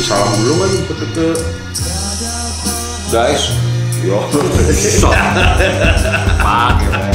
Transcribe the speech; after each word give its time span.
kasih 0.00 0.16
salam 0.16 0.32
dulu 0.32 0.54
kan 0.56 0.70
ke 0.88 0.94
ke 1.12 1.28
guys 3.12 3.52
yo 4.00 4.16
Pakai, 6.40 6.88
Pren. 6.88 7.12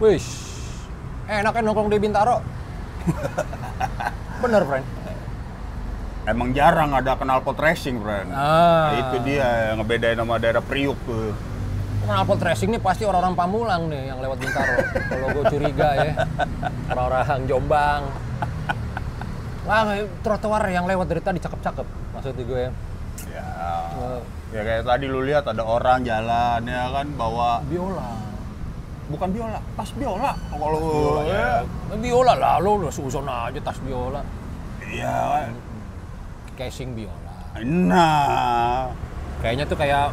Wih, 0.00 0.24
enak 1.28 1.52
kan 1.52 1.62
nongkrong 1.68 1.92
di 1.92 2.00
Bintaro. 2.00 2.40
Bener, 4.40 4.64
friend. 4.64 5.03
Emang 6.24 6.56
jarang 6.56 6.96
ada 6.96 7.14
knalpot 7.14 7.56
racing, 7.56 8.00
friend. 8.00 8.32
Ah. 8.32 8.96
Itu 8.96 9.16
dia 9.22 9.70
yang 9.72 9.84
ngebedain 9.84 10.16
sama 10.16 10.40
daerah 10.40 10.64
Priuk 10.64 10.96
tuh. 11.04 11.36
Knalpot 12.04 12.40
racing 12.40 12.72
nih 12.72 12.80
pasti 12.80 13.04
orang-orang 13.04 13.36
Pamulang 13.36 13.82
nih 13.88 14.08
yang 14.08 14.18
lewat 14.20 14.36
Bintaro. 14.40 14.76
Kalau 15.08 15.26
gue 15.32 15.44
curiga 15.48 15.88
ya. 15.96 16.12
Orang-orang 16.88 17.44
Jombang. 17.44 18.02
Wah, 19.64 19.96
trotoar 20.20 20.64
yang 20.68 20.84
lewat 20.84 21.08
dari 21.08 21.20
tadi 21.20 21.38
cakep-cakep. 21.40 21.86
Maksudnya 22.12 22.44
gue 22.44 22.60
ya. 22.60 22.70
Ya. 23.32 23.48
Eh, 23.96 24.20
Ya 24.54 24.62
kayak 24.62 24.86
tadi 24.86 25.10
lu 25.10 25.26
lihat 25.26 25.50
ada 25.50 25.66
orang 25.66 26.06
jalan 26.06 26.62
ya 26.62 26.86
kan 26.94 27.10
bawa 27.18 27.58
biola. 27.66 28.22
bukan 29.10 29.28
biola, 29.34 29.58
tas 29.74 29.90
biola. 29.98 30.30
Kalau 30.46 30.78
Biola 30.78 31.22
ya. 31.26 31.42
ya. 31.90 31.96
Biola 31.98 32.34
lah, 32.38 32.56
lo 32.62 32.78
lo 32.78 32.88
susun 32.88 33.26
aja 33.26 33.58
tas 33.58 33.82
biola. 33.82 34.22
Iya 34.78 35.50
Casing 36.54 36.94
biola. 36.94 37.32
Nah, 37.62 38.90
Kayaknya 39.38 39.64
tuh 39.66 39.76
kayak 39.76 40.06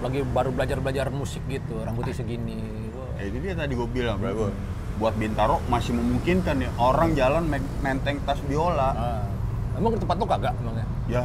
lagi 0.00 0.20
baru 0.22 0.50
belajar-belajar 0.52 1.08
musik 1.08 1.40
gitu, 1.46 1.80
rambutnya 1.80 2.12
segini. 2.12 2.60
Wah. 2.92 3.16
ya 3.16 3.28
itu 3.28 3.38
dia 3.40 3.54
tadi 3.56 3.72
gue 3.72 3.88
bilang, 3.88 4.16
bro. 4.16 4.52
Buat 5.00 5.16
Bintaro 5.16 5.64
masih 5.66 5.96
memungkinkan 5.96 6.60
nih 6.60 6.68
orang 6.76 7.16
jalan 7.16 7.48
me- 7.48 7.72
menteng 7.80 8.20
tas 8.22 8.36
biola. 8.44 8.90
Ah. 8.92 9.24
Emang 9.72 9.96
ke 9.96 10.04
tempat 10.04 10.16
lo 10.16 10.26
kagak 10.28 10.52
emangnya? 10.60 10.84
Ya. 11.08 11.24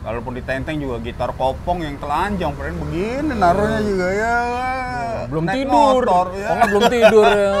Kalaupun 0.00 0.32
ditenteng 0.32 0.80
juga 0.80 0.96
gitar 1.04 1.36
kopong 1.36 1.84
yang 1.84 2.00
telanjang, 2.00 2.56
friend 2.56 2.80
begini 2.80 3.32
naruhnya 3.34 3.80
juga 3.84 4.08
ya. 4.08 4.36
belum 5.28 5.44
Naik 5.44 5.56
tidur. 5.60 6.00
motor, 6.08 6.26
ya. 6.32 6.48
Oh 6.48 6.64
belum 6.64 6.82
tidur 6.88 7.28
ya. 7.28 7.52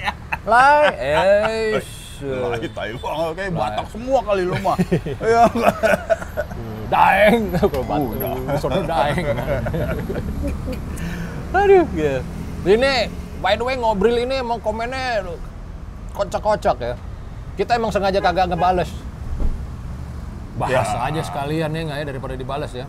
Lai, 0.50 0.84
eh. 0.98 1.78
Lah, 2.22 2.58
tai 2.60 2.92
banget 2.94 3.32
kayak 3.34 3.50
Batak 3.52 3.86
semua 3.90 4.18
kali 4.22 4.42
lu 4.44 4.54
mah. 4.60 4.76
Iya. 5.24 5.44
Daeng, 6.84 7.48
kalau 7.56 7.82
batu, 7.82 8.12
Udah. 8.12 8.56
sono 8.60 8.80
daeng. 8.84 9.24
Aduh, 11.54 11.84
ya. 11.96 12.20
Ini, 12.62 12.92
by 13.40 13.56
the 13.56 13.64
way 13.64 13.74
ngobrol 13.74 14.14
ini 14.14 14.38
emang 14.38 14.60
komennya 14.60 15.24
kocak-kocak 16.12 16.76
ya. 16.78 16.94
Kita 17.54 17.74
emang 17.74 17.88
sengaja 17.88 18.18
kagak 18.18 18.50
ngebales. 18.50 18.90
Bahas 20.54 20.86
Ya. 20.86 21.02
aja 21.02 21.20
sekalian 21.22 21.70
ya 21.70 21.80
nggak 21.82 21.98
ya 21.98 22.04
daripada 22.06 22.34
dibales 22.34 22.70
ya. 22.70 22.86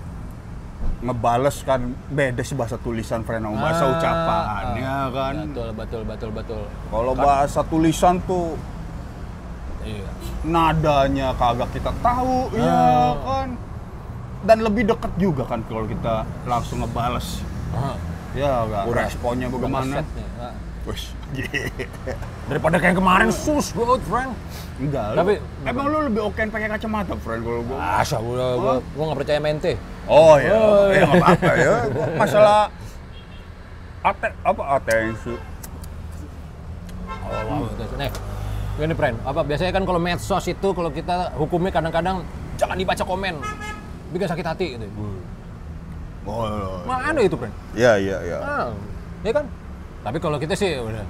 Ngebales 1.02 1.62
kan 1.62 1.94
beda 2.08 2.42
sih 2.42 2.54
bahasa 2.54 2.78
tulisan 2.78 3.22
sama 3.22 3.50
bahasa 3.54 3.84
Ah, 3.84 3.90
ucapan 3.90 4.66
ah. 4.78 5.08
kan. 5.10 5.34
Betul, 5.50 5.70
betul, 5.74 6.02
betul, 6.04 6.30
betul. 6.32 6.64
Kalau 6.90 7.14
bahasa 7.16 7.60
tulisan 7.64 8.16
tuh 8.24 8.54
Iya. 9.86 10.10
nadanya 10.44 11.28
kagak 11.34 11.70
kita 11.72 11.94
tahu 12.00 12.50
ya 12.52 12.66
Ah. 12.66 13.14
kan. 13.20 13.50
Dan 14.42 14.58
lebih 14.62 14.86
deket 14.86 15.14
juga 15.16 15.42
kan 15.44 15.62
kalau 15.64 15.86
kita 15.86 16.14
langsung 16.44 16.82
ngebales. 16.82 17.42
Ah, 17.72 17.98
Ya 18.34 18.62
enggak 18.62 18.84
Udah. 18.86 19.04
responnya 19.06 19.48
bagaimana? 19.48 20.04
ah. 20.36 20.54
Wih, 20.86 21.02
Daripada 22.46 22.78
kayak 22.78 22.94
kemarin 22.94 23.30
sus 23.32 23.72
banget, 23.72 24.02
friend. 24.04 24.32
enggak. 24.78 25.08
lu- 25.08 25.18
Tapi- 25.18 25.42
emang 25.64 25.86
lu 25.88 25.98
lebih 26.04 26.22
oke 26.24 26.42
pakai 26.46 26.68
kacamata, 26.68 27.16
friend 27.16 27.42
kalau 27.42 27.62
gua. 27.64 27.78
Asa 27.98 28.18
gua 28.20 28.48
gua, 28.54 28.74
gua 28.86 29.04
nggak 29.04 29.20
percaya 29.20 29.40
mente. 29.40 29.72
Oh 30.06 30.36
ya, 30.36 30.52
Oh, 30.52 30.86
ya 30.88 31.02
nggak 31.04 31.18
apa-apa 31.18 31.52
ya. 31.56 31.74
Masalah 32.22 32.60
ate 34.04 34.28
apa 34.44 34.64
atensi? 34.76 35.34
Oh, 37.24 37.42
wow. 37.42 37.66
Nih, 37.98 38.12
ini 38.84 38.94
friend. 38.96 39.16
Apa 39.24 39.42
biasanya 39.48 39.72
kan 39.72 39.84
kalau 39.88 40.00
medsos 40.02 40.46
itu 40.52 40.68
kalau 40.76 40.92
kita 40.92 41.32
hukumnya 41.40 41.72
kadang-kadang 41.72 42.28
jangan 42.60 42.76
dibaca 42.76 43.04
komen. 43.08 43.40
Bikin 44.12 44.28
sakit 44.28 44.46
hati 44.46 44.68
gitu. 44.76 44.88
Oh, 46.26 46.82
Mana 46.90 47.22
itu, 47.22 47.38
friend? 47.38 47.54
ya 47.78 48.02
ya 48.02 48.18
ya. 48.26 48.38
Ah, 48.42 48.68
ya 49.22 49.32
kan? 49.32 49.46
Tapi 50.02 50.18
kalau 50.18 50.38
kita 50.42 50.58
sih 50.58 50.74
udah 50.82 51.06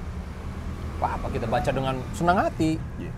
apa 0.96 1.08
apa 1.20 1.26
kita 1.28 1.44
baca 1.48 1.70
dengan 1.72 1.94
senang 2.16 2.36
hati. 2.40 2.80
Iya. 3.00 3.12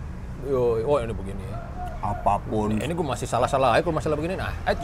Yo, 0.47 0.79
oh 0.87 0.97
ini 1.03 1.11
begini 1.11 1.43
ya. 1.43 1.57
Apa 1.99 2.39
pun 2.47 2.79
Ini 2.79 2.95
gue 2.95 3.03
masih 3.03 3.27
salah-salah 3.27 3.75
aja 3.75 3.83
kalau 3.83 3.99
masalah 3.99 4.15
begini. 4.15 4.39
Nah, 4.39 4.55
ej. 4.67 4.79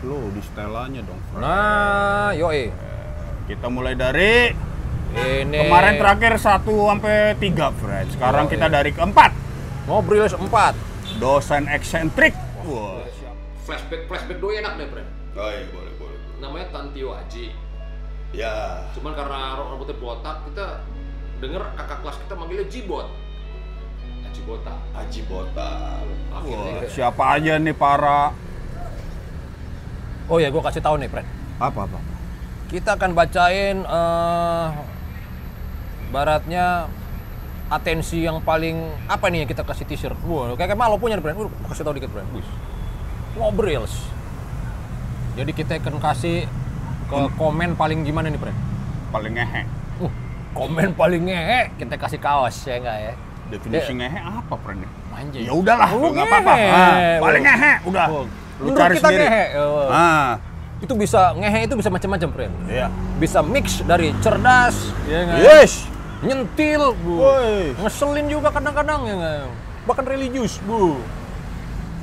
lo 0.00 0.32
di 0.32 0.40
setelanya 0.40 1.04
dong. 1.04 1.20
Friend. 1.32 1.44
Nah, 1.44 2.32
yo 2.32 2.48
eh. 2.48 2.72
Kita 3.44 3.68
mulai 3.68 3.92
dari 3.92 4.48
Ini 5.10 5.66
kemarin 5.66 5.94
terakhir 5.96 6.32
1 6.36 6.62
sampai 6.62 7.16
3, 7.34 7.66
Fred. 7.72 8.06
Sekarang 8.10 8.44
Oh, 8.46 8.50
kita 8.50 8.66
iya. 8.66 8.74
dari 8.74 8.90
keempat. 8.90 9.32
ngobrol 9.82 10.22
empat. 10.22 10.74
Dosen 11.18 11.66
eksentrik. 11.66 12.30
Wah. 12.62 13.02
Flashback 13.60 14.06
flashback 14.06 14.38
dulu 14.38 14.54
enak 14.54 14.78
deh, 14.78 14.86
friend. 14.86 15.08
Oh, 15.34 15.50
iya, 15.50 15.66
boleh, 15.68 15.92
boleh. 15.98 16.18
Namanya 16.38 16.66
Tantio 16.70 17.10
Aji. 17.12 17.50
Ya. 18.30 18.86
Cuman 18.94 19.14
karena 19.14 19.58
rambutnya 19.58 19.98
botak, 19.98 20.46
kita 20.46 20.86
denger 21.38 21.62
kakak 21.74 21.98
kelas 22.00 22.16
kita 22.18 22.34
manggilnya 22.34 22.66
Jibot. 22.66 23.06
Aji 24.22 24.40
botak. 24.44 24.78
Haji 24.94 25.20
Botak. 25.26 26.02
Akhirnya 26.30 26.54
Wah, 26.70 26.80
kita- 26.80 26.92
siapa 26.92 27.22
aja 27.34 27.52
nih 27.58 27.74
para 27.74 28.30
Oh 30.28 30.38
ya, 30.38 30.46
gue 30.46 30.62
kasih 30.62 30.78
tahu 30.78 30.94
nih, 30.96 31.10
friend. 31.10 31.26
apa 31.58 31.80
apa? 31.82 31.98
Kita 32.68 32.94
akan 32.94 33.10
bacain 33.12 33.82
eh 33.82 34.66
baratnya 36.10 36.90
atensi 37.70 38.26
yang 38.26 38.42
paling 38.42 38.74
apa 39.06 39.30
nih 39.30 39.46
yang 39.46 39.50
kita 39.50 39.62
kasih 39.62 39.86
t-shirt. 39.86 40.18
Wah, 40.26 40.58
kayak 40.58 40.74
malu 40.74 40.98
punya 40.98 41.16
friend. 41.22 41.38
Uh, 41.38 41.50
kasih 41.70 41.86
tahu 41.86 41.94
dikit, 41.96 42.10
friend. 42.10 42.26
Wih. 42.34 42.46
Ngobrils. 43.38 43.94
Jadi 45.38 45.54
kita 45.54 45.78
akan 45.78 46.02
kasih 46.02 46.50
ke 47.06 47.18
komen 47.38 47.78
paling 47.78 48.02
gimana 48.02 48.26
nih, 48.26 48.38
friend? 48.42 48.58
Paling 49.14 49.32
ngehe. 49.38 49.62
Uh, 50.02 50.12
komen 50.50 50.98
paling 50.98 51.22
ngehe, 51.30 51.70
kita 51.78 51.94
kasih 51.94 52.18
kaos 52.18 52.66
ya 52.66 52.82
enggak 52.82 52.98
ya? 52.98 53.14
Definisi 53.50 53.92
ngehe 53.98 54.18
apa, 54.18 54.54
Friend? 54.62 54.82
Anjing. 55.10 55.42
Ya 55.42 55.50
udahlah, 55.50 55.90
nggak 55.90 56.26
apa-apa. 56.26 56.52
Ah, 56.54 57.18
paling 57.18 57.42
ngehe, 57.42 57.72
udah. 57.82 58.06
Oh, 58.06 58.24
Lu 58.62 58.70
cari 58.78 58.94
kita 58.94 59.10
sendiri. 59.10 59.26
ngehe. 59.26 59.44
Oh. 59.58 59.90
Ah, 59.90 60.38
Itu 60.78 60.94
bisa 60.94 61.34
ngehe 61.34 61.66
itu 61.66 61.74
bisa 61.74 61.90
macam-macam, 61.90 62.28
friend. 62.30 62.54
iya. 62.70 62.86
Bisa 63.18 63.42
mix 63.42 63.82
dari 63.84 64.14
cerdas, 64.22 64.74
ya? 65.04 65.38
Yes. 65.38 65.86
Nyentil, 66.20 66.82
Bu. 67.00 67.24
Woi. 67.24 67.72
Ngeselin 67.80 68.26
juga 68.28 68.48
kadang-kadang 68.52 69.08
ya? 69.08 69.48
Bahkan 69.88 70.04
religius, 70.04 70.60
Bu. 70.64 71.00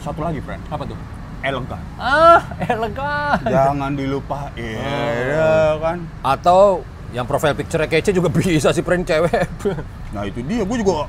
Satu 0.02 0.22
lagi, 0.26 0.42
friend. 0.42 0.62
Apa 0.70 0.84
tuh? 0.86 0.98
Elegan. 1.46 1.82
Ah, 2.02 2.42
elegan. 2.66 3.38
Jangan 3.46 3.94
dilupain, 3.94 4.82
ya 5.30 5.78
kan? 5.78 6.02
Atau 6.26 6.82
yang 7.14 7.30
profile 7.30 7.54
picture 7.54 7.86
kece 7.86 8.12
juga 8.12 8.28
bisa 8.28 8.74
sih 8.74 8.82
friend 8.82 9.06
cewek. 9.06 9.46
Nah 10.12 10.26
itu 10.26 10.42
dia, 10.44 10.66
gue 10.66 10.78
juga 10.82 11.06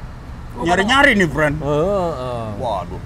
nyari-nyari 0.63 1.17
nih, 1.17 1.29
friend. 1.33 1.57
Heeh. 1.65 2.47
Waduh. 2.61 3.03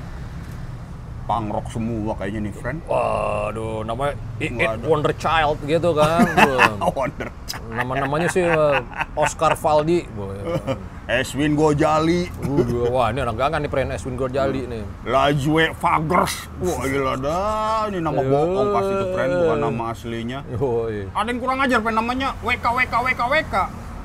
Pangrok 1.23 1.71
semua 1.71 2.19
kayaknya 2.19 2.51
nih, 2.51 2.55
friend. 2.55 2.79
Waduh, 2.91 3.87
namanya 3.87 4.19
It, 4.43 4.59
It 4.59 4.67
Waduh. 4.67 4.87
Wonder 4.91 5.15
Child 5.15 5.59
gitu 5.65 5.95
kan. 5.95 6.27
Wonder. 6.99 7.31
Nama-namanya 7.71 8.27
sih 8.27 8.43
eh, 8.43 8.79
Oscar 9.15 9.55
Valdi. 9.55 10.03
Bu. 10.11 10.35
Eswin 11.13 11.59
Gojali. 11.59 12.31
Uh, 12.47 12.91
wah, 12.91 13.11
ini 13.11 13.27
anak 13.27 13.35
gangan 13.35 13.59
nih 13.63 13.71
friend 13.71 13.91
Eswin 13.91 14.15
Gojali 14.15 14.71
nih. 14.71 14.83
Lajwe 15.07 15.75
Fagers. 15.79 16.47
Wah 16.63 16.83
gila 16.87 17.15
dah, 17.19 17.91
ini 17.91 17.99
nama 17.99 18.23
bohong 18.23 18.71
pasti 18.71 18.93
itu 18.95 19.07
friend, 19.11 19.31
bukan 19.35 19.59
nama 19.59 19.85
aslinya. 19.91 20.39
Yoi. 20.59 21.11
Ada 21.11 21.29
yang 21.29 21.39
kurang 21.43 21.59
ajar 21.63 21.79
friend 21.83 21.97
namanya 21.99 22.29
WK 22.47 22.67
WK 22.67 22.95
WK 23.03 23.23
WK. 23.29 23.57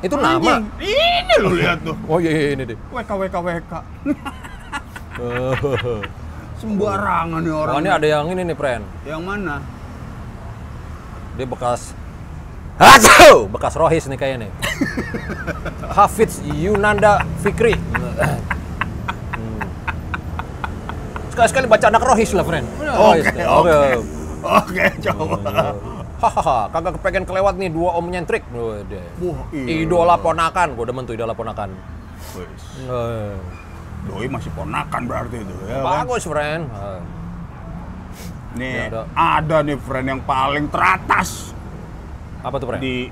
Itu 0.05 0.15
nama? 0.17 0.61
Anjing. 0.61 0.85
Ini 0.85 1.33
lo 1.41 1.49
lihat 1.53 1.81
tuh. 1.81 1.97
Oh 2.05 2.21
iya, 2.21 2.31
iya 2.33 2.49
ini 2.53 2.63
deh. 2.73 2.77
WK 2.93 3.09
WK 3.09 3.35
WK. 3.41 3.73
Sembarangan 6.57 7.39
nih 7.45 7.53
orang. 7.53 7.73
Oh, 7.73 7.79
ini 7.81 7.89
ada 7.89 8.07
yang 8.07 8.25
ini 8.33 8.41
nih 8.47 8.57
friend. 8.57 8.83
Yang 9.05 9.21
mana? 9.21 9.55
Dia 11.37 11.45
bekas 11.45 11.93
Hacu! 12.77 13.49
Bekas 13.49 13.73
Rohis 13.73 14.05
nih 14.05 14.17
kayaknya 14.21 14.37
nih. 14.45 14.51
Hafiz 15.97 16.37
Yunanda 16.45 17.25
Fikri. 17.41 17.73
Hmm. 17.73 18.37
Sekali-sekali 21.33 21.65
baca 21.65 21.85
anak 21.89 22.05
rohis 22.05 22.37
lah, 22.37 22.45
friend. 22.45 22.69
Oke, 22.85 23.41
oke. 23.41 23.77
Oke, 24.45 24.85
coba. 25.09 25.37
Hahaha, 26.21 26.69
kagak 26.73 26.97
kepengen 26.97 27.25
kelewat 27.29 27.61
nih 27.61 27.69
dua 27.69 27.97
om 27.97 28.05
nyentrik. 28.09 28.41
Wah, 28.53 28.81
iya. 29.53 29.85
Idola 29.85 30.17
ponakan, 30.17 30.73
gue 30.73 30.85
demen 30.85 31.05
tuh 31.05 31.13
idola 31.13 31.33
ponakan. 31.33 31.73
Wis. 32.37 32.63
Eh, 33.97 34.05
Doi 34.07 34.27
masih 34.27 34.51
ponakan 34.51 35.01
berarti 35.03 35.37
itu 35.37 35.53
ya. 35.63 35.77
kan? 35.77 35.83
Bagus, 35.83 36.23
friend. 36.23 36.63
Eh, 36.65 37.01
Nih, 38.57 38.73
Ya, 38.73 38.89
ada. 38.89 39.01
ada 39.13 39.57
nih 39.61 39.77
friend 39.77 40.07
yang 40.07 40.21
paling 40.23 40.65
teratas 40.67 41.53
Apa 42.41 42.57
tuh, 42.57 42.65
friend? 42.67 42.81
di 42.81 43.05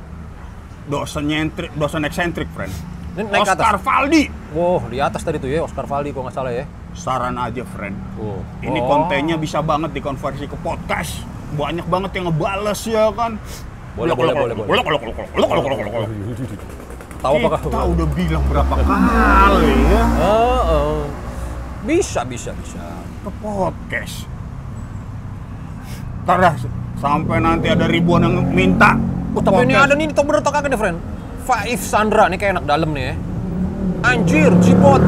dosen 0.86 1.24
nyentrik, 1.24 1.70
dosen 1.72 2.02
eksentrik, 2.02 2.50
friend. 2.50 2.74
Ini 3.14 3.30
naik 3.30 3.44
ke 3.44 3.54
atas? 3.54 3.62
Oscar 3.62 3.78
Valdi. 3.78 4.24
Wow, 4.52 4.90
di 4.90 4.98
atas 4.98 5.22
tadi 5.22 5.38
tuh 5.38 5.48
ya, 5.48 5.62
Oscar 5.62 5.86
Valdi 5.86 6.10
kalau 6.10 6.26
nggak 6.26 6.36
salah 6.36 6.50
ya. 6.50 6.66
Saran 6.92 7.38
aja, 7.38 7.62
friend. 7.68 7.94
Oh. 8.16 8.42
Ini 8.60 8.80
Oh. 8.80 8.88
kontennya 8.88 9.38
bisa 9.38 9.62
banget 9.62 9.94
dikonversi 9.94 10.48
ke 10.48 10.58
podcast. 10.58 11.22
Banyak 11.54 11.86
banget 11.86 12.12
yang 12.14 12.26
ngebales 12.26 12.82
ya 12.84 13.12
kan. 13.12 13.38
Boleh, 13.94 14.12
boleh, 14.12 14.34
boleh, 14.34 14.56
boleh. 14.58 14.76
Tahu 17.22 17.34
apakah? 17.42 17.60
Kita 17.64 17.82
udah 17.86 18.08
bilang 18.14 18.44
berapa 18.50 18.74
kali 18.76 19.74
ya 19.90 20.04
Oh, 20.22 20.62
oh. 20.66 20.98
Bisa, 21.86 22.26
bisa, 22.26 22.52
bisa. 22.58 22.82
ke 23.26 23.30
podcast. 23.42 24.26
Ntar 26.26 26.38
dah, 26.42 26.56
sampai 26.98 27.38
nanti 27.42 27.70
ada 27.70 27.86
ribuan 27.86 28.26
yang 28.26 28.42
minta. 28.50 28.98
Oh, 29.34 29.42
tapi 29.42 29.66
ini 29.66 29.74
podcast. 29.78 29.86
ada 29.86 29.94
nih, 29.94 30.06
tau 30.14 30.24
bener 30.26 30.42
tau 30.42 30.54
kagak 30.54 30.70
nih, 30.74 30.80
friend? 30.82 30.98
Faif 31.46 31.82
Sandra, 31.86 32.26
nih 32.30 32.38
kayak 32.42 32.58
enak 32.58 32.66
dalam 32.66 32.90
nih 32.94 33.14
ya. 33.14 33.16
Anjir, 34.06 34.52
jipot. 34.62 35.02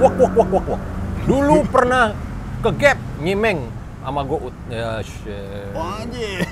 Wak, 0.00 0.14
wak, 0.16 0.32
wak, 0.36 0.48
wak, 0.52 0.64
wak. 0.72 0.80
Dulu 1.28 1.56
pernah 1.68 2.16
ke 2.64 2.70
Gap, 2.80 2.98
nyimeng 3.20 3.81
sama 4.02 4.20
Gout. 4.26 4.54
Ya, 4.66 4.98
shit. 5.00 5.70
Anjir, 5.78 6.42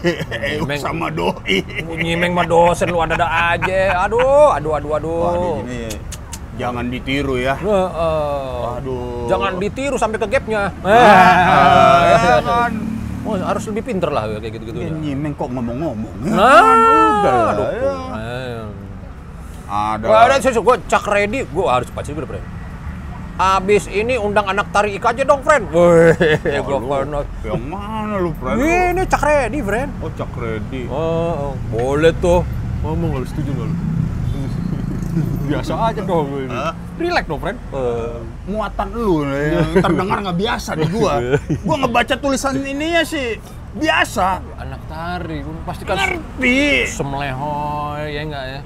Meng. 0.65 0.81
sama 0.81 1.11
doi. 1.11 1.67
Nyimeng 1.83 2.33
mah 2.33 2.47
dosen 2.47 2.95
lu 2.95 3.03
ada-ada 3.03 3.27
aja. 3.27 4.07
Aduh, 4.07 4.55
aduh, 4.55 4.73
aduh, 4.79 4.93
aduh. 4.97 5.21
Wah, 5.27 5.35
ini 5.67 5.91
jangan 6.55 6.87
ditiru 6.87 7.35
ya. 7.37 7.59
Heeh. 7.59 8.55
Aduh. 8.79 9.27
Jangan 9.27 9.59
ditiru 9.59 9.97
sampai 9.99 10.19
ke 10.23 10.27
gapnya. 10.31 10.71
Ah, 10.87 11.99
ya 12.07 12.39
kan. 12.41 12.73
Oh, 13.21 13.37
harus 13.37 13.69
lebih 13.69 13.85
pinter 13.85 14.09
lah 14.09 14.25
kayak 14.41 14.57
gitu-gitu. 14.57 14.81
Ya, 14.81 14.89
nyimeng 14.89 15.37
kok 15.37 15.53
ngomong-ngomong. 15.53 16.15
Nah, 16.25 17.21
Udah, 17.21 17.53
aduh. 17.53 17.69
ya. 17.69 17.95
Eh. 18.17 18.63
Ada. 19.71 20.05
Wah, 20.09 20.21
ada 20.27 20.43
sih, 20.43 20.51
gue 20.51 20.77
cak 20.91 21.05
ready, 21.07 21.47
gue 21.47 21.65
harus 21.69 21.87
pasti 21.95 22.11
gue 22.11 22.27
friend. 22.27 22.60
Abis 23.41 23.89
ini 23.89 24.21
undang 24.21 24.45
anak 24.53 24.69
tari 24.69 25.01
aja 25.01 25.23
dong, 25.25 25.41
friend. 25.41 25.73
Wih, 25.73 26.13
gue 26.45 26.61
lu, 26.61 26.85
pernah. 26.93 27.25
Yang 27.41 27.65
mana 27.73 28.21
lu, 28.21 28.37
friend? 28.37 28.61
Ini 28.61 29.03
cak 29.09 29.23
ready, 29.25 29.65
friend. 29.65 29.91
Oh, 30.05 30.13
cak 30.13 30.29
ready. 30.37 30.85
Oh, 30.93 31.57
boleh 31.73 32.13
tuh. 32.21 32.45
Ngomong 32.85 33.17
harus 33.17 33.33
setuju 33.33 33.57
nggak 33.57 33.65
lu? 33.65 33.77
Biasa 35.57 35.73
aja 35.73 36.01
dong. 36.05 36.53
Hah? 36.53 36.77
Relax 37.01 37.25
dong, 37.25 37.41
friend. 37.41 37.59
muatan 38.45 38.89
lu 38.93 39.25
nih, 39.25 39.47
yang 39.57 39.73
terdengar 39.89 40.17
nggak 40.21 40.37
biasa 40.37 40.71
di 40.77 40.85
gua. 40.93 41.13
Gua 41.65 41.77
ngebaca 41.81 42.15
tulisan 42.21 42.61
ininya 42.61 43.01
sih 43.09 43.41
biasa. 43.73 44.45
anak 44.61 44.85
tari, 44.85 45.41
gua 45.41 45.65
pasti 45.65 45.89
kan 45.89 45.97
Ngerti. 45.97 46.85
semlehoy, 46.93 48.05
ya 48.11 48.21
enggak 48.21 48.45
ya? 48.53 48.61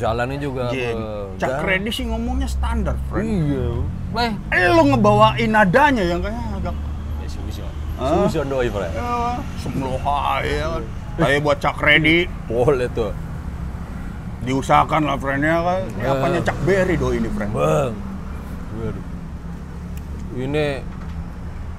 Jalannya 0.00 0.38
juga. 0.40 0.62
Jeng, 0.70 0.96
eh, 0.96 1.24
Cak 1.36 1.48
jalan. 1.52 1.62
Ready 1.62 1.90
sih 1.92 2.04
ngomongnya 2.04 2.48
standar, 2.48 2.96
friend. 3.06 3.28
Iya. 3.28 3.68
Beh, 4.10 4.32
Lu 4.72 4.82
ngebawain 4.88 5.46
nadanya 5.46 6.02
yang 6.02 6.18
kayaknya 6.18 6.44
agak 6.56 6.74
ya 7.20 7.28
susah. 7.28 7.68
Hah? 7.94 8.10
Susah 8.24 8.42
doi, 8.42 8.66
friend. 8.66 8.90
ya, 8.90 9.38
semlohai 9.60 10.50
ya. 10.50 10.66
Kayak 11.14 11.38
buat 11.44 11.58
Cak 11.60 11.76
Ready 11.78 12.26
Boleh 12.46 12.86
tuh. 12.90 13.12
diusahakan 14.40 15.04
lah 15.04 15.14
friendnya 15.14 15.60
kan. 15.60 15.80
Ini 15.92 16.00
Ya. 16.00 16.10
apanya 16.10 16.40
Cak 16.40 16.56
Berry 16.64 16.96
do 16.96 17.12
ini, 17.12 17.28
friend. 17.28 17.52
Bang. 17.52 17.92
Waduh. 18.72 19.04
Ini 20.32 20.64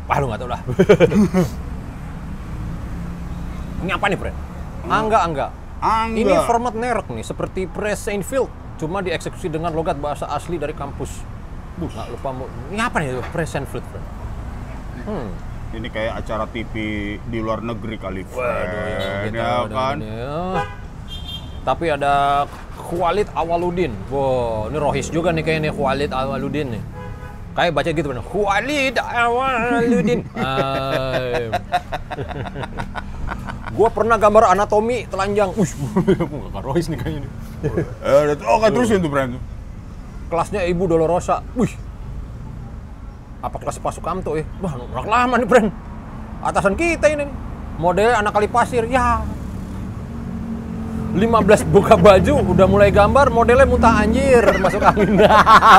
Wah, 0.06 0.18
lu 0.20 0.28
nggak 0.28 0.38
tahu 0.38 0.50
lah. 0.52 0.62
Ini 3.82 3.90
apa 3.96 4.06
nih, 4.06 4.18
friend? 4.20 4.38
Angga, 4.86 5.20
angga. 5.24 5.48
Angga. 5.82 6.22
Ini 6.22 6.46
format 6.46 6.78
nerek 6.78 7.10
nih, 7.10 7.26
seperti 7.26 7.66
Press 7.66 8.06
Seinfeld, 8.06 8.54
cuma 8.78 9.02
dieksekusi 9.02 9.50
dengan 9.50 9.74
logat 9.74 9.98
bahasa 9.98 10.30
asli 10.30 10.62
dari 10.62 10.78
kampus. 10.78 11.26
Buh, 11.82 11.90
nggak 11.90 12.08
lupa 12.14 12.30
mau. 12.30 12.46
Ini 12.70 12.86
apa 12.86 13.02
nih 13.02 13.18
itu? 13.18 13.22
Press 13.34 13.58
Seinfeld? 13.58 13.82
Hmm. 15.10 15.34
Ini 15.74 15.90
kayak 15.90 16.22
acara 16.22 16.46
TV 16.52 16.74
di 17.18 17.40
luar 17.42 17.66
negeri 17.66 17.98
kali. 17.98 18.22
Waduh, 18.30 18.46
ya, 18.46 19.26
kita 19.26 19.42
ya 19.42 19.66
udah 19.66 19.74
kan. 19.74 19.98
ya. 20.04 20.38
Tapi 21.66 21.86
ada 21.90 22.46
Khalid 22.78 23.34
Awaludin. 23.34 23.90
Wow, 24.14 24.70
ini 24.70 24.78
Rohis 24.78 25.10
juga 25.10 25.34
nih 25.34 25.42
kayaknya 25.42 25.74
Khalid 25.74 26.14
Awaludin 26.14 26.78
nih. 26.78 26.84
Kayak 27.58 27.74
baca 27.74 27.90
gitu 27.90 28.06
bener. 28.06 28.22
Khalid 28.28 29.02
Awaludin. 29.02 30.30
Gue 33.72 33.88
pernah 33.88 34.20
gambar 34.20 34.52
anatomi 34.52 35.08
telanjang. 35.08 35.56
Wih, 35.56 35.72
gak 36.52 36.64
Rohis 36.64 36.92
nih 36.92 37.00
kayaknya 37.00 37.20
nih. 37.24 37.32
Eh, 38.04 38.36
oh, 38.44 38.60
kan 38.60 38.70
terusin 38.76 39.00
tuh, 39.00 39.08
friend. 39.08 39.40
Kelasnya 40.28 40.68
Ibu 40.68 40.84
Dolorosa. 40.92 41.40
Wih, 41.56 41.72
apa 43.42 43.58
kelas 43.58 43.82
Pak 43.82 43.92
Sukamto 43.96 44.36
ya? 44.36 44.46
Wah, 44.60 44.76
orang 44.78 45.08
lama 45.08 45.36
nih, 45.40 45.48
Bren. 45.48 45.68
Atasan 46.44 46.78
kita 46.78 47.10
ini. 47.10 47.26
Model 47.80 48.14
anak 48.14 48.38
kali 48.38 48.46
pasir. 48.52 48.86
Ya. 48.86 49.24
15 51.12 51.68
buka 51.68 52.00
baju, 52.00 52.56
udah 52.56 52.66
mulai 52.72 52.88
gambar, 52.88 53.36
modelnya 53.36 53.68
muntah 53.68 54.00
anjir, 54.00 54.48
masuk 54.64 54.80
angin. 54.80 55.20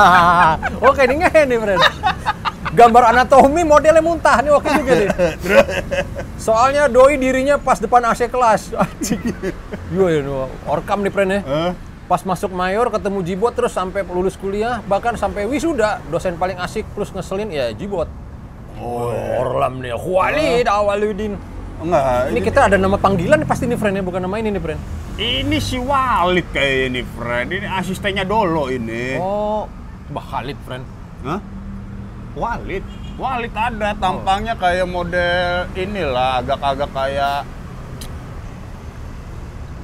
Oke, 0.92 1.08
ini 1.08 1.24
ngehe 1.24 1.42
nih, 1.48 1.56
Bren. 1.56 1.80
Gambar 2.72 3.12
anatomi, 3.12 3.62
modelnya 3.68 4.00
muntah. 4.00 4.40
Nih 4.40 4.48
oke 4.48 4.68
juga 4.72 4.92
nih. 4.96 5.08
Soalnya 6.40 6.88
doi 6.88 7.20
dirinya 7.20 7.60
pas 7.60 7.76
depan 7.76 8.00
AC 8.08 8.32
kelas. 8.32 8.72
Anjing. 8.80 9.20
Yo, 9.92 10.08
yo, 10.08 10.48
orkam 10.64 11.04
nih, 11.04 11.12
Bren 11.12 11.30
ya. 11.36 11.40
Pas 12.08 12.24
masuk 12.24 12.52
mayor 12.52 12.88
ketemu 12.88 13.20
Jibot 13.24 13.52
terus 13.52 13.72
sampai 13.72 14.04
lulus 14.04 14.36
kuliah 14.36 14.84
bahkan 14.84 15.16
sampai 15.16 15.48
wisuda 15.48 16.02
dosen 16.12 16.36
paling 16.36 16.60
asik 16.60 16.84
plus 16.96 17.12
ngeselin 17.12 17.48
ya 17.52 17.72
Jibot. 17.72 18.08
Oh, 18.80 19.12
Orlam 19.38 19.80
nih, 19.84 19.92
Khalid 19.94 20.66
Awaludin. 20.66 21.36
enggak. 21.82 22.30
Ini 22.30 22.40
kita 22.40 22.60
ada 22.72 22.76
nama 22.80 22.96
panggilan 22.96 23.42
nih 23.42 23.48
pasti 23.48 23.68
nih 23.68 23.76
friend 23.76 24.00
ya, 24.00 24.02
bukan 24.04 24.22
nama 24.24 24.36
ini 24.40 24.48
nih 24.54 24.62
friend. 24.62 24.80
Ini 25.12 25.56
si 25.60 25.76
Walid 25.76 26.48
kayak 26.56 26.88
ini, 26.88 27.00
friend. 27.04 27.48
Ini 27.52 27.66
asistennya 27.68 28.24
Dolo 28.24 28.72
ini. 28.72 29.20
Oh, 29.20 29.68
Mbah 30.08 30.24
Khalid 30.24 30.58
friend. 30.64 30.84
Hah? 31.22 31.40
Walid. 32.32 32.84
Walid 33.20 33.52
ada 33.52 33.92
tampangnya 33.92 34.56
kayak 34.56 34.88
model 34.88 35.68
inilah 35.76 36.40
agak-agak 36.40 36.88
kayak 36.90 37.44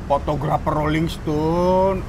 fotografer 0.09 0.73
Rolling 0.73 1.09
Stone. 1.09 2.00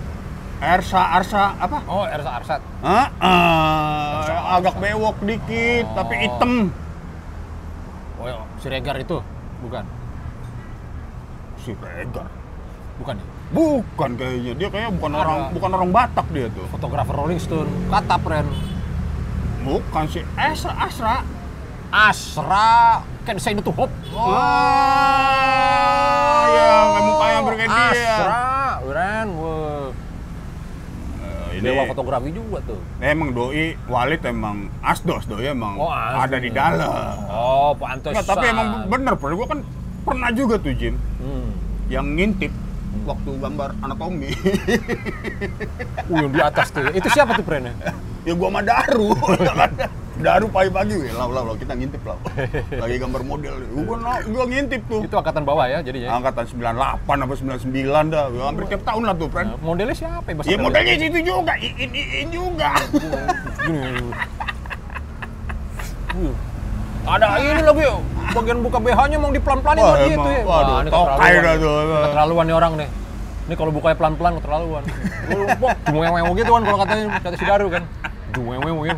Ersa, 0.59 1.15
Arsa, 1.15 1.55
apa? 1.55 1.79
Oh, 1.87 2.03
Ersa 2.03 2.35
Arsat. 2.35 2.59
Hah? 2.83 3.07
Ah, 3.19 4.59
agak 4.59 4.75
bewok 4.75 5.15
dikit, 5.23 5.87
tapi 5.95 6.13
Oh. 6.15 6.23
hitam. 6.23 6.53
Oh, 8.19 8.27
ya, 8.27 8.35
Siregar 8.59 8.99
itu 8.99 9.23
bukan. 9.63 9.83
Si 11.63 11.71
Regar. 11.75 12.27
Bukan 12.99 13.15
ya. 13.15 13.25
Bukan 13.49 14.09
kayaknya, 14.19 14.51
dia 14.59 14.67
kayaknya 14.67 14.91
bukan 14.99 15.11
Ada. 15.15 15.21
orang 15.23 15.39
bukan 15.55 15.71
orang 15.71 15.89
Batak 15.95 16.27
dia 16.35 16.47
tuh. 16.51 16.67
Fotografer 16.67 17.15
Rolling 17.15 17.39
Stone. 17.39 17.71
Kata 17.87 18.15
friend. 18.19 18.47
Bukan 19.61 20.03
si 20.07 20.23
Esra, 20.33 20.73
Asra. 20.73 21.15
Asra 21.89 22.69
can 23.23 23.37
say 23.37 23.51
no 23.51 23.59
to 23.59 23.71
hope. 23.71 23.89
Wah, 24.09 24.29
ya 26.47 26.61
kayak 26.85 27.03
mukanya 27.03 27.39
berkayak 27.41 27.69
dia. 27.69 27.89
Asra, 27.89 28.45
friend. 28.83 29.29
Wah. 29.33 29.89
Eh, 31.49 31.57
ini 31.57 31.65
Dewa 31.65 31.83
fotografi 31.85 32.29
juga 32.29 32.57
tuh. 32.63 32.77
emang 32.99 33.29
doi 33.31 33.73
Walid 33.85 34.21
emang 34.23 34.69
asdos 34.79 35.25
doi 35.25 35.49
emang 35.49 35.75
Oh, 35.75 35.89
asdos. 35.89 36.23
ada 36.23 36.37
di 36.37 36.49
dalam. 36.49 37.15
Oh, 37.27 37.73
pantesan. 37.73 38.13
Nggak, 38.15 38.25
tapi 38.27 38.45
emang 38.47 38.67
bener, 38.87 39.13
Bro. 39.13 39.33
Gua 39.35 39.47
kan 39.47 39.59
pernah 40.01 40.29
juga 40.29 40.55
tuh 40.55 40.71
Jim 40.71 40.95
Hmm. 41.17 41.49
yang 41.87 42.05
ngintip 42.13 42.53
waktu 43.03 43.31
gambar 43.35 43.73
anatomi. 43.79 44.29
Uh, 46.05 46.15
yang 46.15 46.29
di 46.29 46.39
atas 46.39 46.69
tuh. 46.69 46.85
Itu 46.91 47.09
siapa 47.09 47.33
tuh 47.33 47.43
friend 47.43 47.65
ya 48.27 48.33
gua 48.35 48.47
sama 48.51 48.61
Daru. 48.63 49.09
Daru 50.19 50.51
pagi-pagi, 50.51 51.15
lau, 51.15 51.31
lau, 51.31 51.47
lau, 51.47 51.55
kita 51.55 51.79
ngintip 51.79 52.03
lau. 52.03 52.19
Lagi 52.83 52.99
gambar 52.99 53.23
model. 53.23 53.55
Gua, 53.71 53.95
na- 54.03 54.19
gua 54.27 54.43
ngintip 54.51 54.83
tuh. 54.91 54.99
Itu 55.07 55.15
angkatan 55.15 55.47
bawah 55.47 55.63
ya 55.63 55.79
jadinya. 55.79 56.19
Angkatan 56.19 56.43
98 56.43 57.07
apa 57.07 57.33
99 57.39 58.11
dah. 58.11 58.25
Gua 58.27 58.43
hampir 58.51 58.67
tiap 58.67 58.83
tahun 58.83 59.03
lah 59.07 59.15
tuh, 59.15 59.31
friend. 59.31 59.55
Nah, 59.55 59.63
modelnya 59.63 59.95
siapa 59.95 60.27
ya? 60.27 60.43
Ya 60.43 60.57
modelnya 60.59 60.93
itu 60.99 61.19
juga, 61.23 61.53
in, 61.63 61.71
in, 61.79 61.91
in 61.95 62.27
juga. 62.35 62.69
Ada 67.09 67.27
ini 67.39 67.63
lagi, 67.63 67.83
bagian 68.35 68.59
buka 68.59 68.77
BH-nya 68.77 69.17
mau 69.17 69.31
dipelan-pelanin 69.31 69.81
lagi 69.81 70.07
emang. 70.13 70.19
itu 70.19 70.29
ya. 70.35 70.43
Waduh, 70.43 70.75
ini 70.83 70.89
tokai 70.91 71.33
dah 71.39 71.55
tuh. 71.55 71.75
Keterlaluan 72.05 72.43
nih 72.43 72.55
orang 72.59 72.73
nih. 72.75 72.89
Ini 73.49 73.53
kalau 73.57 73.71
bukanya 73.73 73.97
pelan-pelan 73.97 74.33
keterlaluan. 74.37 74.83
Wah, 75.63 75.75
juwewew 75.89 76.27
gitu 76.37 76.51
kan 76.53 76.63
kalau 76.67 76.79
katanya 76.85 77.05
kata 77.23 77.37
si 77.39 77.45
Daru 77.47 77.67
kan. 77.71 77.83
Juwewew 78.31 78.85
ya. 78.85 78.95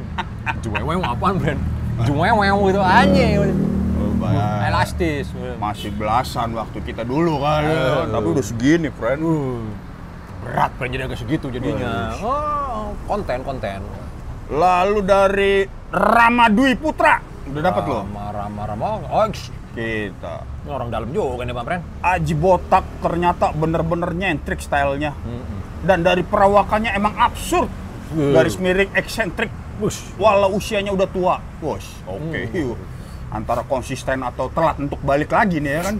Juwewew 0.59 0.99
apaan, 1.01 1.35
Bren? 1.37 1.59
Juwewew 2.03 2.57
gitu 2.67 2.81
bah- 4.17 4.61
Elastis. 4.69 5.27
Masih 5.57 5.89
belasan 5.91 6.53
waktu 6.53 6.77
kita 6.81 7.01
dulu 7.01 7.41
kan. 7.41 7.65
Aduh. 7.65 8.13
Tapi 8.13 8.27
udah 8.29 8.45
segini, 8.45 8.89
friend. 8.89 9.19
Uh, 9.21 9.65
berat 10.41 10.71
Bren 10.77 10.89
jadi 10.93 11.03
agak 11.05 11.19
segitu 11.19 11.49
jadinya. 11.49 12.13
Oh, 12.21 12.93
konten 13.05 13.41
konten. 13.41 13.81
Lalu 14.51 14.99
dari 15.01 15.53
Ramadwi 15.89 16.75
Putra. 16.75 17.21
Udah 17.47 17.61
dapat 17.61 17.83
loh. 17.85 18.03
Marah 18.07 18.47
marah 18.47 18.75
Oh, 19.09 19.25
Kita. 19.71 20.43
ini 20.61 20.69
orang 20.69 20.91
dalam 20.91 21.09
juga 21.09 21.47
nih, 21.47 21.55
Bang 21.55 21.63
Pren. 21.63 21.81
Aji 22.03 22.35
Botak 22.35 22.83
ternyata 22.99 23.55
bener-bener 23.55 24.11
nyentrik 24.11 24.59
stylenya. 24.59 25.15
Dan 25.81 26.03
dari 26.03 26.21
perawakannya 26.21 26.91
emang 26.91 27.15
absurd. 27.15 27.71
Hmm. 28.11 28.31
Garis 28.31 28.55
miring 28.55 28.91
eksentrik. 28.91 29.51
Bus. 29.75 29.97
Walau 30.15 30.53
usianya 30.53 30.91
udah 30.91 31.07
tua. 31.07 31.35
Bos, 31.57 31.81
oke. 32.05 32.39
Hmm. 32.45 32.53
yuk. 32.53 32.77
Antara 33.27 33.63
konsisten 33.63 34.21
atau 34.21 34.51
telat 34.51 34.77
untuk 34.77 34.99
balik 35.01 35.31
lagi 35.31 35.57
nih 35.57 35.71
ya 35.71 35.81
kan. 35.81 35.95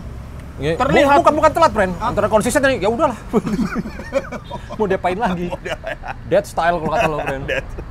Ya, 0.60 0.76
Terlihat- 0.78 1.18
bukan 1.18 1.34
bukan 1.34 1.52
telat, 1.52 1.72
Pren. 1.72 1.92
Antara 1.98 2.28
konsisten 2.28 2.62
ya 2.78 2.86
udahlah. 2.86 3.18
Mau 4.78 4.86
diapain 4.86 5.18
lagi? 5.18 5.50
Dead 6.28 6.46
style 6.46 6.78
kalau 6.78 6.92
kata 6.92 7.08
lo, 7.08 7.18
Pren. 7.20 7.42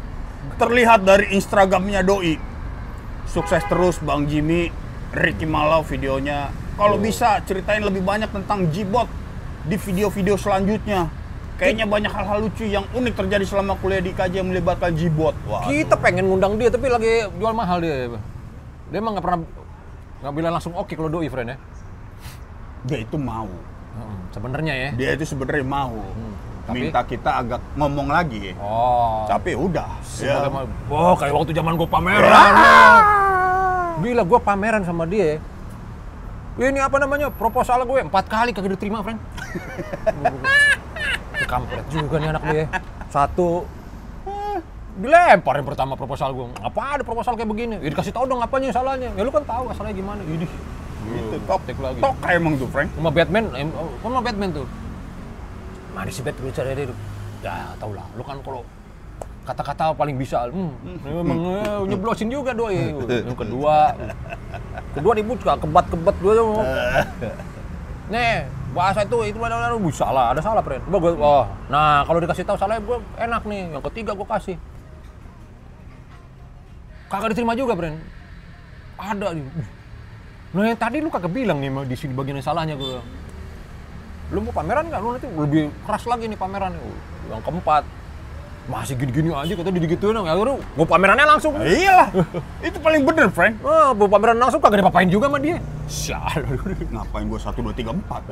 Terlihat 0.60 1.00
dari 1.02 1.32
Instagramnya 1.32 2.04
Doi. 2.04 2.36
Sukses 3.24 3.64
terus 3.66 3.98
Bang 3.98 4.26
Jimmy, 4.26 4.68
Ricky 5.10 5.48
Malau 5.48 5.82
videonya. 5.82 6.52
Kalau 6.76 6.96
Oh. 6.96 7.02
bisa 7.02 7.40
ceritain 7.42 7.80
lebih 7.80 8.00
banyak 8.00 8.28
tentang 8.28 8.68
Jibot 8.68 9.08
di 9.62 9.76
video-video 9.76 10.36
selanjutnya. 10.36 11.08
Kayaknya 11.61 11.85
banyak 11.85 12.09
hal-hal 12.09 12.38
lucu 12.40 12.64
yang 12.64 12.88
unik 12.90 13.14
terjadi 13.14 13.45
selama 13.45 13.76
kuliah 13.76 14.00
di 14.00 14.11
KJ 14.11 14.33
yang 14.35 14.49
melibatkan 14.49 14.97
Jibot. 14.97 15.37
Wah, 15.45 15.61
Kita 15.62 15.93
pengen 15.95 16.25
ngundang 16.26 16.57
dia 16.57 16.73
tapi 16.73 16.88
lagi 16.88 17.29
jual 17.31 17.52
mahal 17.52 17.79
dia. 17.79 18.17
Dia 18.88 18.97
emang 18.97 19.12
nggak 19.12 19.23
pernah 19.23 19.38
nggak 20.21 20.33
bilang 20.33 20.52
langsung 20.52 20.73
oke 20.73 20.88
kalau 20.90 21.09
doi, 21.09 21.29
Pren 21.29 21.47
ya. 21.47 21.57
dia 22.81 22.99
itu 22.99 23.17
mau. 23.17 23.45
Hmm, 23.90 24.17
Sebenarnya 24.31 24.73
ya. 24.73 24.88
Dia 24.95 25.11
itu 25.12 25.29
sebenarnya 25.29 25.61
mau. 25.62 26.00
tapi- 26.62 26.81
Minta 26.81 27.00
kita 27.02 27.31
agak 27.37 27.61
ngomong 27.75 28.09
lagi. 28.09 28.57
Oh. 28.57 29.26
Tapi 29.26 29.52
udah. 29.52 30.00
Ya. 30.17 30.49
Oh, 30.87 31.12
kayak 31.12 31.35
waktu 31.35 31.52
zaman 31.52 31.76
gue 31.76 31.85
pameran. 31.85 32.52
Gila, 34.00 34.23
gue 34.25 34.40
pameran 34.40 34.81
sama 34.81 35.05
dia. 35.05 35.37
Ini 36.57 36.79
apa 36.79 36.97
namanya? 36.97 37.29
Proposal 37.29 37.85
gue 37.85 38.00
empat 38.00 38.25
kali 38.26 38.52
kagak 38.52 38.76
diterima, 38.76 39.00
friend. 39.02 39.21
Kampret 41.50 41.87
juga 41.90 42.14
nih 42.23 42.28
anak 42.30 42.42
dia. 42.47 42.64
Satu 43.11 43.66
dilemparin 45.00 45.64
pertama 45.66 45.99
proposal 45.99 46.30
gue. 46.30 46.47
Apa 46.62 46.99
ada 46.99 47.02
proposal 47.02 47.35
kayak 47.35 47.50
begini? 47.50 47.76
Ya 47.83 47.90
dikasih 47.90 48.14
tahu 48.14 48.30
dong 48.30 48.38
apanya 48.38 48.71
salahnya. 48.71 49.11
Ya 49.19 49.23
lu 49.26 49.35
kan 49.35 49.42
tahu 49.42 49.71
salahnya 49.75 49.99
gimana. 49.99 50.23
Ini 50.23 50.47
Gitu, 51.00 51.37
top, 51.49 51.61
Tek 51.64 51.78
lagi. 51.80 51.99
tok 51.99 52.16
emang 52.28 52.54
tuh, 52.61 52.69
Frank. 52.69 52.92
sama 52.92 53.11
Batman, 53.11 53.45
em, 53.57 53.73
oh, 53.73 53.88
sama 54.04 54.21
Batman 54.21 54.50
tuh. 54.52 54.66
Mana 55.97 56.12
si 56.12 56.21
Batman 56.21 56.52
bicara 56.52 56.76
dia? 56.76 56.92
Ya 57.40 57.73
tau 57.80 57.90
lah, 57.97 58.04
lu 58.14 58.23
kan 58.23 58.37
kalau 58.45 58.62
kata-kata 59.49 59.97
paling 59.97 60.21
bisa, 60.21 60.47
hmm, 60.52 61.02
emang 61.09 61.40
eh, 61.57 61.80
nyeblosin 61.88 62.28
juga 62.28 62.52
doi. 62.52 62.92
Yang 63.26 63.38
kedua, 63.49 63.97
kedua 64.92 65.12
dibuka 65.16 65.57
kebat-kebat 65.57 66.16
dua. 66.21 66.33
Nih, 68.12 68.45
bahasa 68.70 69.02
itu 69.02 69.16
itu 69.26 69.38
ada 69.42 69.58
ada 69.58 69.76
bisa 69.78 70.06
ada 70.06 70.40
salah 70.42 70.62
friend. 70.62 70.82
Gua, 70.86 70.98
gua, 71.02 71.12
oh, 71.18 71.44
nah 71.66 72.06
kalau 72.06 72.22
dikasih 72.22 72.46
tahu 72.46 72.56
salahnya 72.58 72.82
gue 72.86 72.98
enak 73.18 73.42
nih. 73.46 73.60
Yang 73.74 73.84
ketiga 73.90 74.12
gue 74.14 74.26
kasih. 74.26 74.56
Kagak 77.10 77.34
diterima 77.34 77.58
juga, 77.58 77.74
friend. 77.74 77.98
Ada 78.94 79.34
nih. 79.34 79.44
Nah 80.50 80.62
yang 80.66 80.78
tadi 80.78 80.98
lu 81.02 81.10
kagak 81.10 81.30
bilang 81.34 81.58
nih 81.58 81.70
di 81.86 81.96
sini 81.98 82.14
bagian 82.14 82.38
yang 82.38 82.46
salahnya 82.46 82.74
gue. 82.78 82.98
Lu 84.30 84.38
mau 84.46 84.54
pameran 84.54 84.86
nggak? 84.86 85.00
Lu 85.02 85.08
nanti 85.18 85.26
lebih 85.26 85.74
keras 85.82 86.06
lagi 86.06 86.30
nih 86.30 86.38
pameran. 86.38 86.78
Yang 87.26 87.42
keempat, 87.42 87.82
masih 88.70 88.94
gini-gini 88.94 89.34
aja 89.34 89.50
kata 89.58 89.74
digituin 89.74 90.14
ya 90.14 90.32
lu 90.38 90.62
mau 90.78 90.86
pamerannya 90.86 91.26
langsung. 91.26 91.58
Nah, 91.58 91.66
iyalah, 91.66 92.08
itu 92.70 92.78
paling 92.78 93.02
bener, 93.02 93.26
Frank. 93.34 93.58
Oh, 93.66 93.90
mau 93.98 94.06
pameran 94.06 94.38
langsung 94.38 94.62
kagak 94.62 94.86
dipapain 94.86 95.10
juga 95.10 95.26
sama 95.26 95.42
dia. 95.42 95.58
Sial. 95.90 96.46
Ngapain 96.94 97.26
gua 97.26 97.40
satu 97.42 97.66
dua 97.66 97.74
tiga 97.74 97.90
empat? 97.90 98.22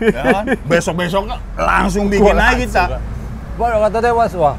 ya 0.00 0.22
kan? 0.32 0.44
Besok-besok 0.64 1.28
langsung 1.60 2.08
bikin 2.08 2.32
aja 2.32 2.56
kita. 2.56 2.84
Gua 3.60 3.76
kata 3.84 3.98
tewas, 4.00 4.32
wah 4.32 4.56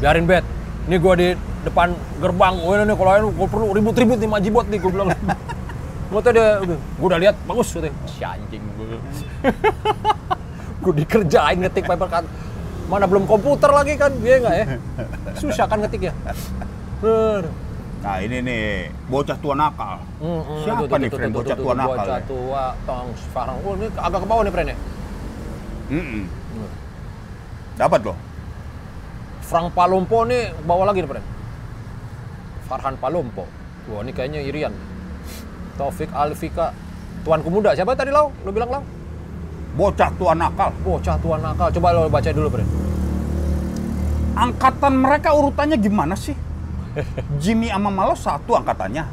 biarin 0.00 0.24
bet. 0.24 0.44
Ini 0.88 0.96
gua 1.04 1.14
di 1.20 1.36
depan 1.68 1.92
gerbang, 2.24 2.54
oh 2.64 2.72
ini 2.72 2.94
kalau 2.96 3.12
ini 3.12 3.28
gua 3.36 3.48
perlu 3.52 3.66
ribut-ribut 3.76 4.16
nih 4.16 4.30
majibot 4.30 4.66
nih, 4.72 4.78
gua 4.80 4.90
bilang. 4.90 5.08
Gua 6.06 6.22
tadi 6.22 6.38
udah, 6.38 6.62
gua 7.02 7.06
udah 7.10 7.18
lihat 7.18 7.34
bagus 7.50 7.74
katanya. 7.74 7.90
Si 8.06 8.22
anjing 8.22 8.62
gua. 8.78 8.94
gua 10.78 10.92
dikerjain 10.94 11.58
ngetik 11.60 11.82
paper 11.82 12.06
cut. 12.06 12.24
Mana 12.86 13.04
belum 13.10 13.26
komputer 13.26 13.70
lagi 13.74 13.98
kan, 13.98 14.14
dia 14.22 14.38
enggak 14.38 14.54
ya? 14.54 14.66
Susah 15.42 15.66
kan 15.66 15.82
ngetik 15.82 16.06
ya. 16.06 16.12
Nah 18.06 18.16
ini 18.22 18.38
nih, 18.38 18.94
bocah 19.10 19.34
tua 19.42 19.58
nakal. 19.58 19.98
Hmm, 20.22 20.40
hmm, 20.46 20.60
Siapa 20.62 20.94
nih, 20.94 21.10
friend? 21.10 21.32
Bocah 21.34 21.56
tua 21.58 21.74
nakal 21.74 22.06
Bocah 22.06 22.20
ya? 22.22 22.28
tua, 22.30 22.64
tong 22.86 23.10
sekarang. 23.18 23.56
Oh, 23.66 23.74
ini 23.74 23.86
agak 23.98 24.20
ke 24.22 24.26
bawah 24.30 24.42
nih, 24.46 24.52
friend 24.54 24.68
ya. 24.70 24.76
Dapat 27.76 28.00
loh. 28.06 28.16
Frank 29.46 29.74
Palompo 29.74 30.22
nih 30.26 30.54
bawa 30.62 30.90
lagi 30.90 31.02
nih, 31.02 31.10
friend. 31.10 31.26
Farhan 32.70 32.94
Palompo. 32.98 33.46
Wah, 33.90 34.02
ini 34.02 34.10
kayaknya 34.14 34.42
Irian. 34.42 34.74
Taufik 35.74 36.10
Alfika. 36.14 36.70
Tuanku 37.26 37.50
muda. 37.50 37.74
Siapa 37.74 37.98
tadi, 37.98 38.14
Lau? 38.14 38.30
Lu 38.46 38.50
bilang, 38.54 38.70
Lau? 38.70 38.82
Bocah 39.76 40.08
tua 40.16 40.32
nakal. 40.32 40.72
Bocah 40.80 41.16
tuan 41.20 41.38
nakal. 41.38 41.68
Coba 41.70 41.92
lo 41.92 42.08
baca 42.08 42.30
dulu, 42.32 42.48
friend. 42.48 42.70
Angkatan 44.32 44.92
mereka 44.96 45.32
urutannya 45.32 45.76
gimana 45.76 46.16
sih? 46.16 46.36
Jimmy 47.42 47.68
sama 47.68 47.88
Malo 47.88 48.16
satu 48.16 48.56
angkatannya. 48.56 49.04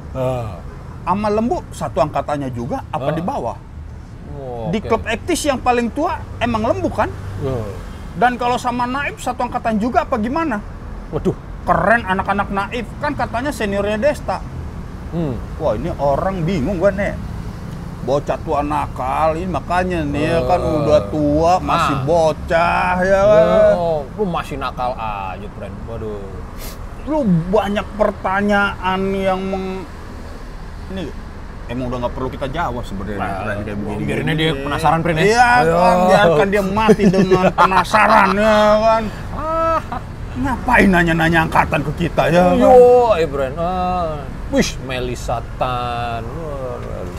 Sama 1.03 1.27
Lembu 1.27 1.59
satu 1.69 1.99
angkatannya 1.99 2.47
juga, 2.49 2.79
apa 2.87 3.11
Ah. 3.11 3.15
di 3.15 3.19
bawah? 3.19 3.57
Oh, 4.33 4.71
Di 4.71 4.79
oke. 4.79 4.87
klub 4.87 5.03
ektis 5.05 5.43
yang 5.43 5.59
paling 5.59 5.91
tua 5.91 6.15
emang 6.39 6.63
Lembu 6.63 6.87
kan? 6.87 7.11
Eh, 7.43 7.67
Dan 8.13 8.37
kalau 8.37 8.55
sama 8.55 8.85
Naif 8.85 9.19
satu 9.19 9.43
angkatan 9.43 9.75
juga 9.77 10.05
apa 10.05 10.15
gimana? 10.15 10.61
Waduh. 11.09 11.33
Keren 11.63 12.03
anak-anak 12.03 12.47
Naif 12.51 12.87
kan 12.99 13.11
katanya 13.13 13.49
seniornya 13.49 13.97
Desta. 13.97 14.39
Hmm. 15.11 15.35
Wah 15.57 15.73
ini 15.73 15.91
orang 15.93 16.39
bingung 16.41 16.77
gue 16.77 16.91
nih. 16.93 17.13
Bocah 18.03 18.35
tua 18.37 18.59
nakal 18.59 19.33
ini 19.33 19.47
makanya 19.47 20.03
nih 20.03 20.27
ya 20.29 20.39
kan 20.43 20.59
Eh. 20.59 20.75
udah 20.75 20.99
tua 21.07 21.51
masih 21.57 21.95
Ah. 21.95 22.03
bocah 22.03 22.95
ya 23.01 23.21
kan. 23.21 23.73
Oh, 23.73 23.99
lu 24.13 24.23
masih 24.25 24.55
nakal 24.57 24.91
aja, 24.93 25.47
friend. 25.49 25.75
Waduh. 25.85 26.19
Lu 27.03 27.19
banyak 27.49 27.87
pertanyaan 27.93 28.99
yang 29.09 29.39
meng 29.41 29.87
ini 30.89 31.07
emang 31.65 31.87
udah 31.87 31.97
nggak 32.01 32.13
perlu 32.13 32.27
kita 32.27 32.47
jawab 32.49 32.83
sebenarnya 32.83 33.17
Nah, 33.17 33.55
kayak 33.57 33.77
begini. 33.77 34.03
biarin 34.03 34.29
dia 34.33 34.51
penasaran, 34.53 34.99
Friend, 34.99 35.17
ya. 35.17 35.23
Iya 35.23 35.49
kan, 35.73 35.95
biarkan 36.05 36.47
dia 36.49 36.61
mati 36.61 37.03
dengan 37.05 37.45
penasaran 37.57 38.27
ya 38.33 38.57
kan. 38.77 39.03
Ah. 39.33 39.79
Ngapain 40.33 40.89
nanya-nanya 40.89 41.39
angkatan 41.43 41.79
ke 41.83 41.91
kita 41.99 42.25
ya 42.27 42.51
kan? 42.51 42.57
Yo, 42.57 42.75
eh, 43.15 43.23
friend. 43.23 43.55
Ah. 43.55 44.17
Wish, 44.49 44.75
Melisa 44.83 45.39
Tan. 45.55 46.25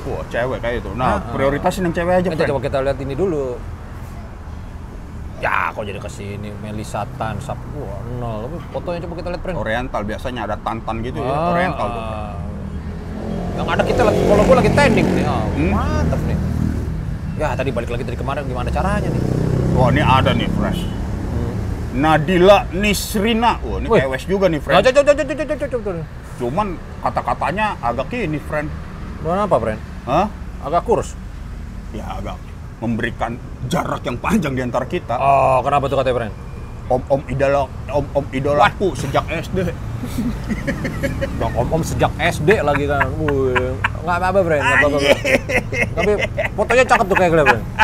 Wah, 0.04 0.22
cewek 0.28 0.58
kayak 0.60 0.76
itu. 0.80 0.90
Nah, 0.92 1.16
Ah. 1.16 1.32
prioritasin 1.32 1.82
yang 1.82 1.94
cewek 1.94 2.14
aja, 2.14 2.28
Friend. 2.28 2.44
coba 2.46 2.60
kita 2.60 2.78
lihat 2.80 2.98
ini 3.00 3.14
dulu. 3.14 3.56
Ya, 5.40 5.68
kok 5.70 5.84
jadi 5.84 5.96
ke 5.96 6.08
sini 6.08 6.52
Melisa 6.56 7.04
Tan, 7.16 7.36
Sap. 7.36 7.56
Wah, 7.74 8.00
nol. 8.16 8.48
Fotonya 8.70 9.04
coba 9.04 9.14
kita 9.16 9.28
lihat, 9.28 9.42
friend. 9.42 9.56
Oriental 9.58 10.00
biasanya 10.00 10.40
ada 10.44 10.56
tantan 10.56 11.00
gitu 11.00 11.20
ya, 11.20 11.28
Ah, 11.30 11.52
Oriental 11.52 11.86
tuh. 11.86 12.02
ah. 12.02 12.32
Yang 13.54 13.68
ada 13.70 13.82
kita 13.84 14.02
lagi, 14.02 14.20
kalau 14.24 14.42
gue 14.42 14.56
lagi 14.56 14.70
tanding 14.72 15.08
nih. 15.14 15.24
Oh, 15.24 15.46
Hmm? 15.52 15.70
Mantap 15.70 16.20
nih. 16.24 16.38
Ya, 17.34 17.48
tadi 17.52 17.70
balik 17.70 17.90
lagi 17.90 18.04
dari 18.04 18.14
kemarin 18.14 18.42
gimana 18.44 18.68
caranya 18.70 19.08
nih? 19.08 19.22
Wah, 19.74 19.88
ini 19.90 20.02
ada 20.02 20.30
nih, 20.32 20.48
Fresh. 20.48 20.80
Nadila 21.94 22.66
Nisrina. 22.72 23.62
Wah, 23.62 23.78
ini 23.78 23.86
kewes 23.86 24.24
juga 24.26 24.50
nih, 24.50 24.58
coba, 25.46 25.66
coba. 25.70 26.02
Cuman 26.34 26.66
kata-katanya 27.00 27.66
agak 27.78 28.10
ini, 28.10 28.38
friend. 28.38 28.66
Kenapa, 29.22 29.56
friend? 29.56 29.80
Hah? 30.04 30.28
Agak 30.64 30.84
kurus. 30.84 31.16
Ya 31.96 32.04
agak 32.20 32.36
memberikan 32.84 33.40
jarak 33.72 34.04
yang 34.04 34.20
panjang 34.20 34.52
di 34.52 34.62
antara 34.64 34.84
kita. 34.84 35.16
Oh, 35.16 35.64
kenapa 35.64 35.88
tuh 35.88 35.96
katanya, 35.96 36.16
friend? 36.20 36.34
Om-om 36.84 37.24
idola, 37.32 37.64
om-om 37.88 38.26
idolaku 38.28 38.92
sejak 38.92 39.24
SD. 39.40 39.72
Bang 41.40 41.52
om 41.60 41.80
om 41.80 41.80
sejak 41.80 42.12
SD 42.20 42.60
lagi 42.60 42.84
kan. 42.84 43.08
Wih, 43.24 43.72
nggak 44.04 44.16
apa-apa, 44.20 44.38
Bren. 44.44 44.60
Nggak 44.60 44.78
apa-apa. 44.84 44.98
Bren. 45.00 45.16
Tapi 45.96 46.12
fotonya 46.52 46.84
cakep 46.84 47.06
tuh 47.08 47.16
kayak 47.16 47.30
gitu, 47.32 47.44
Bren. 47.48 47.64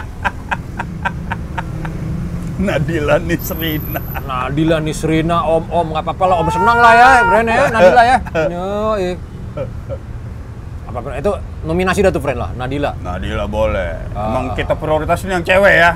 Nadila 2.60 3.16
Nisrina. 3.24 4.00
Nadila 4.28 4.76
Nisrina, 4.84 5.48
om 5.48 5.64
om 5.72 5.86
nggak 5.96 6.04
apa-apa 6.04 6.24
lah, 6.28 6.36
om 6.44 6.48
senang 6.52 6.76
lah 6.76 6.92
ya, 6.92 7.10
Bren 7.24 7.48
ya, 7.48 7.64
Nadila 7.72 8.02
ya. 8.04 8.16
Yoi. 8.52 9.16
Apa? 10.90 11.14
Itu 11.14 11.30
nominasi 11.62 12.02
dah 12.02 12.10
tuh, 12.10 12.18
Bren 12.18 12.34
lah, 12.34 12.50
Nadila. 12.58 12.98
Nadila 12.98 13.46
boleh. 13.46 14.10
Ah. 14.10 14.34
Emang 14.34 14.44
kita 14.58 14.74
prioritasin 14.74 15.30
yang 15.30 15.46
cewek 15.46 15.74
ya. 15.78 15.94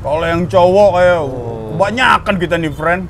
Kalau 0.00 0.24
yang 0.24 0.44
cowok 0.44 0.90
kayak 0.96 1.18
Oh. 1.20 1.72
kebanyakan 1.76 2.34
kita 2.36 2.54
nih, 2.60 2.72
friend. 2.72 3.02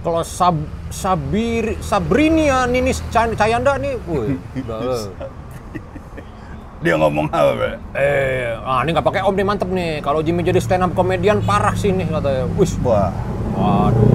Kalau 0.00 0.20
Sab 0.24 0.56
Sabir 0.90 1.76
Sabrinia 1.80 2.64
Ninis 2.64 3.04
Cayanda 3.12 3.76
nih, 3.76 3.94
udah 4.04 4.78
lah. 4.80 5.04
Dia 6.84 6.96
ngomong 6.96 7.28
apa, 7.28 7.52
Bre? 7.52 7.76
Eh, 7.92 8.56
ah 8.56 8.80
ini 8.80 8.96
nggak 8.96 9.04
pakai 9.04 9.20
om 9.20 9.36
nih 9.36 9.44
mantep 9.44 9.68
nih. 9.68 10.00
Kalau 10.00 10.24
Jimmy 10.24 10.40
jadi 10.40 10.56
stand 10.56 10.80
up 10.80 10.96
komedian 10.96 11.44
parah 11.44 11.76
sih 11.76 11.92
nih 11.92 12.08
katanya. 12.08 12.48
Wih, 12.56 12.72
Wah, 12.80 13.12
waduh. 13.52 14.08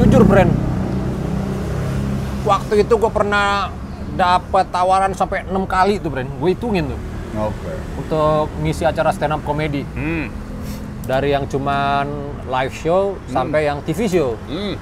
Jujur, 0.00 0.24
Bren. 0.24 0.48
Waktu 2.48 2.88
itu 2.88 2.94
gue 2.96 3.10
pernah 3.12 3.68
dapat 4.14 4.70
tawaran 4.70 5.12
sampai 5.12 5.44
enam 5.44 5.66
kali 5.66 5.98
tuh, 5.98 6.10
Bren. 6.10 6.30
Gue 6.38 6.54
hitungin 6.54 6.90
tuh 6.90 7.00
oke. 7.38 7.72
untuk 7.98 8.46
ngisi 8.62 8.86
acara 8.86 9.10
stand 9.10 9.34
up 9.34 9.42
komedi. 9.42 9.82
Hmm. 9.94 10.30
Dari 11.04 11.36
yang 11.36 11.44
cuman 11.44 12.06
live 12.48 12.74
show 12.74 13.20
sampai 13.28 13.68
yang 13.68 13.84
TV 13.84 14.08
show. 14.08 14.38
Hmm. 14.48 14.78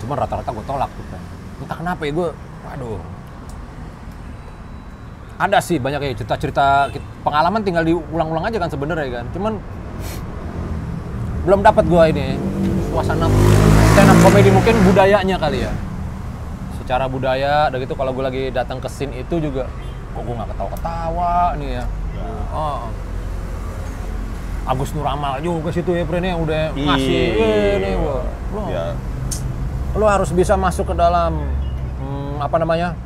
Cuman 0.00 0.16
rata-rata 0.16 0.50
gue 0.54 0.64
tolak 0.64 0.90
tuh, 0.94 1.04
Bren. 1.10 1.22
Entah 1.58 1.76
kenapa 1.76 2.02
ya 2.06 2.12
gue, 2.14 2.28
waduh. 2.64 3.00
Ada 5.38 5.62
sih 5.62 5.78
banyak 5.78 6.02
ya 6.02 6.10
cerita-cerita 6.18 6.90
pengalaman 7.22 7.62
tinggal 7.62 7.86
diulang-ulang 7.86 8.50
aja 8.50 8.58
kan 8.58 8.70
sebenarnya 8.70 9.22
kan. 9.22 9.26
Cuman 9.30 9.52
belum 11.46 11.62
dapat 11.62 11.86
gue 11.86 12.02
ini 12.10 12.26
suasana 12.90 13.30
stand 13.94 14.10
up 14.10 14.18
komedi 14.20 14.50
mungkin 14.50 14.74
budayanya 14.82 15.36
kali 15.38 15.62
ya. 15.62 15.72
Secara 16.88 17.04
budaya, 17.04 17.68
dan 17.68 17.84
gitu 17.84 17.92
kalau 17.92 18.16
gue 18.16 18.24
lagi 18.24 18.42
datang 18.48 18.80
ke 18.80 18.88
scene 18.88 19.12
itu 19.12 19.36
juga 19.36 19.68
kok 20.16 20.24
gue 20.24 20.32
nggak 20.32 20.48
ketawa-ketawa 20.56 21.52
nih 21.60 21.70
ya. 21.76 21.84
Oh. 22.48 22.88
Agus 24.64 24.96
Nuramal 24.96 25.36
juga 25.44 25.68
situ 25.68 25.92
ya, 25.92 26.08
Bren 26.08 26.24
ya 26.24 26.32
udah 26.40 26.72
ngasih 26.72 27.20
ini. 27.76 27.92
Lo- 27.92 28.72
Ya. 28.72 28.96
lo 29.92 30.08
harus 30.08 30.32
bisa 30.32 30.56
masuk 30.56 30.88
ke 30.88 30.94
dalam 30.96 31.44
hmm, 32.00 32.40
apa 32.40 32.56
namanya 32.56 32.96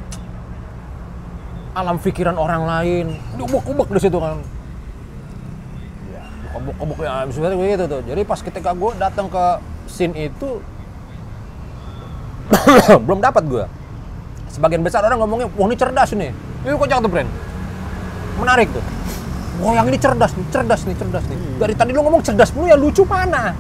alam 1.74 1.98
pikiran 1.98 2.38
orang 2.38 2.62
lain 2.62 3.06
diubek-ubek 3.34 3.90
di 3.90 3.98
situ 3.98 4.22
kan 4.22 4.38
ubek-ubek 6.54 6.98
ya 7.02 7.26
sebenarnya 7.26 7.58
begitu 7.58 7.84
tuh 7.90 8.00
jadi 8.06 8.22
pas 8.22 8.38
ketika 8.38 8.70
gue 8.70 8.90
datang 8.94 9.26
ke 9.26 9.44
scene 9.90 10.14
itu 10.14 10.62
belum 13.06 13.20
dapat 13.22 13.42
gue 13.46 13.64
sebagian 14.52 14.82
besar 14.84 15.04
orang 15.06 15.20
ngomongnya 15.22 15.48
wah 15.56 15.66
ini 15.70 15.76
cerdas 15.76 16.10
nih 16.12 16.30
ini 16.66 16.74
kocak 16.76 16.98
tuh 17.00 17.10
brand 17.10 17.30
menarik 18.40 18.68
tuh 18.72 18.84
wah 19.60 19.72
yang 19.76 19.86
ini 19.88 19.98
cerdas 20.00 20.32
nih 20.36 20.46
cerdas 20.52 20.80
nih 20.84 20.96
cerdas 20.96 21.24
nih 21.28 21.38
dari 21.56 21.74
tadi 21.76 21.90
lo 21.94 22.04
ngomong 22.04 22.22
cerdas 22.24 22.50
mulu 22.52 22.66
ya 22.68 22.76
lucu 22.76 23.02
mana 23.06 23.54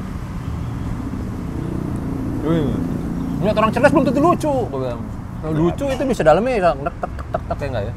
Lihat 3.42 3.54
orang 3.58 3.70
cerdas 3.74 3.90
belum 3.94 4.06
tentu 4.06 4.18
lucu. 4.22 4.54
Nah, 4.70 5.50
lucu 5.50 5.84
itu 5.90 6.02
bisa 6.06 6.22
dalamnya 6.22 6.54
ya, 6.58 6.70
tek 6.74 6.94
tek 6.98 7.12
tek 7.30 7.42
tek 7.46 7.58
ya 7.58 7.66
enggak 7.70 7.84
ya? 7.86 7.92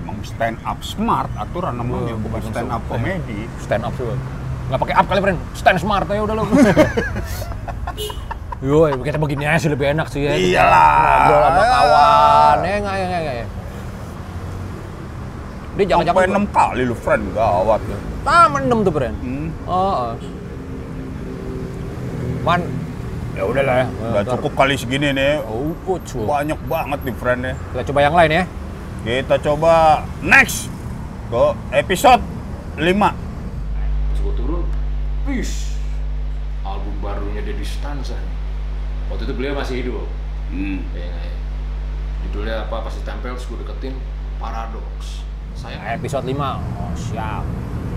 Emang 0.00 0.16
stand 0.24 0.56
up 0.64 0.78
smart 0.84 1.28
aturan 1.36 1.76
namanya, 1.80 2.12
Oh, 2.16 2.20
bukan 2.20 2.40
stand 2.52 2.68
up 2.72 2.82
komedi. 2.88 3.48
Stand 3.64 3.84
up 3.84 3.92
sih. 3.96 4.04
Nggak 4.68 4.80
pakai 4.80 4.94
up 4.96 5.06
kali, 5.08 5.20
friend. 5.24 5.40
Stand 5.56 5.78
smart 5.80 6.08
aja 6.08 6.20
udah 6.24 6.34
lo. 6.36 6.44
Yo, 8.62 8.86
kita 9.02 9.18
begini 9.18 9.42
aja 9.42 9.58
sih 9.58 9.70
lebih 9.74 9.90
enak 9.90 10.06
sih 10.06 10.22
ya. 10.22 10.38
Iyalah. 10.38 10.94
Ngobrol 11.26 11.42
sama 11.42 11.62
kawan. 11.66 12.56
Ya 12.62 12.74
enggak 12.78 12.94
ya 12.94 13.06
enggak 13.10 13.34
ya. 13.34 13.46
Dia 15.72 15.84
jangan-jangan 15.90 16.14
Sampai 16.22 16.30
enam 16.30 16.44
kali 16.54 16.82
lu, 16.86 16.94
friend. 16.94 17.24
Gawat 17.34 17.80
ya. 17.90 17.98
Ah, 18.22 18.46
mendem 18.46 18.78
tuh, 18.86 18.92
friend. 18.94 19.16
Hmm. 19.18 19.48
Oh, 19.66 20.14
oh. 20.14 20.14
Man, 22.46 22.62
ya 23.34 23.42
udahlah 23.50 23.76
ya. 23.82 23.86
Udah 23.98 24.22
cukup 24.30 24.52
kali 24.54 24.78
segini 24.78 25.10
nih. 25.10 25.42
Oh, 25.42 25.74
cuy. 25.82 26.22
Banyak 26.22 26.60
banget 26.70 27.00
nih, 27.02 27.14
friend 27.18 27.40
ya. 27.42 27.54
Kita 27.58 27.82
coba 27.90 27.98
yang 28.06 28.14
lain 28.14 28.30
ya. 28.30 28.44
Kita 29.02 29.36
coba 29.42 29.72
next 30.22 30.70
ke 31.34 31.44
episode 31.74 32.22
5. 32.78 32.94
Pas 32.94 34.18
gue 34.22 34.34
turun, 34.38 34.62
wih, 35.26 35.50
album 36.62 36.94
barunya 37.02 37.42
Deddy 37.42 37.66
Stanza 37.66 38.14
nih. 38.14 38.41
Waktu 39.12 39.28
itu 39.28 39.34
beliau 39.36 39.52
masih 39.52 39.84
hidup. 39.84 40.08
Hmm. 40.48 40.80
Ya, 40.96 41.04
ya? 41.04 41.32
Judulnya 42.24 42.54
apa? 42.64 42.80
Pas 42.80 42.96
ditempel, 42.96 43.36
terus 43.36 43.44
gue 43.44 43.60
deketin 43.60 43.94
Paradox. 44.40 45.20
Saya 45.52 45.76
Episode 45.92 46.24
5. 46.24 46.32
Oh, 46.32 46.92
siap. 46.96 47.44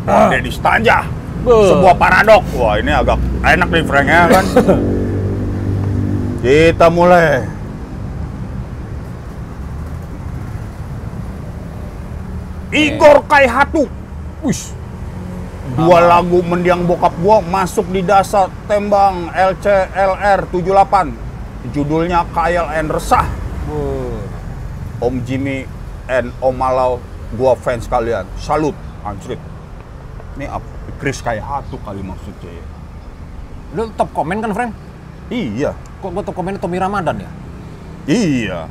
Deddy 0.05 0.51
Stanja. 0.51 1.07
Sebuah 1.47 1.95
paradok. 1.95 2.43
Wah, 2.59 2.75
ini 2.75 2.91
agak 2.91 3.15
enak 3.47 3.69
nih 3.71 3.83
Frank 3.87 4.07
ya 4.11 4.23
kan. 4.27 4.45
Kita 6.43 6.87
mulai. 6.91 7.47
Igor 12.75 13.23
Kaihatu. 13.31 13.87
Wih, 14.43 14.61
Dua 15.65 15.97
lagu 15.97 16.45
mendiang 16.45 16.85
bokap 16.85 17.17
gua 17.17 17.41
masuk 17.41 17.89
di 17.89 18.05
dasar 18.05 18.53
tembang 18.69 19.33
LCLR 19.33 20.45
78. 20.53 21.73
Judulnya 21.73 22.21
Kayal 22.29 22.69
and 22.69 22.93
Resah. 22.93 23.25
Om 25.01 25.15
Jimmy 25.25 25.65
and 26.05 26.29
Om 26.37 26.53
Malau, 26.53 27.01
gua 27.33 27.57
fans 27.57 27.89
kalian. 27.89 28.29
Salut, 28.37 28.77
anjrit. 29.01 29.41
Ini 30.37 30.45
apa? 30.45 30.69
Chris 31.01 31.17
Kaihatu 31.19 31.81
kali 31.81 32.05
maksudnya 32.05 32.61
ya. 32.61 32.65
Lu 33.73 33.89
top 33.97 34.13
komen 34.13 34.39
kan, 34.39 34.53
friend? 34.53 34.71
Iya, 35.33 35.73
Kok 35.99 36.13
gua 36.13 36.21
top 36.21 36.37
komennya 36.37 36.61
Tommy 36.61 36.77
Ramadan 36.77 37.25
ya? 37.25 37.29
iya. 38.05 38.69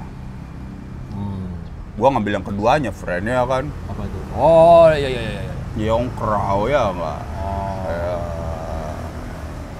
Hmm, 1.11 1.51
Gua 1.99 2.15
ngambil 2.15 2.39
yang 2.39 2.47
keduanya, 2.47 2.95
friend 2.95 3.27
ya 3.27 3.43
kan. 3.43 3.67
apa 3.67 4.01
itu? 4.07 4.19
Oh, 4.39 4.87
iya 4.95 5.11
iya 5.11 5.23
iya. 5.43 5.54
Iya. 5.75 5.93
Yong 5.95 6.07
Krau 6.15 6.71
ya 6.71 6.83
enggak. 6.91 7.21
Oh. 7.43 8.23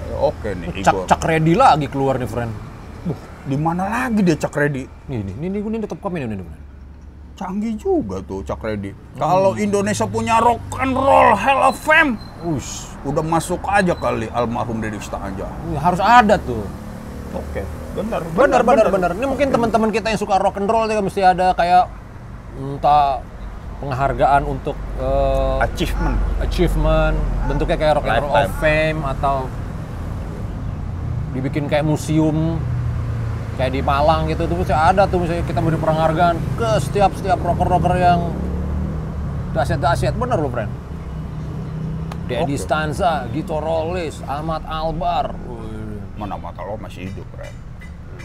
Ya, 0.05 0.15
Oke 0.15 0.49
nih, 0.55 0.67
Cak 0.79 0.95
Igor. 0.95 1.05
cak 1.11 1.21
ready 1.27 1.53
lagi 1.57 1.87
keluar 1.91 2.15
nih, 2.15 2.29
friend. 2.29 2.53
Buh, 3.03 3.19
di 3.45 3.57
mana 3.59 3.83
lagi 3.85 4.23
dia 4.23 4.33
Cak 4.39 4.55
Ready? 4.55 4.87
Nih, 5.11 5.21
nih, 5.21 5.35
nih, 5.37 5.47
nih, 5.51 5.61
nih, 5.61 5.77
nih 5.83 5.87
top 5.91 5.99
komen 6.01 6.23
ini, 6.23 6.39
friend. 6.39 6.63
Canggih 7.35 7.75
juga 7.75 8.23
tuh 8.23 8.39
Cak 8.47 8.63
Ready. 8.63 8.95
Kalau 9.19 9.59
Indonesia 9.59 10.07
punya 10.07 10.39
rock 10.39 10.63
and 10.79 10.95
roll 10.95 11.35
Hall 11.35 11.61
of 11.67 11.75
Fame, 11.75 12.15
Ush, 12.47 12.95
udah 13.03 13.19
masuk 13.21 13.59
aja 13.67 13.91
kali 13.91 14.31
almarhum 14.31 14.79
Deddy 14.79 14.97
Stanja. 15.03 15.51
Wih, 15.67 15.75
harus 15.75 15.99
ada 15.99 16.39
tuh. 16.39 16.63
Oke, 17.35 17.67
benar, 17.91 18.23
Benar, 18.31 18.61
benar, 18.63 18.87
benar. 18.87 19.09
Ini 19.11 19.27
mungkin 19.27 19.51
teman-teman 19.51 19.91
kita 19.91 20.15
yang 20.15 20.19
suka 20.21 20.39
rock 20.39 20.55
and 20.55 20.71
roll 20.71 20.87
juga 20.87 21.03
mesti 21.03 21.19
ada 21.19 21.51
kayak 21.51 21.91
entah 22.55 23.19
penghargaan 23.79 24.41
untuk 24.47 24.77
eh, 24.97 25.65
Achievement. 25.67 26.17
achievement, 26.39 27.15
bentuknya 27.47 27.77
kayak 27.77 27.93
rock 27.99 28.07
and 28.07 28.23
roll 28.23 28.35
of 28.35 28.51
fame 28.59 28.99
atau 29.03 29.35
dibikin 31.35 31.67
kayak 31.67 31.83
museum 31.83 32.55
kayak 33.59 33.71
di 33.75 33.81
Malang 33.83 34.27
gitu 34.31 34.47
tuh 34.47 34.55
mesti 34.55 34.71
ada 34.71 35.03
tuh 35.07 35.19
misalnya 35.23 35.43
kita 35.43 35.59
beri 35.59 35.75
penghargaan 35.75 36.35
ke 36.55 36.69
setiap 36.79 37.11
setiap 37.15 37.39
rocker 37.43 37.67
rocker 37.67 37.95
yang 37.95 38.31
dahsyat 39.51 39.79
dahsyat 39.79 40.15
bener 40.15 40.39
loh 40.39 40.51
friend 40.51 40.71
Dedi 42.25 42.57
Oke. 42.57 42.57
Stanza, 42.57 43.29
Gito 43.29 43.61
Rollis, 43.61 44.17
Ahmad 44.25 44.65
Albar. 44.65 45.37
Mana 46.17 46.33
mata 46.41 46.65
lo 46.65 46.73
masih 46.81 47.05
hidup, 47.05 47.27
Ren. 47.37 47.53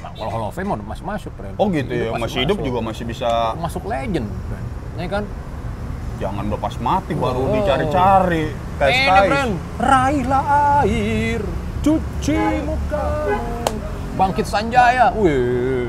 Nah, 0.00 0.08
kalau 0.16 0.30
Hall 0.32 0.44
of 0.48 0.56
Fame 0.56 0.72
masih 0.72 1.04
masuk, 1.04 1.32
friend. 1.36 1.52
Oh 1.60 1.68
gitu 1.68 1.92
ya, 1.92 2.08
masih 2.16 2.48
hidup 2.48 2.64
juga 2.64 2.80
masih 2.80 3.04
bisa 3.04 3.52
masuk 3.60 3.84
legend, 3.84 4.24
friend. 4.48 4.66
Ya 5.00 5.08
kan? 5.08 5.24
jangan 6.20 6.52
lepas 6.52 6.76
mati 6.76 7.16
baru 7.16 7.48
Oh. 7.48 7.52
dicari-cari. 7.56 8.52
Tes 8.76 8.92
Ini, 8.92 9.08
kais. 9.08 9.28
friend. 9.32 9.52
Raihlah 9.80 10.44
air, 10.78 11.40
cuci 11.80 12.40
mukamu. 12.60 13.40
Bangkit 14.14 14.44
Sanjaya. 14.44 15.16
Wih. 15.16 15.88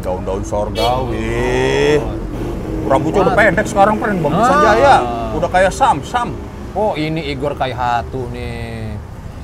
Daun-daun 0.00 0.40
sorgawi. 0.40 2.00
Rambutnya 2.88 3.20
udah 3.20 3.36
pendek 3.36 3.68
sekarang, 3.68 4.00
Ren. 4.00 4.16
Bang 4.16 4.32
Ah. 4.32 4.48
Sanjaya. 4.48 4.96
Udah 5.36 5.48
kayak 5.52 5.72
Sam, 5.76 6.00
Sam. 6.00 6.32
Oh, 6.72 6.96
ini 6.96 7.28
Igor 7.28 7.52
Kaihatu 7.52 8.32
nih. 8.32 8.96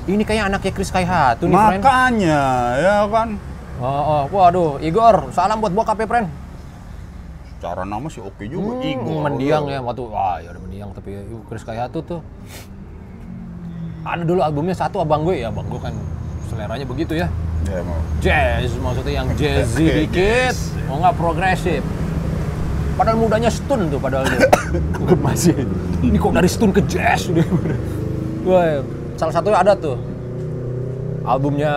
Ini 0.09 0.23
kayak 0.25 0.49
anaknya 0.49 0.71
Chris 0.73 0.89
Kaihatu 0.89 1.45
nih, 1.45 1.53
friend. 1.53 1.81
Makanya, 1.85 2.41
ya 2.81 2.97
kan. 3.05 3.37
Oh, 3.77 3.85
oh, 3.85 4.21
waduh, 4.33 4.81
Igor, 4.81 5.29
salam 5.29 5.61
buat 5.61 5.69
bokap 5.69 5.97
ya, 5.99 6.09
friend. 6.09 6.25
Cara 7.63 7.87
nama 7.87 8.05
sih 8.11 8.19
oke 8.19 8.43
juga, 8.45 8.77
Hmm, 8.77 8.83
Igor. 8.83 9.19
Mendiang 9.25 9.65
ya, 9.71 9.79
waktu 9.79 10.03
wah 10.05 10.37
ya 10.43 10.51
udah 10.51 10.61
mendiang 10.67 10.89
tapi 10.91 11.09
ya, 11.15 11.21
Chris 11.47 11.63
Kayatu 11.63 11.99
tuh. 12.03 12.21
Ada 14.05 14.21
dulu 14.21 14.39
albumnya 14.43 14.75
satu 14.77 15.01
abang 15.01 15.25
gue 15.25 15.41
ya, 15.41 15.49
abang 15.49 15.65
gue 15.65 15.81
kan 15.81 15.95
seleranya 16.51 16.85
begitu 16.85 17.17
ya. 17.17 17.27
Ya, 17.65 17.81
mau. 17.81 17.97
Jazz 18.21 18.69
maksudnya 18.77 19.13
yang 19.23 19.27
jazzy 19.33 19.87
dikit, 20.05 20.53
mau 20.85 21.01
nggak 21.01 21.15
progresif. 21.17 21.81
Padahal 22.95 23.17
mudanya 23.19 23.51
stun 23.51 23.91
tuh 23.91 23.99
padahal 23.99 24.23
dia. 24.23 24.47
Gue 24.95 25.19
masih. 25.19 25.51
Ini 25.99 26.15
kok 26.15 26.31
dari 26.31 26.47
stun 26.47 26.71
ke 26.71 26.79
jazz 26.87 27.27
udah. 27.27 27.43
Wah, 28.47 28.79
salah 29.19 29.33
satunya 29.35 29.59
ada 29.59 29.75
tuh. 29.75 29.99
Albumnya 31.27 31.73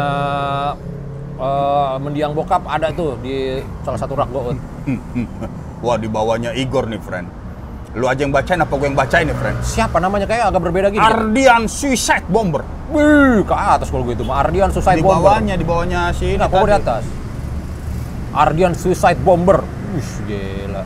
eh, 1.43 1.95
Mendiang 1.99 2.39
Bokap 2.39 2.63
ada 2.71 2.95
tuh 2.95 3.19
di 3.19 3.59
salah 3.83 3.99
satu 3.99 4.15
rak 4.15 4.31
gout. 4.31 4.55
Wah, 5.79 5.95
di 5.95 6.11
bawahnya 6.11 6.51
Igor 6.59 6.91
nih, 6.91 6.99
friend. 6.99 7.29
Lu 7.97 8.05
aja 8.05 8.21
yang 8.21 8.35
bacain 8.35 8.61
apa 8.61 8.71
gue 8.75 8.87
yang 8.91 8.99
bacain 8.99 9.25
nih, 9.25 9.37
friend? 9.39 9.57
Siapa 9.65 9.97
namanya 10.03 10.27
kayak 10.29 10.53
agak 10.53 10.61
berbeda 10.61 10.87
gitu. 10.93 11.01
Ardian 11.01 11.71
Suicide 11.71 12.27
Bomber. 12.29 12.63
Wih, 12.93 13.47
ke 13.47 13.55
atas 13.55 13.89
kalau 13.89 14.05
gue 14.05 14.15
itu. 14.19 14.27
mah. 14.27 14.43
Ardian 14.45 14.69
Suicide 14.75 15.01
di 15.01 15.07
Bomber. 15.07 15.25
bawahnya, 15.25 15.55
di 15.57 15.67
bawahnya 15.67 16.01
si 16.13 16.35
ini 16.35 16.41
Nah, 16.43 16.51
pokoknya 16.51 16.79
di 16.79 16.85
atas. 16.85 17.05
Ardian 18.35 18.73
Suicide 18.77 19.21
Bomber. 19.23 19.65
Wih, 19.95 20.11
gila. 20.29 20.83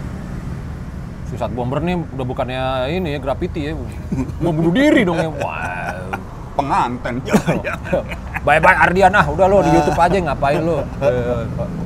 Suicide 1.32 1.54
Bomber 1.56 1.78
nih 1.80 1.96
udah 1.96 2.26
bukannya 2.28 2.62
ini 2.92 3.16
ya, 3.16 3.18
graffiti 3.18 3.60
ya. 3.66 3.72
Mau 4.44 4.52
bunuh 4.52 4.70
diri 4.70 5.02
dong 5.02 5.18
ya. 5.18 5.28
Wow. 5.32 6.20
Penganten. 6.52 7.14
Ya, 7.64 7.78
Bye-bye 8.42 8.74
Ardian 8.74 9.14
ah, 9.14 9.22
udah 9.30 9.46
lo 9.46 9.62
di 9.62 9.70
YouTube 9.70 9.94
aja 10.02 10.18
ngapain 10.18 10.58
lo. 10.66 10.82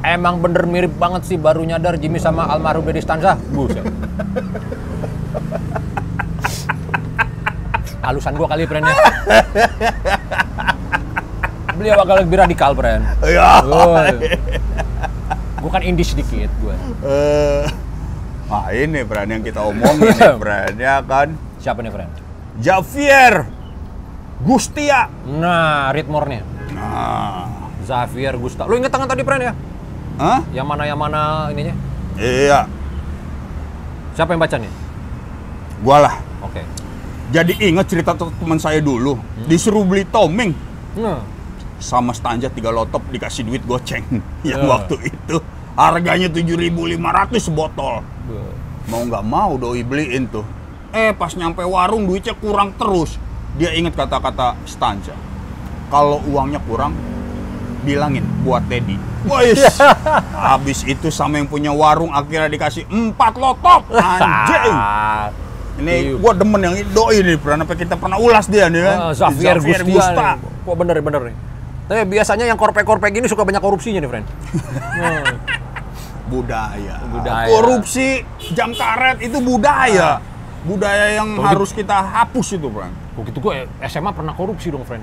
Emang 0.00 0.40
bener 0.40 0.64
mirip 0.64 0.96
banget 0.96 1.28
sih 1.28 1.36
baru 1.36 1.60
nyadar 1.60 2.00
Jimmy 2.00 2.16
sama 2.16 2.48
almarhum 2.48 2.82
Deddy 2.82 3.04
Stanza. 3.04 3.36
Buset. 3.52 3.84
Halusan 8.00 8.32
gua 8.34 8.48
kali 8.48 8.64
friendnya. 8.64 8.96
Beliau 11.76 12.00
agak 12.00 12.16
lebih 12.24 12.36
radikal, 12.40 12.72
friend. 12.72 13.04
Ya. 13.24 13.60
Gue 15.60 15.70
kan 15.70 15.82
indie 15.84 16.04
sedikit. 16.04 16.48
Eh, 17.04 17.64
Nah, 18.50 18.66
ini 18.74 19.06
friend 19.06 19.30
yang 19.30 19.42
kita 19.46 19.62
omongin 19.62 20.10
nih, 20.10 20.34
friend, 20.42 20.74
ya 20.74 20.98
kan? 21.06 21.38
Siapa 21.62 21.86
nih, 21.86 21.92
friend? 21.94 22.10
Javier 22.58 23.46
Gustia. 24.42 25.06
Nah, 25.22 25.94
ritmornya. 25.94 26.42
Nah, 26.74 27.46
Xavier 27.86 28.34
Gusta. 28.34 28.66
Lu 28.66 28.74
inget 28.74 28.90
tangan 28.90 29.06
tadi, 29.06 29.22
friend 29.22 29.42
ya? 29.46 29.52
Hah? 30.20 30.44
Yang 30.52 30.66
mana 30.66 30.82
yang 30.84 31.00
mana 31.00 31.20
ininya? 31.48 31.72
Iya, 32.14 32.68
Siapa 34.12 34.30
yang 34.30 34.42
baca 34.42 34.54
nih? 34.54 34.72
gua 35.80 35.96
lah. 35.98 36.14
Oke. 36.42 36.60
Jadi 37.30 37.56
ingat 37.62 37.88
cerita 37.88 38.12
te- 38.12 38.28
teman 38.36 38.60
saya 38.60 38.78
dulu, 38.78 39.16
disuruh 39.46 39.80
beli 39.80 40.04
toming 40.04 40.52
Nah, 40.92 41.22
sama 41.78 42.12
stanja 42.12 42.50
tiga 42.50 42.68
lotop 42.68 43.00
dikasih 43.08 43.46
duit 43.46 43.64
goceng 43.64 44.04
yang 44.44 44.60
Ya. 44.60 44.68
waktu 44.68 45.08
itu 45.08 45.40
harganya 45.72 46.28
7.500 46.28 47.00
sebotol. 47.40 48.04
Mau 48.84 49.02
nggak 49.06 49.24
mau 49.24 49.56
doi 49.56 49.80
beliin 49.80 50.28
tuh. 50.28 50.44
Eh 50.90 51.14
pas 51.14 51.32
nyampe 51.32 51.62
warung 51.62 52.04
duitnya 52.04 52.34
kurang 52.34 52.74
terus. 52.74 53.16
Dia 53.56 53.72
ingat 53.72 53.94
kata-kata 53.94 54.58
stanja. 54.66 55.14
Kalau 55.88 56.20
uangnya 56.26 56.60
kurang, 56.60 56.92
bilangin 57.80 58.24
buat 58.42 58.64
Teddy. 58.66 58.96
Wais, 59.28 59.60
habis 60.48 60.80
itu 60.84 61.12
sama 61.12 61.36
yang 61.36 61.48
punya 61.48 61.72
warung 61.72 62.08
akhirnya 62.08 62.48
dikasih 62.48 62.88
empat 62.88 63.36
lotop. 63.36 63.84
Anjing. 63.92 64.76
Ini 65.80 65.92
Iya. 65.96 66.12
gua 66.20 66.32
demen 66.36 66.60
yang 66.60 66.76
doi 66.92 67.24
nih, 67.24 67.40
pernah 67.40 67.64
kita 67.64 67.96
pernah 67.96 68.20
ulas 68.20 68.44
dia 68.44 68.68
nih 68.68 68.84
kan. 68.84 68.96
Ah, 69.00 69.12
Xavier, 69.16 69.56
Gustia. 69.64 69.88
Gusta. 69.88 70.28
Kok 70.40 70.76
bener 70.76 71.00
bener 71.00 71.20
nih. 71.32 71.36
Tapi 71.88 72.00
biasanya 72.06 72.44
yang 72.46 72.58
korpek-korpek 72.60 73.10
gini 73.10 73.26
suka 73.26 73.42
banyak 73.42 73.64
korupsinya 73.64 73.98
nih, 73.98 74.10
friend. 74.12 74.26
Budaya. 76.30 76.96
Budaya. 77.10 77.46
Korupsi 77.50 78.22
jam 78.54 78.70
karet 78.70 79.18
itu 79.18 79.38
budaya. 79.42 80.22
Budaya 80.62 81.18
yang 81.18 81.34
Kalau 81.34 81.48
harus 81.48 81.70
kita 81.72 81.96
hapus 81.98 82.54
itu, 82.54 82.68
Bang. 82.70 82.92
Begitu 83.18 83.40
gue 83.40 83.66
SMA 83.88 84.12
pernah 84.14 84.36
korupsi 84.36 84.70
dong, 84.70 84.86
friend. 84.86 85.02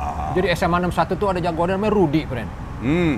Ya. 0.00 0.40
Jadi 0.40 0.46
SMA 0.56 0.76
61 0.88 1.20
tuh 1.20 1.28
ada 1.28 1.40
jagoan 1.44 1.76
namanya 1.76 1.92
Rudi, 1.92 2.22
friend. 2.24 2.50
Hmm. 2.80 3.14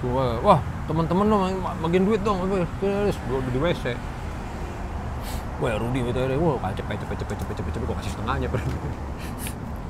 Gua, 0.00 0.40
wah 0.40 0.60
teman-teman 0.88 1.24
dong 1.28 1.42
bagian 1.84 2.02
duit 2.08 2.20
dong, 2.24 2.40
terus 2.80 3.16
di 3.28 3.58
WC. 3.60 3.84
Wah 5.60 5.76
Rudi 5.76 6.00
gitu 6.08 6.16
ya, 6.16 6.36
wah 6.40 6.72
cepet 6.72 6.96
cepet 7.04 7.16
cepet 7.20 7.36
cepet 7.36 7.54
cepet 7.60 7.72
cepet 7.76 7.84
gue 7.84 7.96
kasih 8.00 8.12
setengahnya 8.16 8.48
friend. 8.48 8.70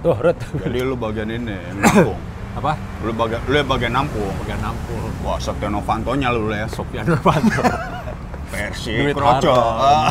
Tuh 0.01 0.17
red. 0.19 0.39
Jadi 0.67 0.79
lu 0.83 0.97
bagian 0.99 1.29
ini, 1.31 1.57
nampung. 1.79 2.19
Apa? 2.51 2.75
lu 3.07 3.15
bagian 3.15 3.41
lu 3.47 3.63
bagian 3.63 3.93
nampung. 3.95 4.35
Bagian 4.43 4.59
nampung. 4.59 5.07
Wah, 5.23 5.39
Setia 5.39 5.71
Novantonya 5.71 6.35
lu 6.35 6.51
ya. 6.51 6.67
Sofian 6.67 7.07
Novanto. 7.07 7.63
Versi 8.51 8.99
Duit 8.99 9.15
kroco. 9.15 9.55
Ah. 9.55 10.11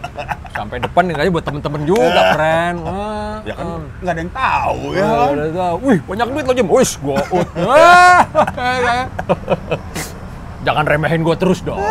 Sampai 0.56 0.78
depan 0.78 1.02
nih 1.10 1.14
kayaknya 1.18 1.32
buat 1.34 1.44
temen-temen 1.46 1.82
juga, 1.88 2.20
friend. 2.38 2.76
Wah, 2.86 3.29
Ya 3.50 3.54
kan 3.58 3.66
em. 3.66 3.82
nggak 3.98 4.12
ada 4.14 4.20
yang 4.22 4.32
tahu 4.32 4.80
ya. 4.94 5.02
Wah, 5.02 5.26
kan? 5.26 5.50
tahu. 5.50 5.76
Wih, 5.82 5.98
banyak 6.06 6.26
duit 6.30 6.44
lo 6.46 6.52
Jim. 6.54 6.68
Wih, 6.70 6.90
gua 7.02 7.18
ut. 7.34 7.48
Jangan 10.66 10.84
remehin 10.86 11.20
gua 11.26 11.34
terus 11.34 11.58
dong. 11.66 11.82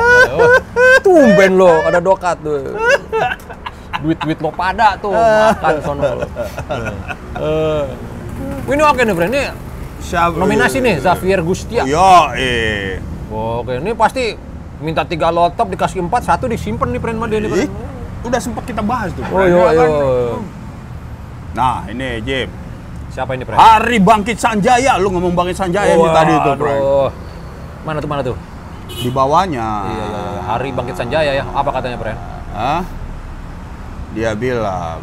Tumben 1.04 1.60
lo, 1.60 1.84
ada 1.84 2.00
dokat 2.00 2.40
tuh. 2.40 2.80
Duit-duit 4.00 4.40
lo 4.40 4.56
pada 4.56 4.96
tuh, 4.96 5.12
makan 5.12 5.76
sono 5.84 6.04
lo. 6.24 6.28
Eh. 7.40 7.86
Ini 8.70 8.84
oke 8.86 9.02
nih, 9.04 9.16
friend. 9.18 9.34
Ini 9.36 9.44
nominasi 10.40 10.80
nih, 10.80 11.04
Xavier 11.04 11.44
Gustia. 11.44 11.84
Yo, 11.84 12.32
eh. 12.40 13.04
Oke, 13.28 13.84
ini 13.84 13.92
pasti 13.92 14.32
minta 14.80 15.04
tiga 15.04 15.28
lotop 15.28 15.68
dikasih 15.76 16.00
empat, 16.00 16.24
satu 16.24 16.48
disimpan 16.48 16.88
nih, 16.88 17.02
friend 17.04 17.18
sama 17.20 17.28
dia 17.28 17.44
nih, 17.44 17.68
udah 18.24 18.40
sempat 18.40 18.64
kita 18.64 18.80
bahas 18.80 19.12
tuh. 19.12 19.28
Oh, 19.28 19.44
Bro, 19.44 19.44
iya, 19.44 19.60
ya 19.60 19.72
kan? 19.76 19.90
iya. 19.92 20.59
Nah, 21.58 21.86
ini 21.90 22.22
Jim. 22.22 22.50
Siapa 23.10 23.34
ini, 23.34 23.42
friend? 23.42 23.58
Hari 23.58 23.98
Bangkit 23.98 24.38
Sanjaya, 24.38 25.02
lu 25.02 25.10
ngomong 25.10 25.34
Bangkit 25.34 25.58
Sanjaya 25.58 25.98
nih 25.98 26.12
tadi 26.14 26.34
itu, 26.38 26.52
Bro. 26.54 26.70
Aduh. 26.70 27.10
Mana 27.82 27.98
tuh, 27.98 28.10
mana 28.10 28.22
tuh? 28.22 28.38
Di 28.90 29.10
bawahnya. 29.10 29.68
Iya, 29.90 30.06
iya, 30.06 30.20
iya. 30.30 30.42
Hari 30.46 30.70
Bangkit 30.74 30.96
Sanjaya 30.98 31.32
ya. 31.34 31.46
Apa 31.50 31.70
katanya, 31.74 31.98
friend? 31.98 32.20
Hah? 32.54 32.82
Dia 34.14 34.38
bilang, 34.38 35.02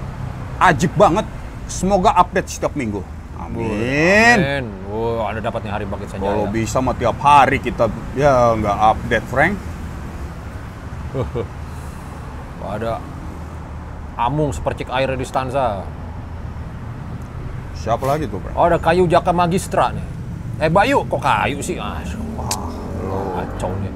ajib 0.62 0.94
banget. 0.94 1.26
Semoga 1.66 2.14
update 2.14 2.46
setiap 2.46 2.78
minggu. 2.78 3.02
Amin. 3.42 4.38
Amin. 4.38 4.64
Wow, 4.86 5.26
ada 5.26 5.42
dapat 5.42 5.66
nih 5.66 5.72
Hari 5.74 5.86
Bangkit 5.90 6.08
Sanjaya. 6.14 6.30
Kalau 6.30 6.46
bisa 6.46 6.78
mah 6.78 6.94
tiap 6.94 7.18
hari 7.18 7.58
kita 7.58 7.90
ya 8.14 8.54
nggak 8.54 8.78
update, 8.94 9.26
Frank. 9.26 9.54
Ada 12.66 12.98
Amung 14.16 14.48
sepercik 14.48 14.88
air 14.88 15.12
di 15.12 15.26
stanza. 15.28 15.84
Siapa 17.76 18.04
lagi 18.04 18.26
tuh? 18.26 18.40
Oh, 18.52 18.66
ada 18.66 18.76
kayu 18.76 19.06
jaka 19.06 19.30
magistra 19.30 19.92
nih. 19.92 20.06
Eh, 20.56 20.70
Bayu, 20.72 21.04
kok 21.04 21.20
kayu 21.20 21.60
sih? 21.60 21.76
Ah, 21.76 22.00
wah, 22.36 22.48
kacau 23.36 23.70
nih. 23.78 23.92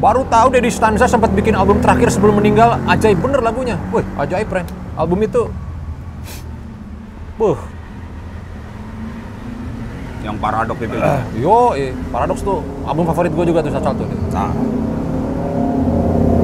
Baru 0.00 0.24
tahu 0.28 0.46
deh 0.52 0.64
di 0.64 0.72
stanza 0.72 1.04
sempat 1.04 1.28
bikin 1.32 1.52
album 1.52 1.80
terakhir 1.80 2.08
sebelum 2.08 2.40
meninggal. 2.40 2.80
Ajaib 2.84 3.20
bener 3.20 3.40
lagunya. 3.40 3.76
Wih, 3.92 4.04
ajaib, 4.16 4.48
friend. 4.48 4.68
Album 4.96 5.20
itu. 5.20 5.42
Buh, 7.36 7.56
Yang 10.20 10.36
paradok 10.36 10.76
itu. 10.84 10.96
yo, 11.40 11.72
eh, 11.72 11.96
Paradox 12.12 12.44
tuh 12.44 12.60
album 12.84 13.08
favorit 13.08 13.32
gue 13.32 13.44
juga 13.48 13.64
tuh 13.64 13.72
satu 13.72 14.04
nih. 14.04 14.18
Nah. 14.28 14.52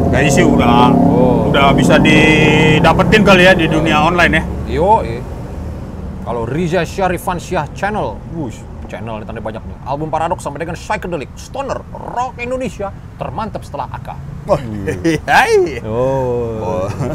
Kayaknya 0.08 0.32
sih 0.32 0.44
udah 0.48 0.96
Oh. 0.96 1.52
udah 1.52 1.76
bisa 1.76 2.00
didapetin 2.00 3.20
kali 3.20 3.44
ya 3.44 3.52
di 3.52 3.68
dunia 3.68 4.00
online 4.00 4.32
ya. 4.32 4.42
Yo, 4.80 5.04
eh. 5.04 5.20
Kalau 6.26 6.42
Riza 6.42 6.82
Syarifan 6.82 7.38
Syah 7.38 7.70
Channel, 7.70 8.18
wush, 8.34 8.58
channel 8.90 9.22
nih 9.22 9.30
tanda 9.30 9.38
banyak 9.38 9.62
nih. 9.62 9.78
Album 9.86 10.10
Paradox 10.10 10.42
sampai 10.42 10.66
dengan 10.66 10.74
psychedelic, 10.74 11.30
stoner, 11.38 11.78
rock 11.94 12.42
Indonesia 12.42 12.90
termantap 13.14 13.62
setelah 13.62 13.86
AK. 13.94 14.08
Wah, 14.50 14.58
hai. 15.30 15.78
Oh. 15.86 16.90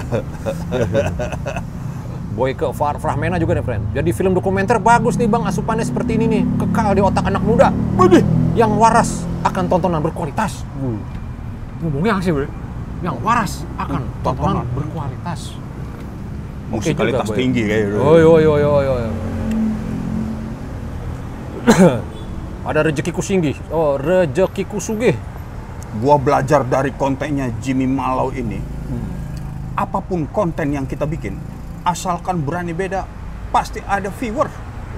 Boy 2.40 2.56
ke 2.56 2.72
Far 2.72 3.04
Frahmena 3.04 3.36
juga 3.36 3.60
nih, 3.60 3.66
friend. 3.68 3.84
Jadi 3.92 4.16
film 4.16 4.32
dokumenter 4.32 4.80
bagus 4.80 5.20
nih, 5.20 5.28
Bang. 5.28 5.44
Asupannya 5.44 5.84
seperti 5.84 6.16
ini 6.16 6.32
nih. 6.32 6.44
Kekal 6.64 6.96
di 6.96 7.04
otak 7.04 7.28
anak 7.28 7.44
muda. 7.44 7.68
Waduh. 8.00 8.24
Yang 8.56 8.72
waras 8.80 9.28
akan 9.44 9.68
tontonan 9.68 10.00
berkualitas. 10.00 10.64
Ngomongnya 11.84 12.24
sih, 12.24 12.32
bro. 12.32 12.48
Yang 13.04 13.18
waras 13.20 13.68
akan 13.76 14.08
tontonan 14.24 14.64
tontonan. 14.64 14.66
berkualitas. 14.72 15.52
Musikalitas 16.72 17.28
juga, 17.28 17.36
Boy. 17.36 17.38
tinggi 17.38 17.62
kayak 17.68 17.84
gitu. 17.92 17.98
Oh, 18.00 18.16
yo, 18.16 18.34
yo, 18.40 18.54
yo, 18.56 18.72
yo. 18.80 18.94
Ada 22.70 22.80
rezekiku 22.88 23.20
singgih. 23.20 23.58
Oh, 23.70 24.00
rezekiku 24.00 24.80
sugih. 24.80 25.14
Gua 26.00 26.16
belajar 26.16 26.64
dari 26.64 26.96
kontennya 26.96 27.52
Jimmy 27.60 27.84
Malau 27.84 28.32
ini. 28.32 28.64
Apa 29.76 30.00
pun 30.00 30.24
konten 30.32 30.72
yang 30.72 30.88
kita 30.88 31.04
bikin, 31.04 31.36
asalkan 31.84 32.40
berani 32.40 32.72
beda, 32.72 33.04
pasti 33.52 33.84
ada 33.84 34.08
viewer. 34.08 34.48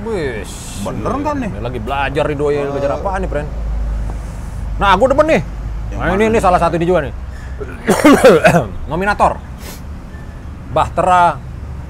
Wis. 0.06 0.82
Bener 0.86 1.14
kan 1.22 1.36
nih? 1.42 1.50
Lagi 1.58 1.80
belajar 1.82 2.24
nih 2.30 2.38
doi, 2.38 2.58
belajar 2.70 2.92
apaan 2.98 3.20
nih, 3.26 3.30
Pren? 3.30 3.48
Nah, 4.78 4.90
aku 4.98 5.06
demen 5.10 5.26
nih. 5.30 5.42
Nah, 5.94 6.18
ini 6.18 6.26
ini 6.34 6.40
salah 6.42 6.58
satu 6.58 6.78
ini 6.78 6.86
juga 6.86 7.06
nih. 7.06 7.14
Nominator. 8.90 9.38
Bahtera 10.74 11.38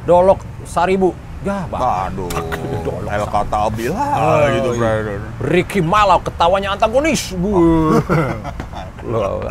Dolok 0.04 0.40
Saribu. 0.68 1.16
Ya, 1.44 1.68
bah. 1.68 2.08
Aduh, 2.08 2.32
Dolok 2.88 3.12
El 3.12 3.26
kata 3.28 3.58
Abila 3.68 4.00
Oh, 4.16 4.40
gitu, 4.48 4.70
brother. 4.80 5.20
Ricky 5.44 5.80
Malau 5.84 6.20
ketawanya 6.24 6.76
antagonis. 6.76 7.36
Bu. 7.36 7.52
Loh, 9.12 9.44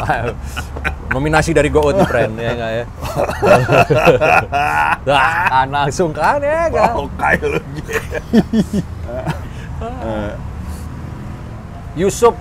Nominasi 1.13 1.53
dari 1.53 1.69
Goat 1.69 2.01
nih, 2.01 2.09
friend, 2.09 2.33
ya 2.41 2.51
enggak 2.57 2.71
ya? 2.73 2.85
Nah, 5.05 5.45
kan 5.53 5.69
langsung 5.69 6.09
kan 6.09 6.41
ya 6.41 6.73
enggak? 6.73 6.93
Oh, 6.97 7.05
kayak 7.21 7.45
lu. 7.45 7.61
Yusuf 11.93 12.33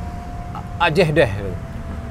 Ajeh 0.80 1.12
deh. 1.12 1.28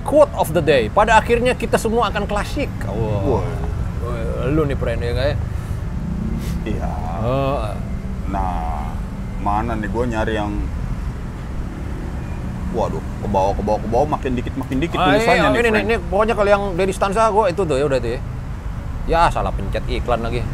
Quote 0.05 0.31
of 0.37 0.53
the 0.53 0.61
day. 0.61 0.93
Pada 0.93 1.17
akhirnya 1.17 1.57
kita 1.57 1.81
semua 1.81 2.13
akan 2.13 2.29
klasik. 2.29 2.69
Wow. 2.85 3.41
Wah. 3.41 3.45
Lu 4.53 4.69
nih, 4.69 4.77
friend, 4.77 5.01
ya 5.01 5.11
enggak 5.17 5.27
ya? 5.33 5.37
Iya. 6.63 6.91
Oh, 7.21 7.59
Nah, 8.27 8.95
mana 9.41 9.75
nih 9.75 9.87
gue 9.87 10.05
nyari 10.07 10.35
yang 10.35 10.53
Waduh, 12.71 13.03
ke 13.03 13.27
bawah, 13.27 13.51
ke 13.51 13.63
bawah, 13.63 13.81
ke 13.83 13.89
bawah, 13.89 14.07
makin 14.09 14.31
dikit, 14.33 14.55
makin 14.55 14.79
dikit 14.79 14.95
Ah, 14.95 15.11
tulisannya 15.11 15.35
iya, 15.35 15.51
nih, 15.51 15.59
ini, 15.59 15.71
friend. 15.75 15.87
ini, 15.91 15.95
pokoknya 16.07 16.35
kalau 16.39 16.47
yang 16.49 16.63
dari 16.79 16.93
stanza 16.95 17.27
gue 17.27 17.45
itu 17.51 17.61
tuh 17.61 17.75
ya 17.75 17.85
udah 17.85 17.99
tuh 17.99 18.11
ya. 18.15 18.21
Ya 19.09 19.21
salah 19.27 19.51
pencet 19.51 19.83
iklan 19.91 20.23
lagi. 20.23 20.47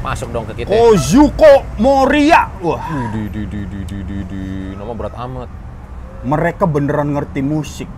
Masuk 0.00 0.30
dong 0.30 0.46
ke 0.46 0.62
kita. 0.62 0.70
Kozuko 0.70 1.66
Moria. 1.76 2.46
Wah, 2.60 2.78
Di, 3.10 3.26
di, 3.26 3.42
di, 3.42 3.60
di, 3.66 3.80
di, 3.82 3.98
di, 4.00 4.18
di. 4.22 4.42
Nama 4.72 4.92
berat 4.94 5.14
amat. 5.18 5.50
mereka 6.22 6.64
beneran 6.64 7.10
ngerti 7.10 7.42
musik. 7.42 7.90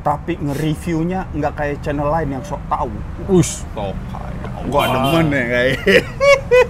Tapi 0.00 0.34
nge-reviewnya 0.34 1.30
nggak 1.30 1.52
kayak 1.54 1.76
channel 1.80 2.08
lain 2.08 2.34
yang 2.34 2.42
sok 2.42 2.58
tahu. 2.66 2.90
Us. 3.30 3.62
Gua 4.68 4.84
demen 4.86 5.26
ya 5.30 5.44
kayak. 5.48 5.76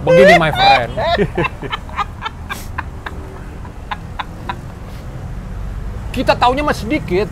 Begini 0.05 0.33
my 0.38 0.53
friend. 0.53 0.90
kita 6.11 6.35
taunya 6.35 6.66
masih 6.66 6.90
sedikit, 6.90 7.29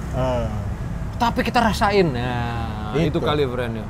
tapi 1.18 1.42
kita 1.42 1.58
rasain. 1.58 2.14
Nah, 2.14 2.94
itu, 2.94 3.10
Itu. 3.10 3.18
kali 3.18 3.42
friend 3.44 3.82
ya. 3.82 3.86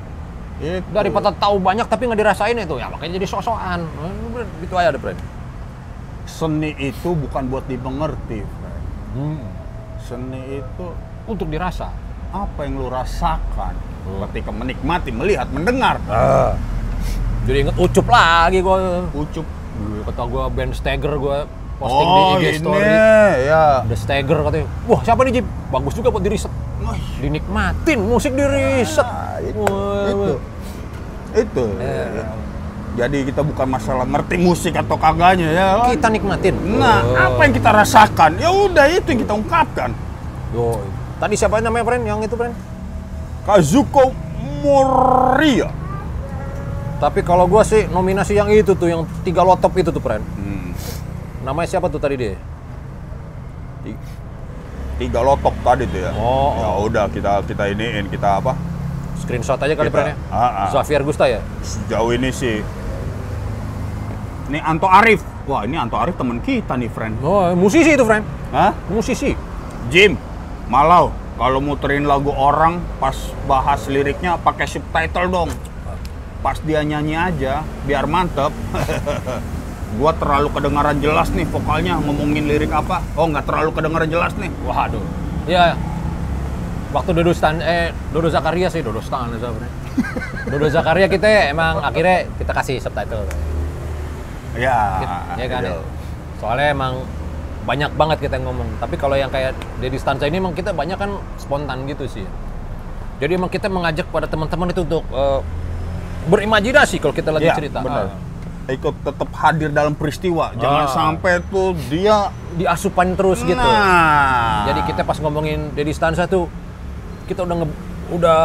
Itu. 0.58 0.88
Daripada 0.90 1.30
tahu 1.30 1.60
banyak 1.60 1.86
tapi 1.86 2.08
nggak 2.08 2.18
dirasain 2.18 2.56
itu, 2.56 2.74
ya 2.80 2.88
makanya 2.90 3.20
jadi 3.20 3.26
sok-sokan. 3.28 3.80
Nah, 3.84 4.44
Gitu 4.62 4.74
aja 4.74 4.94
deh 4.94 5.00
friend. 5.02 5.18
seni 6.28 6.76
itu 6.76 7.10
bukan 7.16 7.48
buat 7.48 7.64
dimengerti, 7.66 8.44
friend. 8.44 8.84
Hmm. 9.16 9.40
Seni 9.98 10.60
itu 10.60 10.86
Untuk 11.26 11.48
dirasa. 11.48 11.88
apa 12.28 12.68
yang 12.68 12.76
lu 12.76 12.92
rasakan 12.92 13.72
Hmm. 14.08 14.24
ketika 14.28 14.50
menikmati, 14.50 15.10
melihat, 15.12 15.46
mendengar. 15.48 16.00
Jadi 17.44 17.58
inget 17.62 17.76
ucup 17.76 18.06
lagi 18.08 18.58
gue. 18.58 18.76
Ucup. 19.14 19.46
Kata 20.04 20.22
gue 20.24 20.42
band 20.50 20.72
Stagger 20.72 21.12
gue 21.14 21.36
posting 21.78 22.08
oh, 22.08 22.16
di 22.18 22.22
IG 22.34 22.44
ini 22.48 22.58
story. 22.58 22.82
ya. 23.46 23.64
The 23.84 23.94
Stagger 23.94 24.38
katanya. 24.42 24.66
Wah 24.84 25.00
siapa 25.00 25.20
nih 25.22 25.32
Jip? 25.38 25.46
Bagus 25.68 25.92
juga 25.94 26.08
buat 26.08 26.20
diriset. 26.20 26.50
Dinikmatin 27.18 27.98
musik 28.00 28.32
diriset. 28.32 29.04
Nah, 29.04 29.38
itu, 29.40 29.60
Wah, 29.60 30.08
itu, 30.08 30.16
wah. 30.16 30.38
itu. 31.36 31.64
Jadi 32.98 33.18
kita 33.30 33.46
bukan 33.46 33.66
masalah 33.70 34.02
ngerti 34.02 34.36
musik 34.36 34.74
atau 34.74 34.98
kagaknya 34.98 35.48
ya. 35.48 35.66
kan? 35.78 35.94
Kita 35.94 36.08
nikmatin. 36.10 36.54
Nah, 36.74 36.98
Oh. 36.98 37.14
apa 37.30 37.40
yang 37.46 37.54
kita 37.54 37.70
rasakan? 37.70 38.30
Ya 38.36 38.50
udah 38.50 38.90
itu 38.90 39.06
yang 39.08 39.20
kita 39.22 39.34
ungkapkan. 39.38 39.90
Yo. 40.50 40.82
Tadi 41.18 41.34
siapa 41.38 41.62
namanya 41.62 41.86
friend? 41.86 42.02
Yang 42.02 42.18
itu 42.26 42.34
friend? 42.34 42.54
Kazuko 43.48 44.12
Moria. 44.60 45.72
Tapi 47.00 47.24
kalau 47.24 47.48
gua 47.48 47.64
sih 47.64 47.88
nominasi 47.88 48.36
yang 48.36 48.52
itu 48.52 48.76
tuh, 48.76 48.92
yang 48.92 49.08
tiga 49.24 49.40
lotop 49.40 49.72
itu 49.80 49.88
tuh 49.88 50.02
friend. 50.04 50.20
Hmm. 50.36 50.76
Namanya 51.48 51.64
siapa 51.72 51.88
tuh 51.88 51.96
tadi 51.96 52.20
dia? 52.20 52.36
Ti- 53.88 54.16
Tiga 54.98 55.22
lotok 55.22 55.54
tadi 55.62 55.86
tuh 55.86 55.96
ya. 55.96 56.10
Oh, 56.12 56.58
Ya 56.58 56.68
oh. 56.74 56.84
udah 56.90 57.06
kita 57.08 57.38
kita 57.46 57.70
iniin 57.70 58.10
kita 58.10 58.42
apa? 58.42 58.52
Screenshot 59.22 59.56
aja 59.56 59.72
kali 59.72 59.88
friend 59.88 60.10
ya. 60.12 60.16
Ah, 60.28 60.66
ah. 60.66 60.68
Xavier 60.74 61.06
Gusta 61.06 61.30
ya? 61.30 61.38
Sejauh 61.62 62.10
ini 62.12 62.34
sih. 62.34 62.60
Ini 64.50 64.58
Anto 64.60 64.90
Arif. 64.90 65.22
Wah, 65.46 65.62
ini 65.62 65.78
Anto 65.78 65.94
Arif 65.94 66.18
teman 66.18 66.42
kita 66.42 66.74
nih, 66.74 66.90
friend. 66.90 67.14
Oh, 67.22 67.46
musisi 67.54 67.94
itu 67.94 68.02
friend. 68.02 68.26
Hah? 68.50 68.74
Musisi. 68.90 69.32
Jim, 69.86 70.18
Malau, 70.66 71.14
kalau 71.38 71.62
muterin 71.62 72.02
lagu 72.02 72.34
orang 72.34 72.82
pas 72.98 73.14
bahas 73.46 73.86
liriknya 73.86 74.34
pakai 74.42 74.66
subtitle 74.66 75.30
dong. 75.30 75.50
Pas 76.42 76.58
dia 76.66 76.82
nyanyi 76.82 77.14
aja, 77.14 77.62
biar 77.86 78.10
mantep. 78.10 78.50
Gua 79.98 80.12
terlalu 80.18 80.50
kedengaran 80.50 80.98
jelas 80.98 81.30
nih 81.30 81.46
vokalnya 81.46 81.94
ngomongin 82.02 82.50
lirik 82.50 82.74
apa. 82.74 83.06
Oh, 83.14 83.30
nggak 83.30 83.46
terlalu 83.46 83.70
kedengaran 83.70 84.10
jelas 84.10 84.34
nih. 84.34 84.50
Waduh. 84.66 85.02
Iya. 85.46 85.78
Waktu 86.90 87.10
Dodo 87.14 87.30
Stan 87.30 87.62
eh 87.62 87.94
Dodo 88.10 88.28
Zakaria 88.28 88.66
sih 88.66 88.82
Dodo 88.82 88.98
Stan 88.98 89.30
sebenarnya. 89.30 89.72
Dodo 90.50 90.66
Zakaria 90.66 91.06
kita 91.06 91.54
emang 91.54 91.78
akhirnya 91.86 92.26
kita 92.34 92.50
kasih 92.50 92.82
subtitle. 92.82 93.22
Ya, 94.58 95.06
ya 95.38 95.46
kan 95.46 95.62
ya. 95.62 95.70
gitu. 95.70 95.82
Soalnya 96.42 96.74
emang 96.74 97.06
banyak 97.60 97.90
banget 97.92 98.18
kita 98.20 98.36
yang 98.36 98.46
ngomong. 98.46 98.68
Tapi 98.76 98.94
kalau 98.94 99.14
yang 99.14 99.28
kayak 99.28 99.52
Dedi 99.78 99.96
Stanza 99.96 100.24
ini 100.24 100.36
emang 100.36 100.52
kita 100.52 100.70
banyak 100.70 100.94
kan 100.94 101.10
spontan 101.36 101.84
gitu 101.84 102.06
sih. 102.06 102.26
Jadi 103.18 103.34
emang 103.34 103.48
kita 103.48 103.66
mengajak 103.66 104.06
pada 104.06 104.24
teman-teman 104.24 104.68
itu 104.68 104.82
untuk 104.82 105.02
eh, 105.08 105.40
berimajinasi 106.26 106.98
kalau 106.98 107.10
kita 107.10 107.30
lagi 107.30 107.46
Ya, 107.46 107.54
cerita. 107.54 107.80
benar. 107.80 108.10
Ah. 108.10 108.26
Ikut 108.68 108.94
tetap 109.00 109.28
hadir 109.34 109.70
dalam 109.70 109.92
peristiwa. 109.92 110.52
Jangan 110.54 110.84
Ah. 110.84 110.92
sampai 110.92 111.40
tuh 111.42 111.72
dia 111.88 112.28
diasupan 112.54 113.16
terus 113.16 113.40
gitu. 113.40 113.56
Nah. 113.56 114.66
Jadi 114.66 114.80
kita 114.84 115.02
pas 115.02 115.16
ngomongin 115.16 115.72
Dedi 115.72 115.90
Stanza 115.90 116.24
tuh 116.24 116.52
kita 117.24 117.42
udah 117.42 117.56
nge- 117.58 117.78
udah 118.10 118.40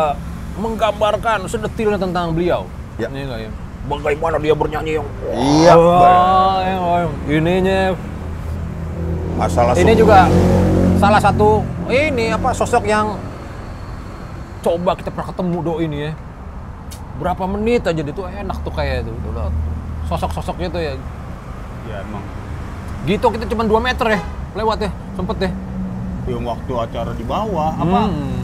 menggambarkan 0.56 1.43
sedetilnya 1.45 1.97
tentang 1.97 2.32
beliau. 2.32 2.63
Ya. 2.95 3.10
Ini 3.10 3.28
ya? 3.28 3.52
Bagaimana 3.84 4.39
dia 4.39 4.56
bernyanyi 4.56 4.95
yang 4.95 5.08
Iya, 5.28 5.73
yang- 5.76 6.88
yang- 7.04 7.17
ininya 7.28 7.80
masalah 9.43 9.73
ini 9.75 9.91
suku. 9.91 10.01
juga 10.01 10.19
salah 10.97 11.19
satu 11.19 11.49
ini 11.88 12.32
apa 12.32 12.49
sosok 12.51 12.84
yang 12.84 13.19
coba 14.62 14.95
kita 14.95 15.12
pernah 15.12 15.27
ketemu 15.29 15.58
do 15.60 15.73
ini 15.77 15.97
ya. 16.01 16.12
Berapa 17.13 17.43
menit 17.45 17.84
aja 17.84 17.95
dia 17.95 18.10
tuh 18.10 18.25
enak 18.25 18.58
tuh 18.63 18.71
kayak 18.71 19.03
itu. 19.03 19.12
Tuh. 19.13 19.51
Sosok-sosoknya 20.06 20.67
tuh 20.69 20.82
ya 20.82 20.93
ya 21.84 21.99
emang 21.99 22.23
gitu 23.03 23.27
kita 23.27 23.43
cuma 23.45 23.67
2 23.67 23.75
meter 23.84 24.08
ya 24.10 24.19
lewat 24.56 24.77
ya 24.79 24.91
sempet 25.13 25.36
deh 25.38 25.51
yang 26.23 26.47
waktu 26.47 26.71
acara 26.71 27.12
di 27.12 27.25
bawah 27.27 27.75
apa 27.75 27.99
Hmm. 28.08 28.39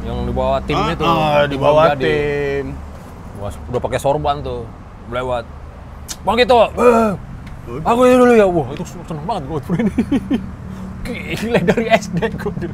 Yang 0.00 0.18
di 0.22 0.32
bawah 0.32 0.58
tim 0.62 0.78
Ah, 0.78 0.88
itu. 0.88 1.02
ah, 1.04 1.44
di 1.44 1.56
bawah 1.58 1.84
tim 1.92 2.64
Wah, 3.36 3.52
udah 3.68 3.80
pakai 3.82 3.98
sorban 3.98 4.40
tuh. 4.40 4.64
Lewat. 5.06 5.44
Bang 6.24 6.40
gitu. 6.40 6.56
Eh, 6.72 7.10
aku 7.66 8.00
ini 8.06 8.14
dulu 8.14 8.32
ya. 8.32 8.46
Wah, 8.46 8.66
itu 8.72 8.84
seneng 8.86 9.24
banget 9.26 9.42
gue 9.46 9.58
ini. 9.82 9.92
Gila 11.38 11.60
dari 11.62 11.86
SD 11.90 12.18
gue. 12.34 12.70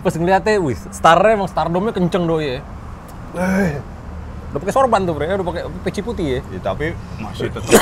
Pas 0.00 0.14
ngeliatnya, 0.14 0.62
wih, 0.62 0.78
starnya 0.94 1.34
emang 1.36 1.50
stardomnya 1.50 1.92
kenceng 1.92 2.24
doi 2.24 2.56
ya. 2.56 2.58
Eh, 3.32 3.76
udah 4.52 4.60
pakai 4.60 4.74
sorban 4.76 5.02
tuh, 5.02 5.16
Bre. 5.16 5.26
Udah 5.26 5.46
pakai 5.48 5.62
peci 5.82 6.00
putih 6.00 6.38
ya. 6.38 6.40
Ya, 6.52 6.60
tapi 6.62 6.94
masih 7.18 7.50
tetap 7.50 7.72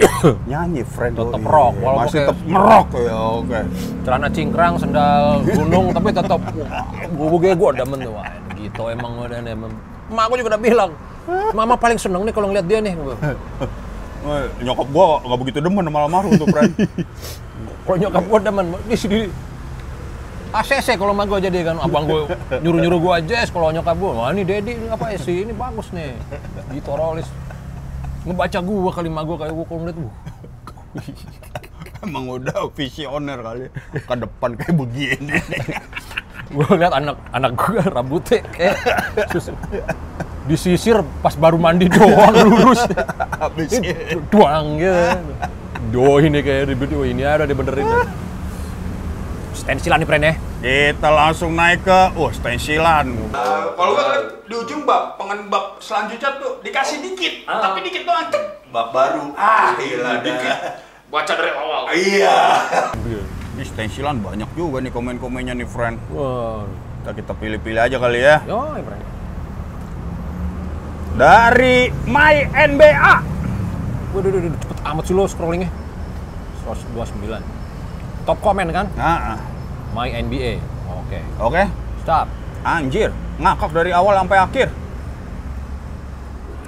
nyanyi 0.50 0.84
friend 0.86 1.18
Tetep 1.18 1.40
doi. 1.42 1.50
rock, 1.50 1.74
walaupun 1.80 2.06
masih 2.06 2.18
tetap 2.22 2.38
ngerok 2.44 2.88
ya 3.00 3.16
oke 3.16 3.60
Celana 4.06 4.28
cingkrang, 4.30 4.74
sendal 4.78 5.24
gunung, 5.42 5.86
tapi 5.90 6.08
tetap 6.14 6.40
gue 7.10 7.26
gue 7.28 7.50
gue 7.56 7.70
demen 7.76 7.98
tuh. 7.98 8.12
Wah, 8.14 8.30
gitu 8.56 8.82
emang 8.88 9.12
udah 9.20 9.38
emang. 9.42 9.72
Emak 10.10 10.24
gue 10.30 10.36
juga 10.42 10.50
udah 10.54 10.62
bilang, 10.62 10.90
Mama 11.54 11.74
paling 11.76 11.98
seneng 12.00 12.24
nih 12.24 12.32
kalau 12.32 12.48
ngeliat 12.50 12.66
dia 12.66 12.78
nih. 12.80 12.94
Eh, 14.20 14.44
nyokap 14.60 14.88
gua 14.88 15.16
nggak 15.20 15.38
begitu 15.40 15.58
demen 15.58 15.80
sama 15.80 15.98
almarhum 16.04 16.32
tuh 16.36 16.44
friend 16.46 16.72
Kalau 17.80 17.96
nyokap 17.96 18.22
gue 18.22 18.38
demen, 18.40 18.66
di 18.84 18.94
sini 18.94 19.18
ACC 20.50 20.94
kalau 20.94 21.10
sama 21.10 21.24
gue 21.24 21.38
jadi 21.40 21.58
kan 21.64 21.76
abang 21.78 22.04
gue 22.04 22.22
nyuruh 22.60 22.78
nyuruh 22.78 23.00
gue 23.00 23.12
aja 23.16 23.46
kalau 23.48 23.70
nyokap 23.70 23.96
gue 23.96 24.10
wah 24.10 24.30
ini 24.30 24.42
Dedi 24.42 24.74
ini 24.74 24.86
apa 24.86 25.14
sih? 25.16 25.42
Ini 25.42 25.54
bagus 25.54 25.90
nih. 25.90 26.14
Gitu 26.70 26.90
rolis 26.90 27.26
ngebaca 28.20 28.58
gue 28.60 28.90
kali 28.92 29.08
mah 29.08 29.24
gue 29.24 29.36
kayak 29.38 29.54
gue 29.54 29.64
kalau 29.64 29.80
ngeliat 29.80 29.96
gue 29.96 30.12
Emang 32.04 32.24
udah 32.28 32.68
visioner 32.74 33.38
kali. 33.40 33.66
Ke 33.96 34.14
depan 34.14 34.50
kayak 34.54 34.74
begini. 34.74 35.34
gue 36.54 36.66
lihat 36.76 36.92
anak 36.92 37.16
anak 37.30 37.52
gue 37.54 37.80
rambutnya 37.88 38.38
kayak 38.50 38.76
sus- 39.30 39.54
disisir 40.50 40.98
pas 41.22 41.32
baru 41.32 41.54
mandi 41.54 41.86
doang 41.86 42.34
lurus 42.50 42.82
Habis 43.38 43.78
Ini 43.78 44.18
doang 44.26 44.74
gitu 44.76 45.06
do 45.90 46.18
ini 46.18 46.38
kayak 46.40 46.68
ribet 46.68 46.90
oh 46.92 47.02
ini 47.02 47.22
ada 47.22 47.46
dibenerin 47.46 47.86
stensilan 49.52 49.98
nih 49.98 50.08
pren 50.08 50.22
ya 50.22 50.34
Kita 50.60 51.08
langsung 51.08 51.56
naik 51.56 51.82
ke, 51.82 52.00
wah 52.12 52.28
stensilan. 52.28 53.06
kalau 53.72 53.96
nggak 53.96 54.44
di 54.44 54.54
ujung 54.54 54.84
bab, 54.84 55.16
pengen 55.16 55.48
bab 55.48 55.80
selanjutnya 55.80 56.36
tuh 56.36 56.60
dikasih 56.60 57.00
dikit, 57.00 57.48
tapi 57.48 57.80
dikit 57.80 58.04
doang. 58.04 58.28
cek. 58.28 58.68
Bab 58.68 58.92
baru. 58.92 59.32
Ah, 59.34 59.72
gila 59.74 60.20
dikit. 60.20 60.56
Baca 61.08 61.32
dari 61.32 61.52
awal. 61.56 61.82
Iya. 61.96 62.36
Di 63.56 63.64
stensilan 63.64 64.20
banyak 64.20 64.52
juga 64.52 64.84
nih 64.84 64.92
komen-komennya 64.92 65.56
nih, 65.56 65.64
friend. 65.64 65.96
wah 66.12 66.68
Kita 67.00 67.16
kita 67.16 67.32
pilih-pilih 67.34 67.80
aja 67.80 67.96
kali 67.96 68.20
ya. 68.20 68.44
yo 68.44 68.76
ya 68.76 68.84
pren 68.84 69.00
Dari 71.20 71.92
My 72.08 72.48
NBA. 72.48 73.14
waduh 74.10 74.26
waduh, 74.26 74.40
waduh, 74.42 74.58
cepet 74.58 74.78
amat 74.88 75.04
sih 75.06 75.14
lo 75.14 75.22
scrollingnya 75.28 75.70
129 76.66 78.26
top 78.26 78.38
komen 78.42 78.72
kan 78.74 78.90
Nah, 78.98 79.38
my 79.94 80.10
NBA 80.10 80.58
oke 80.90 81.20
oke. 81.38 81.62
stop 82.02 82.26
Anjir, 82.60 83.08
ngakak 83.40 83.72
dari 83.72 83.88
awal 83.88 84.20
sampai 84.20 84.36
akhir. 84.36 84.68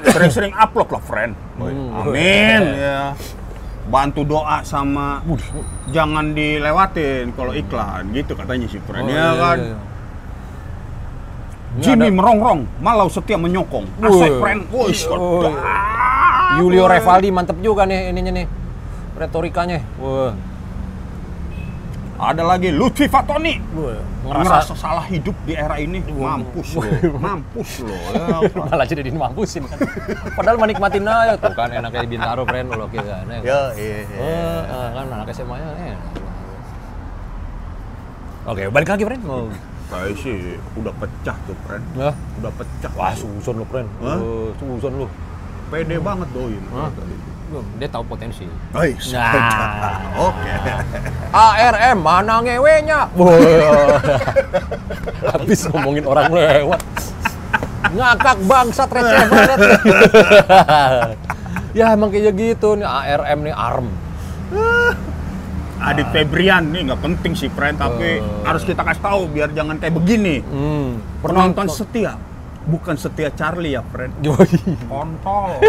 Sering-sering 0.09 0.57
upload 0.57 0.89
lah, 0.89 1.03
friend. 1.05 1.37
Hmm. 1.61 2.01
Amin. 2.01 2.63
Ya. 2.81 3.13
Bantu 3.93 4.25
doa 4.25 4.65
sama 4.65 5.21
jangan 5.93 6.33
dilewatin 6.33 7.37
kalau 7.37 7.53
iklan 7.53 8.09
gitu 8.17 8.33
katanya 8.33 8.67
si 8.73 8.81
friend. 8.89 9.05
Oh, 9.05 9.13
ya 9.13 9.21
iya, 9.21 9.31
kan. 9.37 9.59
iya, 9.61 9.69
iya. 9.69 9.92
Jimmy 11.81 12.13
ada- 12.13 12.17
merongrong, 12.21 12.61
malau 12.85 13.09
setia 13.09 13.41
menyokong. 13.41 13.89
Woi. 14.03 14.93
sedap. 14.93 15.21
Julio 16.61 16.85
Revaldi 16.85 17.33
mantep 17.33 17.57
juga 17.65 17.89
nih 17.89 18.13
ininya 18.13 18.33
nih 18.43 18.47
retorikanya 19.17 19.81
wah 19.97 20.33
Ada 22.23 22.47
lagi 22.47 22.71
Lutfi 22.71 23.11
Fatoni. 23.11 23.59
Ngerasa 23.59 24.47
ngerasa 24.47 24.75
salah 24.79 25.03
hidup 25.11 25.35
di 25.43 25.59
era 25.59 25.75
ini. 25.83 25.99
Mampus 26.07 26.79
lo. 26.79 26.87
Mampus 27.19 27.83
lo. 27.83 27.91
Ya, 28.15 28.39
malah 28.71 28.87
jadi 28.87 29.03
dimampusin 29.03 29.67
kan 29.67 29.75
padahal 30.39 30.55
menikmatin 30.55 31.03
aja 31.03 31.35
tuh 31.35 31.51
kan 31.51 31.75
enaknya 31.75 32.07
Bintaro 32.07 32.47
friend 32.47 32.71
lo 32.79 32.87
kan 32.87 33.03
ya. 33.03 33.19
Ya, 33.27 33.41
iya. 33.43 33.61
iya. 33.75 33.99
Eh, 34.07 34.63
eh, 34.71 34.89
kan 34.95 35.05
anak 35.11 35.35
SMA 35.35 35.57
nya 35.59 35.71
eh. 35.83 35.97
Oke, 38.47 38.71
balik 38.71 38.89
lagi, 38.95 39.03
friend. 39.03 39.23
Mau. 39.27 39.51
Saya 39.93 40.09
sih 40.17 40.57
udah 40.73 40.89
pecah 40.97 41.37
tuh, 41.45 41.53
friend. 41.69 41.85
Nah, 41.93 42.17
Udah 42.41 42.53
pecah. 42.57 42.89
wah, 42.97 43.13
susun 43.13 43.61
lo, 43.61 43.65
friend. 43.69 43.85
Hah? 44.01 44.17
Eh, 44.17 44.49
susun 44.57 44.93
lo. 44.97 45.07
Pede 45.69 46.01
banget 46.01 46.29
doi. 46.33 46.57
Hah? 46.73 46.89
Dia 47.77 47.89
tahu 47.93 48.01
potensi. 48.09 48.49
Oi, 48.73 48.97
Nah. 49.13 50.01
Oke. 50.33 50.53
ARM 51.29 51.99
mana 52.01 52.41
ngewenya? 52.41 53.13
Habis 55.29 55.69
ngomongin 55.69 56.09
orang 56.09 56.33
lewat. 56.33 56.81
Ngakak 57.93 58.39
bangsat 58.49 58.89
receh 58.89 59.25
banget. 59.29 59.59
ya 61.79 61.93
emang 61.93 62.09
kayak 62.09 62.33
gitu 62.33 62.81
nih 62.81 62.89
ARM 62.89 63.39
nih 63.45 63.53
ARM. 63.53 63.87
Adit 65.83 66.07
Febrian 66.09 66.71
nih 66.71 66.87
nggak 66.87 67.01
penting 67.01 67.33
sih, 67.35 67.49
friend, 67.49 67.75
tapi 67.75 68.19
Oh. 68.19 68.47
harus 68.47 68.63
kita 68.63 68.81
kasih 68.81 69.03
tahu 69.03 69.21
biar 69.29 69.51
jangan 69.51 69.77
kayak 69.77 69.93
begini. 69.93 70.39
Hmm. 70.41 71.03
Penonton 71.19 71.67
setia, 71.67 72.15
bukan 72.65 72.95
setia 72.95 73.29
Charlie 73.31 73.75
ya, 73.75 73.83
friend. 73.85 74.15
Kontol. 74.87 75.51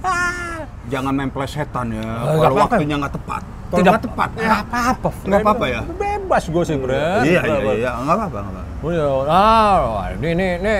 Eh, 0.00 0.58
jangan 0.88 1.12
main 1.12 1.28
plesetan 1.28 1.92
ya. 1.92 2.00
nggak 2.00 2.40
Kalau 2.40 2.56
apa-apa. 2.56 2.72
waktunya 2.72 2.96
nggak 2.96 3.14
tepat. 3.14 3.42
Kalau 3.44 3.76
Tidak 3.76 3.92
nggak 3.92 4.04
tepat, 4.08 4.28
Nggak 4.32 4.58
apa-apa. 4.64 5.08
Nggak 5.20 5.40
apa-apa 5.44 5.64
ya? 5.68 5.80
Bebas 5.86 6.44
gue 6.48 6.62
sih, 6.64 6.76
Bre. 6.80 7.04
Iya, 7.20 7.40
iya, 7.44 7.58
iya, 7.76 7.90
nggak 8.00 8.16
apa-apa, 8.16 8.38
nggak 8.40 8.64
apa-apa. 8.80 9.28
Ah, 9.28 10.08
ini 10.16 10.28
ini 10.32 10.46
ini 10.56 10.74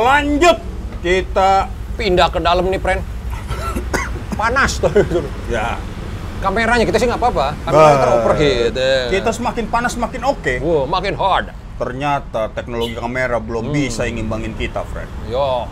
Lanjut 0.00 0.56
kita 1.00 1.50
pindah 1.94 2.28
ke 2.32 2.40
dalam 2.40 2.64
nih, 2.64 2.80
Pren. 2.80 2.98
Panas 4.34 4.78
tuh. 4.78 4.92
ya 5.48 5.78
Kameranya 6.38 6.84
kita 6.84 7.00
sih 7.00 7.08
nggak 7.08 7.16
apa-apa. 7.16 7.46
Kameranya 7.64 7.96
ya. 8.68 9.08
kita 9.08 9.30
semakin 9.32 9.64
panas 9.64 9.96
semakin 9.96 10.20
oke. 10.22 10.54
Wow, 10.60 10.84
makin 10.84 11.16
hard. 11.16 11.56
Ternyata 11.74 12.52
teknologi 12.52 12.92
kamera 12.92 13.40
belum 13.40 13.66
Hmm. 13.66 13.74
bisa 13.74 14.04
ngimbangin 14.04 14.52
kita, 14.52 14.84
friend. 14.84 15.08
Yo, 15.26 15.64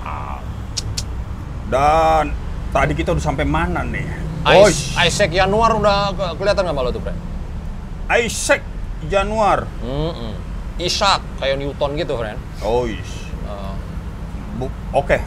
Dan 1.68 2.32
tadi 2.68 2.92
kita 2.92 3.12
udah 3.12 3.20
sampai 3.22 3.44
mana 3.44 3.80
nih? 3.82 4.04
Ais- 4.42 4.96
Isaac 4.98 5.30
Januar 5.30 5.72
udah 5.72 6.10
ke- 6.10 6.34
kelihatan 6.36 6.62
nggak 6.64 6.76
malu 6.76 6.90
tuh, 6.90 7.00
Pren? 7.00 7.16
Isaac 8.18 8.60
Januar. 9.06 9.64
Mm-mm. 9.80 10.32
Ishak 10.76 11.20
kayak 11.36 11.56
Newton 11.56 11.94
gitu, 11.94 12.16
Pren. 12.16 12.36
Oh, 12.60 12.84
is. 12.84 13.28
Uh, 13.44 13.76
Oke. 14.92 15.20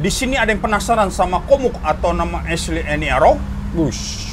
Di 0.00 0.08
sini 0.08 0.32
ada 0.32 0.48
yang 0.48 0.64
penasaran 0.64 1.12
sama 1.12 1.44
komuk 1.44 1.76
atau 1.84 2.16
nama 2.16 2.40
Ashley 2.48 2.80
Eniaro? 2.80 3.36
Bush. 3.76 4.32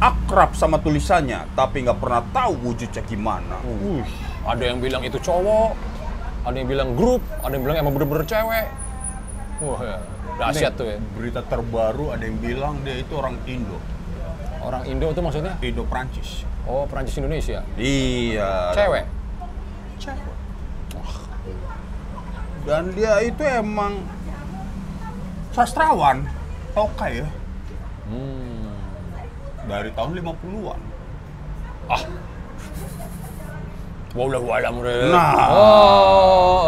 Akrab 0.00 0.56
sama 0.56 0.80
tulisannya, 0.80 1.52
tapi 1.52 1.84
nggak 1.84 2.00
pernah 2.00 2.24
tahu 2.32 2.72
wujudnya 2.72 3.04
gimana. 3.04 3.60
Uh, 3.60 4.00
ada 4.48 4.64
yang 4.64 4.80
bilang 4.80 5.04
itu 5.04 5.20
cowok, 5.20 5.76
ada 6.48 6.56
yang 6.56 6.64
bilang 6.64 6.96
grup, 6.96 7.20
ada 7.44 7.52
yang 7.52 7.64
bilang 7.68 7.76
emang 7.84 7.92
bener-bener 7.92 8.24
cewek. 8.24 8.66
Wah, 9.60 9.80
ya. 9.84 9.96
dahsyat 10.40 10.72
tuh 10.80 10.88
ya. 10.88 10.96
Berita 11.12 11.44
terbaru 11.44 12.16
ada 12.16 12.24
yang 12.24 12.40
bilang 12.40 12.80
dia 12.80 12.96
itu 12.96 13.12
orang 13.20 13.36
Indo, 13.44 13.76
Orang 14.64 14.88
Indo 14.88 15.12
itu 15.12 15.20
maksudnya? 15.20 15.60
Indo 15.60 15.84
Prancis. 15.84 16.48
Oh, 16.64 16.88
Perancis 16.88 17.20
Indonesia. 17.20 17.60
Iya. 17.76 18.72
Cewek. 18.72 19.04
Cewek. 20.00 20.36
Dan 22.64 22.90
dia 22.96 23.22
itu 23.22 23.44
emang 23.44 24.02
sastrawan, 25.56 26.28
tokai 26.76 27.24
ya, 27.24 27.28
Hmm. 28.04 28.68
dari 29.64 29.88
tahun 29.96 30.20
50-an. 30.20 30.80
Wallahu 34.16 34.48
alam. 34.48 34.80
Nah. 35.12 35.48
Oh. 35.52 36.66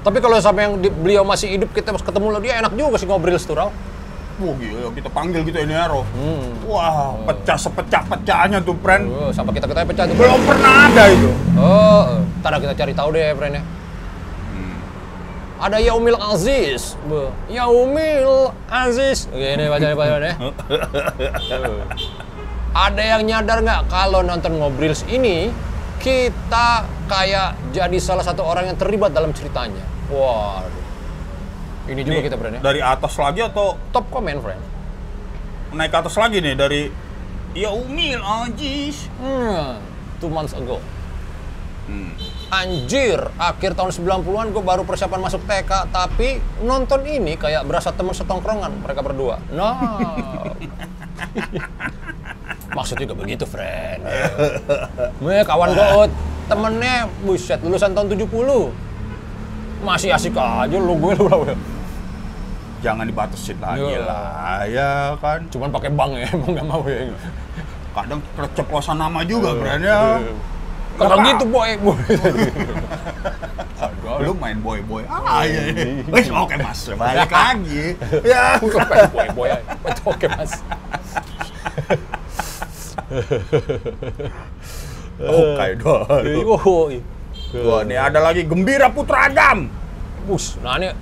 Tapi 0.00 0.18
kalau 0.18 0.40
sampai 0.42 0.66
yang 0.66 0.74
di- 0.80 0.90
beliau 0.90 1.22
masih 1.22 1.54
hidup 1.54 1.70
kita 1.70 1.92
pas 1.92 2.02
ketemu 2.02 2.40
dia 2.40 2.58
enak 2.58 2.72
juga 2.74 2.96
sih 2.98 3.06
ngobrol 3.06 3.36
Raul. 3.36 3.70
Wah 4.40 4.56
gila, 4.56 4.88
kita 4.96 5.12
panggil 5.12 5.44
gitu 5.44 5.60
Eniaro. 5.60 6.00
Hmm. 6.16 6.64
Wah, 6.64 7.12
pecah 7.28 7.60
sepecah-pecahnya 7.60 8.64
tuh, 8.64 8.72
friend. 8.80 9.04
Oh, 9.12 9.28
sampai 9.28 9.52
kita 9.52 9.68
kita 9.68 9.84
pecah 9.84 10.04
tuh. 10.08 10.16
Belum 10.16 10.40
pernah 10.48 10.88
ada 10.88 11.04
itu. 11.12 11.28
Oh, 11.60 12.24
ntar 12.40 12.56
kita 12.56 12.72
cari 12.72 12.96
tahu 12.96 13.12
deh, 13.12 13.36
friend 13.36 13.60
ya. 13.60 13.62
Ada 15.60 15.76
Yaumil 15.76 16.16
Aziz. 16.16 16.96
Be. 17.04 17.28
Yaumil 17.52 18.48
Aziz. 18.72 19.28
Gini 19.28 19.68
baca 19.68 19.92
baca 19.92 20.16
deh. 20.16 20.34
Ada 22.72 23.02
yang 23.02 23.22
nyadar 23.28 23.60
nggak 23.60 23.92
kalau 23.92 24.24
nonton 24.24 24.56
Ngobrils 24.56 25.04
ini 25.12 25.52
kita 26.00 26.88
kayak 27.12 27.60
jadi 27.76 27.98
salah 28.00 28.24
satu 28.24 28.40
orang 28.40 28.72
yang 28.72 28.78
terlibat 28.80 29.12
dalam 29.12 29.36
ceritanya. 29.36 29.84
Waduh. 30.08 30.80
Ini 31.92 32.00
juga 32.08 32.18
Nih, 32.22 32.24
kita 32.30 32.36
ya. 32.40 32.60
Dari 32.64 32.80
atas 32.80 33.12
lagi 33.20 33.40
atau 33.44 33.76
Top 33.92 34.08
comment 34.08 34.40
friend. 34.40 34.62
naik 35.70 35.94
ke 35.94 35.98
atas 36.02 36.16
lagi 36.18 36.42
nih 36.42 36.54
dari 36.58 36.90
Ya 37.52 37.68
Umil 37.70 38.22
Ajis. 38.22 39.10
Hmm, 39.20 39.76
two 40.22 40.30
months 40.32 40.54
ago. 40.56 40.80
Hmm. 41.84 42.14
Anjir, 42.50 43.30
akhir 43.38 43.78
tahun 43.78 43.94
90-an 43.94 44.50
gue 44.50 44.58
baru 44.58 44.82
persiapan 44.82 45.22
masuk 45.22 45.46
TK, 45.46 45.86
tapi 45.88 46.42
nonton 46.60 47.06
ini 47.06 47.38
kayak 47.38 47.62
berasa 47.62 47.94
temen 47.94 48.10
setongkrongan 48.10 48.74
mereka 48.82 49.06
berdua. 49.06 49.38
Nah. 49.54 49.78
Maksudnya 52.70 53.06
juga 53.06 53.16
begitu, 53.16 53.46
friend. 53.46 54.02
Nih, 55.22 55.42
kawan 55.42 55.74
gue, 55.74 56.10
temennya, 56.46 57.06
buset, 57.22 57.62
lulusan 57.62 57.94
tahun 57.94 58.18
70. 58.18 58.26
Masih 59.80 60.10
asik 60.10 60.34
aja 60.34 60.74
lu 60.74 60.98
gue 60.98 61.14
lu. 61.16 61.26
lu. 61.26 61.54
Jangan 62.80 63.06
dibatasin 63.06 63.58
lagi 63.62 63.84
Iya. 63.84 64.02
lah, 64.02 64.58
ya 64.66 64.92
kan. 65.22 65.46
Cuman 65.46 65.70
pakai 65.70 65.90
bank 65.94 66.18
ya, 66.18 66.26
emang 66.34 66.50
gak 66.50 66.66
mau 66.66 66.82
ya. 66.82 67.14
Kadang 67.94 68.18
keceplosan 68.34 68.98
nama 68.98 69.22
juga, 69.22 69.54
friend 69.54 69.82
ya. 69.86 70.18
Kalau 71.00 71.16
gitu, 71.24 71.44
boy. 71.48 71.70
boy. 71.82 71.96
Aduh, 73.80 74.20
Lu 74.20 74.32
main 74.36 74.60
boy-boy. 74.60 75.08
Ah, 75.08 75.48
iya. 75.48 75.72
iya. 75.72 76.04
Wes, 76.12 76.28
oke 76.28 76.52
Mas. 76.60 76.84
Balik 76.92 77.32
lagi. 77.32 77.96
Ya. 78.32 78.60
boy 79.08 79.28
boy 79.32 79.48
oke 80.04 80.26
mas 80.28 80.52
Oke 85.20 85.66
dong. 85.76 86.06
oh 86.46 86.88
Wah, 87.50 87.82
nih 87.82 87.98
ada 87.98 88.22
lagi 88.22 88.46
Gembira 88.46 88.86
Putra 88.88 89.26
Agam. 89.26 89.66
bus 90.24 90.54
nah 90.62 90.78
ini 90.78 90.92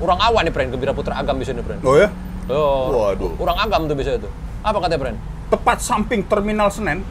orang 0.00 0.18
awan 0.22 0.42
nih 0.48 0.52
friend 0.54 0.70
Gembira 0.72 0.96
Putra 0.96 1.20
Agam 1.20 1.36
bisa 1.36 1.52
nih 1.52 1.60
friend 1.60 1.82
Oh 1.84 1.94
ya? 1.94 2.08
oh 2.48 3.12
Waduh. 3.12 3.36
orang 3.36 3.58
agam 3.60 3.80
tuh 3.84 3.96
bisa 3.98 4.16
itu 4.16 4.28
apa 4.62 4.78
katanya 4.80 5.00
friend 5.02 5.18
Tepat 5.46 5.78
samping 5.78 6.26
Terminal 6.26 6.74
Senen, 6.74 7.06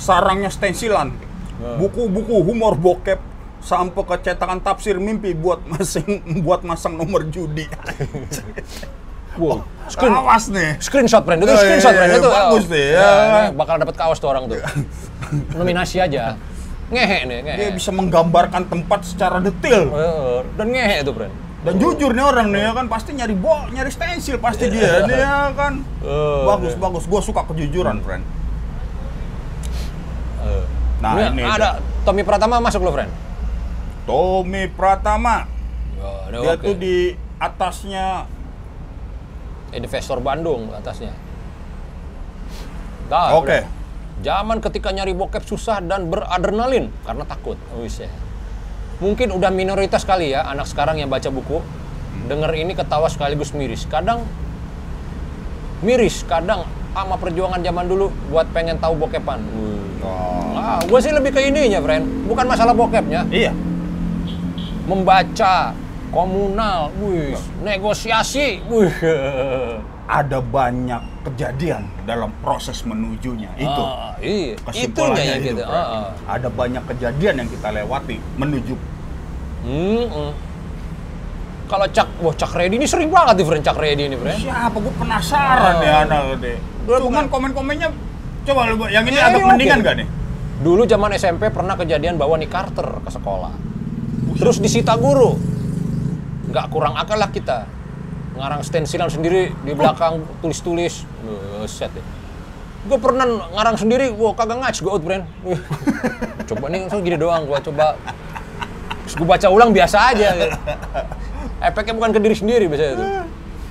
sarangnya 0.00 0.48
stensilan. 0.48 1.12
Buku-buku 1.56 2.44
humor 2.44 2.76
bokep 2.76 3.20
sampai 3.64 4.02
ke 4.04 4.16
cetakan 4.22 4.60
tafsir 4.60 5.00
mimpi 5.00 5.32
buat 5.32 5.58
masing 5.64 6.22
buat 6.46 6.62
masang 6.62 6.94
nomor 6.94 7.24
judi. 7.26 7.66
wow 9.40 9.60
screen 9.88 10.16
Awas 10.16 10.48
nih. 10.48 10.80
screenshot 10.80 11.20
friend 11.20 11.44
itu 11.44 11.50
Oh, 11.50 11.56
iya, 11.56 11.60
screenshot 11.60 11.92
iya, 11.92 11.98
friend 12.00 12.12
iya, 12.12 12.20
itu 12.20 12.30
bagus 12.32 12.64
oh. 12.64 12.72
nih, 12.72 12.86
Ya, 12.88 13.04
ya. 13.04 13.26
ini 13.28 13.40
bakal 13.52 13.74
dapat 13.76 13.94
kaos 13.96 14.16
tuh 14.16 14.28
orang 14.32 14.48
tuh 14.48 14.56
nominasi 15.60 16.00
aja 16.00 16.40
ngehe 16.88 17.18
nih 17.28 17.38
ngehe 17.44 17.56
Dia 17.58 17.68
bisa 17.74 17.90
menggambarkan 17.92 18.70
tempat 18.70 19.02
secara 19.04 19.42
detail. 19.42 19.90
Dan 20.56 20.70
ngehe 20.72 21.02
tuh 21.02 21.12
friend 21.12 21.34
Dan 21.66 21.74
jujur 21.82 22.14
nih 22.14 22.22
orang 22.22 22.48
nih 22.54 22.62
ya 22.62 22.72
kan 22.72 22.86
pasti 22.86 23.10
nyari 23.12 23.34
bo, 23.34 23.66
nyari 23.74 23.90
stensil 23.90 24.38
pasti 24.38 24.70
dia 24.70 25.02
nih 25.02 25.18
ya 25.18 25.50
kan. 25.52 25.82
Oh, 26.06 26.46
bagus 26.46 26.78
bagus, 26.78 27.04
gua 27.04 27.18
suka 27.18 27.42
kejujuran, 27.42 27.98
friend. 28.06 28.22
Nah 31.04 31.12
ini 31.30 31.40
ini 31.40 31.42
ada 31.44 31.80
Tommy 32.04 32.24
Pratama 32.24 32.60
masuk 32.60 32.80
lo 32.80 32.92
friend 32.92 33.26
Tommy 34.06 34.70
Pratama. 34.70 35.50
Ya, 35.98 36.14
Dia 36.30 36.54
tuh 36.62 36.78
di 36.78 37.18
atasnya 37.42 38.30
investor 39.74 40.22
Bandung 40.22 40.70
atasnya. 40.70 41.12
Dah, 43.10 43.34
Oke. 43.34 43.50
udah. 43.50 43.62
Zaman 44.16 44.64
ketika 44.64 44.94
nyari 44.94 45.12
bokep 45.12 45.44
susah 45.44 45.82
dan 45.84 46.08
beradrenalin 46.08 46.88
karena 47.04 47.24
takut. 47.26 47.58
Wis 47.82 48.00
ya. 48.00 48.08
Mungkin 49.02 49.28
udah 49.34 49.52
minoritas 49.52 50.08
kali 50.08 50.32
ya 50.32 50.46
anak 50.48 50.70
sekarang 50.70 50.96
yang 51.02 51.12
baca 51.12 51.28
buku. 51.28 51.60
Dengar 52.30 52.54
ini 52.56 52.72
ketawa 52.72 53.12
sekaligus 53.12 53.52
miris. 53.52 53.84
Kadang 53.84 54.24
miris, 55.84 56.24
kadang 56.24 56.64
sama 56.96 57.20
perjuangan 57.20 57.60
zaman 57.60 57.84
dulu 57.84 58.08
buat 58.32 58.48
pengen 58.56 58.80
tahu 58.80 58.96
bokepan. 58.96 59.44
Oh. 60.06 60.54
Ah, 60.54 60.78
gue 60.82 60.98
sih 61.02 61.10
lebih 61.10 61.34
ke 61.34 61.40
ininya, 61.42 61.82
friend. 61.82 62.06
Bukan 62.30 62.46
masalah 62.46 62.72
bokepnya. 62.72 63.26
Iya. 63.26 63.50
Membaca, 64.86 65.74
komunal, 66.14 66.94
wih, 67.02 67.34
negosiasi, 67.60 68.62
wih. 68.70 68.94
Ada 70.06 70.38
banyak 70.38 71.02
kejadian 71.26 71.90
dalam 72.06 72.30
proses 72.38 72.86
menujunya 72.86 73.50
itu. 73.58 73.82
Ah, 73.82 74.14
iya. 74.22 74.54
Kesimpulannya 74.62 75.42
itu, 75.42 75.58
gitu. 75.58 75.62
Ah, 75.66 75.74
ah. 75.74 76.38
Ada 76.38 76.46
banyak 76.46 76.86
kejadian 76.86 77.42
yang 77.42 77.48
kita 77.50 77.68
lewati 77.74 78.22
menuju 78.38 78.78
Hmm, 79.66 80.06
hmm. 80.06 80.32
Kalau 81.66 81.86
Cak, 81.90 82.06
wah 82.22 82.30
Cak 82.30 82.54
Reddy 82.54 82.78
ini 82.78 82.86
sering 82.86 83.10
banget 83.10 83.42
nih, 83.42 83.46
friend. 83.50 83.64
Cak 83.66 83.74
Reddy 83.82 84.06
ini, 84.06 84.14
friend. 84.14 84.38
siapa 84.38 84.78
gue 84.78 84.94
penasaran 84.94 85.74
Oh. 85.74 85.82
ya 85.82 85.94
anak 86.06 86.38
deh. 86.38 86.58
Cuman 86.86 87.26
komen-komennya 87.26 87.90
coba 88.46 88.70
lu 88.70 88.86
yang 88.86 89.04
ini 89.04 89.18
Ya, 89.18 89.28
agak 89.28 89.42
ini 89.42 89.50
mendingan 89.50 89.78
gak 89.82 89.94
nih? 89.98 90.08
Dulu 90.62 90.82
zaman 90.88 91.10
SMP 91.18 91.52
pernah 91.52 91.76
kejadian 91.76 92.16
bawa 92.16 92.40
nih 92.40 92.48
Carter 92.48 93.02
ke 93.04 93.10
sekolah. 93.12 93.52
Terus 94.40 94.56
disita 94.62 94.96
guru. 94.96 95.36
Nggak 96.48 96.66
kurang 96.72 96.96
akal 96.96 97.20
lah 97.20 97.28
kita. 97.28 97.68
Ngarang 98.36 98.64
stensilan 98.64 99.12
sendiri 99.12 99.52
di 99.52 99.72
belakang 99.76 100.24
tulis-tulis. 100.40 101.04
Set 101.68 101.92
deh. 101.92 102.04
Gue 102.86 102.98
pernah 103.02 103.26
ngarang 103.26 103.76
sendiri, 103.76 104.14
wah 104.14 104.32
kagak 104.32 104.62
ngac 104.62 104.78
gue 104.78 104.92
out, 104.92 105.02
friend. 105.02 105.26
coba 106.46 106.64
nih, 106.70 106.86
langsung 106.86 107.02
gini 107.02 107.18
doang, 107.18 107.42
gue 107.44 107.58
coba. 107.66 107.98
Terus 109.04 109.14
gue 109.18 109.26
baca 109.26 109.46
ulang 109.50 109.70
biasa 109.74 110.14
aja. 110.14 110.28
Efeknya 111.66 111.94
bukan 111.98 112.10
ke 112.14 112.20
diri 112.22 112.36
sendiri 112.38 112.64
biasanya 112.70 112.92
itu. 112.94 113.04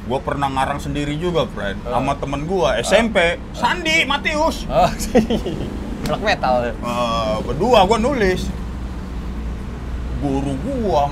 Gue 0.05 0.19
pernah 0.21 0.45
ngarang 0.53 0.77
sendiri 0.77 1.17
juga, 1.17 1.49
friend, 1.49 1.81
sama 1.81 2.13
temen 2.21 2.45
gue 2.45 2.69
SMP, 2.85 3.41
Sandi 3.57 4.05
Matius. 4.05 4.65
Oh, 6.05 6.13
anak 6.13 6.21
metal. 6.21 6.55
Eh, 6.69 7.35
berdua 7.49 7.81
gue 7.89 7.97
nulis. 7.97 8.45
Guru 10.21 10.53
gua, 10.61 11.09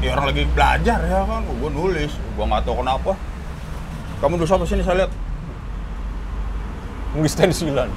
ya 0.00 0.16
orang 0.16 0.32
lagi 0.32 0.48
belajar 0.48 0.98
ya 1.04 1.20
kan, 1.28 1.44
gue 1.44 1.70
nulis. 1.76 2.08
Gue 2.32 2.44
nggak 2.48 2.64
tahu 2.64 2.80
kenapa. 2.80 3.12
Kamu 4.24 4.40
nulis 4.40 4.50
apa 4.50 4.64
sini 4.64 4.80
saya 4.80 5.04
lihat? 5.04 5.12
Nulis 7.12 7.32
stensilan. 7.36 7.92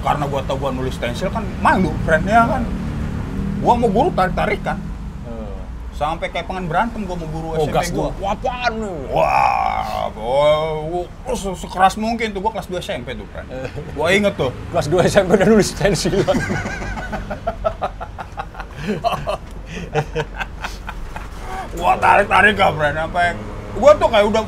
Karena 0.00 0.24
gua 0.24 0.40
tahu 0.48 0.56
gua 0.64 0.72
nulis 0.72 0.96
stensil 0.96 1.28
kan 1.28 1.44
malu, 1.60 1.92
friend 2.08 2.24
ya 2.24 2.48
kan. 2.48 2.64
Gua 3.60 3.76
mau 3.76 3.92
guru 3.92 4.08
tarik 4.16 4.32
tarikan. 4.32 4.80
Sampai 6.00 6.32
kayak 6.32 6.48
pengen 6.48 6.64
berantem 6.64 7.04
gua 7.04 7.12
mau 7.12 7.28
guru 7.28 7.60
Oh, 7.60 7.68
SMP. 7.68 7.92
Wah, 7.92 8.32
apaan 8.32 8.72
nih? 8.80 9.12
Wah, 9.12 10.08
gua, 10.16 10.48
gua 10.88 11.34
se- 11.36 11.60
sekeras 11.60 12.00
mungkin 12.00 12.32
tuh 12.32 12.40
gua 12.40 12.56
kelas 12.56 12.72
2 12.72 12.80
SMP 12.80 13.12
tuh, 13.12 13.28
friend. 13.28 13.52
Gua 14.00 14.08
inget 14.08 14.32
tuh. 14.32 14.48
Kelas 14.72 14.88
2 14.88 14.96
SMP 15.04 15.36
udah 15.36 15.44
nulis 15.44 15.76
stensilan. 15.76 16.24
Gua 21.76 21.92
tarik-tarik 22.00 22.56
gak, 22.56 22.72
friend, 22.80 22.96
sampai 22.96 23.36
gua 23.76 23.92
tuh 24.00 24.08
kayak 24.08 24.24
udah 24.24 24.42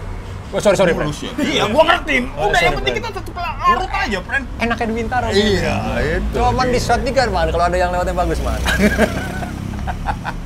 Oh, 0.53 0.61
sorry, 0.61 0.77
sorry, 0.77 0.93
friend. 0.93 1.13
ya. 1.17 1.33
Iya, 1.37 1.65
gua 1.69 1.85
ngerti. 1.85 2.29
Oh, 2.37 2.49
Udah 2.49 2.61
sorry, 2.61 2.65
yang 2.65 2.77
penting 2.81 2.95
kita 2.97 3.09
tetep 3.13 3.33
larut 3.37 3.89
aja, 3.89 4.19
friend. 4.25 4.45
Enaknya 4.57 4.85
di 4.89 4.95
Bintaro. 4.97 5.27
Iya, 5.33 5.77
itu. 6.17 6.37
Cuman 6.37 6.67
di 6.69 6.81
shot 6.81 7.01
kan, 7.13 7.29
man. 7.29 7.49
Kalau 7.53 7.65
ada 7.69 7.77
yang 7.77 7.89
lewatnya 7.93 8.17
bagus, 8.17 8.41
man. 8.41 8.57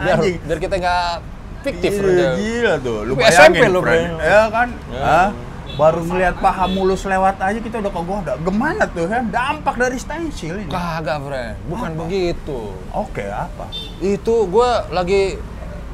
biar, 0.00 0.16
Anjing. 0.18 0.38
biar 0.42 0.58
kita 0.58 0.74
nggak 0.80 1.12
fiktif. 1.60 1.90
Friend. 2.00 2.34
gila 2.40 2.72
tuh. 2.80 2.98
Lu 3.04 3.12
bayangin, 3.16 3.36
SMP 3.36 3.64
lu. 3.68 3.80
Ya 4.20 4.42
kan? 4.48 4.68
Ya. 4.90 5.02
Hah? 5.04 5.28
Baru 5.70 6.02
ngeliat 6.04 6.36
paha 6.42 6.66
mulus 6.68 7.06
lewat 7.06 7.40
aja 7.40 7.56
kita 7.56 7.80
udah 7.80 7.92
kegoda. 7.94 8.32
Gimana 8.42 8.84
tuh 8.90 9.06
kan? 9.06 9.22
Dampak 9.30 9.80
dari 9.80 9.96
stensil 9.96 10.66
ini. 10.66 10.68
Kagak, 10.68 11.24
friend. 11.24 11.56
Bukan 11.70 11.90
Apa? 11.94 12.00
begitu. 12.04 12.60
Oke, 12.92 13.24
apa? 13.24 13.70
Itu 14.02 14.44
gue 14.50 14.70
lagi 14.92 15.38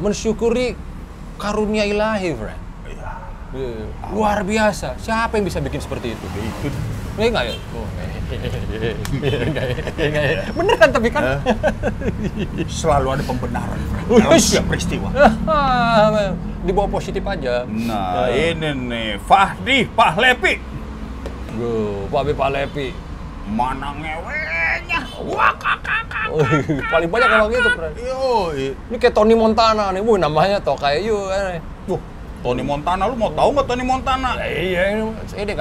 mensyukuri 0.01 0.75
karunia 1.39 1.85
ilahi, 1.87 2.31
friend. 2.35 2.61
Iya. 2.89 3.13
Iya. 3.55 3.87
Luar 4.11 4.43
biasa. 4.43 4.97
Siapa 4.99 5.39
yang 5.39 5.45
bisa 5.47 5.61
bikin 5.63 5.79
seperti 5.79 6.17
itu? 6.19 6.27
Itu. 6.67 6.79
Ini 7.17 7.27
enggak 7.33 7.45
ya? 7.49 7.55
Oh, 7.73 7.87
enggak 9.49 9.65
ya? 9.65 9.77
Enggak 10.07 10.25
ya? 10.25 10.43
Bener 10.53 10.75
kan 10.77 10.89
tapi 10.93 11.09
kan? 11.09 11.23
Selalu 12.69 13.09
ada 13.17 13.23
pembenaran 13.25 13.79
dalam 14.09 14.37
setiap 14.37 14.65
peristiwa. 14.69 15.09
Dibawa 16.67 16.89
positif 16.91 17.23
aja. 17.25 17.63
Nah, 17.65 18.29
ini 18.29 18.69
nih 18.75 19.09
Fahdi 19.23 19.87
Pahlepi. 19.87 20.77
Pak 21.57 22.23
B. 22.25 22.29
Pak 22.37 22.49
Lepi. 22.53 22.89
Mana 23.47 23.95
ngewenya? 23.95 25.01
Wah, 25.23 25.55
kakak. 25.57 26.05
Oh, 26.27 26.43
paling 26.91 27.07
banyak 27.07 27.29
emang 27.31 27.51
gitu, 27.55 27.69
Bro. 27.71 27.89
Ini 28.59 28.97
kayak 28.99 29.15
Tony 29.15 29.39
Montana 29.39 29.95
nih, 29.95 30.03
bu 30.03 30.19
namanya 30.19 30.59
toh 30.59 30.75
kayak 30.75 31.07
you. 31.07 31.15
Eh. 31.31 31.63
Tuh, 31.87 32.03
Tony 32.43 32.67
Montana, 32.67 33.07
lu 33.07 33.15
mau 33.15 33.31
tahu 33.31 33.55
nggak 33.55 33.67
Tony 33.71 33.85
Montana? 33.87 34.35
Ya, 34.43 34.51
iya, 34.51 34.83
ini, 34.99 35.03
ini 35.39 35.53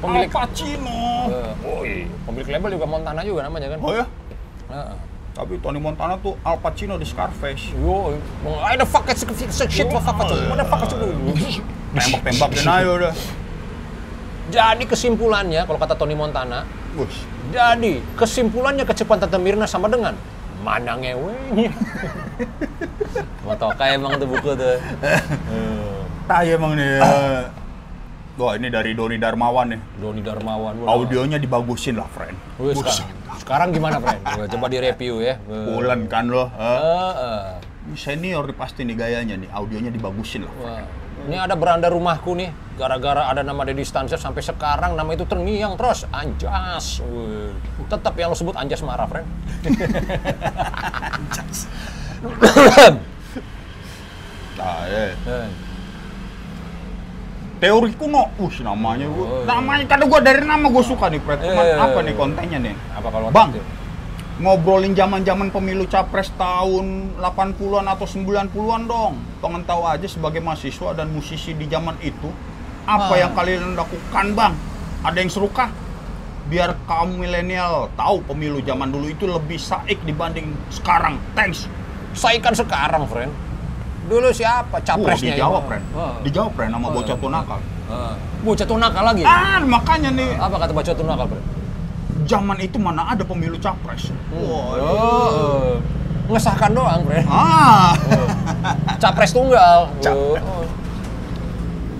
kan. 0.00 0.08
Al 0.08 0.12
Pemilik, 0.16 0.30
Pacino. 0.32 1.00
Eh, 1.28 1.52
oh 1.68 1.80
iya, 1.84 2.08
pemilik 2.24 2.48
label 2.56 2.70
juga 2.80 2.86
Montana 2.88 3.20
juga 3.20 3.40
namanya 3.44 3.76
kan. 3.76 3.78
Oh 3.84 3.92
ya? 3.92 4.04
Nah, 4.72 4.96
Tapi 5.30 5.56
Tony 5.62 5.78
Montana 5.78 6.18
tuh 6.18 6.34
Al 6.42 6.58
Pacino 6.58 6.98
di 6.98 7.06
Scarface. 7.06 7.70
yo, 7.76 8.18
I 8.60 8.74
the 8.76 8.84
fuck 8.84 9.06
it's 9.08 9.22
shit, 9.22 9.86
what 9.88 10.02
the 10.02 10.12
fuck, 10.12 10.26
what 10.26 10.58
the 10.58 10.66
fuck 10.66 10.82
Tembak-tembakin 11.90 12.64
aja 12.66 12.90
udah. 12.90 13.14
Jadi 14.50 14.82
kesimpulannya, 14.82 15.62
kalau 15.62 15.78
kata 15.78 15.94
Tony 15.94 16.18
Montana, 16.18 16.66
Bus. 16.98 17.22
jadi 17.54 18.02
kesimpulannya 18.18 18.82
kecepatan 18.82 19.30
Tante 19.30 19.38
Mirna 19.38 19.62
sama 19.70 19.86
dengan 19.86 20.18
mana 20.66 20.98
ngewenya. 20.98 21.70
Mau 23.46 23.54
tau 23.54 23.70
kayak 23.78 24.02
emang 24.02 24.18
tuh 24.18 24.26
buku 24.26 24.50
tuh. 24.58 24.76
Tai 26.28 26.46
emang 26.46 26.74
nih. 26.74 26.98
Wah, 28.40 28.56
ini 28.56 28.72
dari 28.72 28.96
Doni 28.96 29.20
Darmawan 29.20 29.76
nih. 29.76 29.80
Doni 30.00 30.24
Darmawan. 30.24 30.72
Wah, 30.80 30.96
Audionya 30.96 31.36
dibagusin 31.36 32.00
lah, 32.00 32.08
friend. 32.08 32.32
Wih, 32.56 32.72
sekarang, 32.72 33.12
sekarang 33.36 33.68
gimana, 33.76 34.00
friend? 34.00 34.24
Coba 34.48 34.72
direview 34.72 35.20
ya. 35.20 35.36
Bulan 35.44 36.08
kan 36.08 36.32
lo. 36.32 36.48
Eh, 36.48 37.12
eh. 37.20 37.60
Ini 37.92 38.00
Senior 38.00 38.48
nih 38.48 38.56
pasti 38.56 38.88
nih 38.88 38.96
gayanya 38.96 39.36
nih. 39.36 39.52
Audionya 39.52 39.92
dibagusin 39.92 40.48
lah. 40.48 40.52
Wah, 40.56 40.80
Ini 41.28 41.36
ada 41.36 41.52
beranda 41.52 41.92
rumahku 41.92 42.32
nih, 42.32 42.48
gara-gara 42.80 43.28
ada 43.28 43.44
nama 43.44 43.60
Deddy 43.60 43.84
Stanzer 43.84 44.16
sampai 44.16 44.40
sekarang 44.40 44.96
nama 44.96 45.12
itu 45.12 45.28
terngiang 45.28 45.76
terus. 45.76 46.08
Anjas. 46.08 47.04
Wih. 47.04 47.52
Tetap 47.92 48.16
yang 48.16 48.32
lo 48.32 48.36
sebut 48.40 48.56
Anjas 48.56 48.80
marah, 48.80 49.04
friend. 49.04 49.28
Nah, 54.60 54.84
eh. 54.92 55.16
Eh, 55.24 55.48
Teori 57.60 57.92
kuno, 57.92 58.32
uh 58.40 58.52
namanya 58.64 59.04
gua. 59.12 59.20
Oh, 59.20 59.28
iya. 59.44 59.52
namanya 59.52 59.84
kadang 59.84 60.08
gua 60.08 60.20
dari 60.24 60.40
nama 60.40 60.64
gua 60.64 60.80
suka 60.80 61.12
nih, 61.12 61.20
Fred. 61.20 61.44
Cuman 61.44 61.64
Eh. 61.68 61.76
apa 61.76 61.98
nih 62.00 62.14
kontennya 62.16 62.58
nih? 62.58 62.74
Apa 62.96 63.08
kalau 63.12 63.28
Bang, 63.28 63.52
itu? 63.52 63.60
ngobrolin 64.40 64.96
zaman-zaman 64.96 65.52
pemilu 65.52 65.84
capres 65.84 66.32
tahun 66.40 67.12
80-an 67.20 67.84
atau 67.84 68.08
90-an 68.08 68.88
dong. 68.88 69.20
Pengen 69.44 69.68
tahu 69.68 69.84
aja 69.84 70.08
sebagai 70.08 70.40
mahasiswa 70.40 70.96
dan 70.96 71.12
musisi 71.12 71.52
di 71.52 71.68
zaman 71.68 72.00
itu, 72.00 72.32
apa 72.88 73.12
Ah. 73.12 73.28
yang 73.28 73.32
kalian 73.36 73.76
lakukan, 73.76 74.26
Bang? 74.32 74.56
Ada 75.04 75.20
yang 75.20 75.28
seru 75.28 75.52
kah? 75.52 75.68
Biar 76.48 76.72
kaum 76.88 77.20
milenial 77.20 77.92
tahu 77.92 78.24
pemilu 78.24 78.64
zaman 78.64 78.88
dulu 78.88 79.12
itu 79.12 79.28
lebih 79.28 79.60
saik 79.60 80.00
dibanding 80.02 80.56
sekarang. 80.72 81.20
Thanks. 81.36 81.68
Saya 82.16 82.40
kan 82.40 82.56
sekarang, 82.56 83.04
friend. 83.04 83.30
Dulu 84.06 84.28
siapa 84.30 84.76
capresnya? 84.80 85.34
dijawab, 85.34 85.62
ini? 85.62 85.68
Fren. 85.68 85.82
Ah. 85.92 86.14
Dijawab, 86.22 86.50
Fren, 86.54 86.68
sama 86.70 86.86
Oh, 86.86 86.92
bocah 86.92 87.12
iya. 87.12 87.22
tuh 87.22 87.30
nakal. 87.30 87.60
Ah. 87.86 88.14
Bocah 88.40 88.66
tuh 88.66 88.78
nakal 88.78 89.02
lagi. 89.04 89.22
Ah, 89.22 89.58
makanya 89.60 90.10
nih, 90.10 90.30
Apa 90.34 90.56
kata 90.56 90.72
bocah 90.72 90.94
tuh 90.94 91.04
nakal, 91.04 91.26
friend? 91.26 91.46
zaman 92.20 92.62
itu 92.62 92.78
mana 92.78 93.02
ada 93.06 93.26
pemilu 93.26 93.58
capres? 93.58 94.14
Wah, 94.30 94.78
Oh, 94.78 94.78
eh. 94.78 95.74
ngesahkan 96.28 96.70
doang, 96.70 97.02
friend. 97.02 97.26
Ah, 97.26 97.90
Capres 98.98 99.34
tunggal. 99.34 99.90
Cap- 99.98 100.14
Oh. 100.14 100.62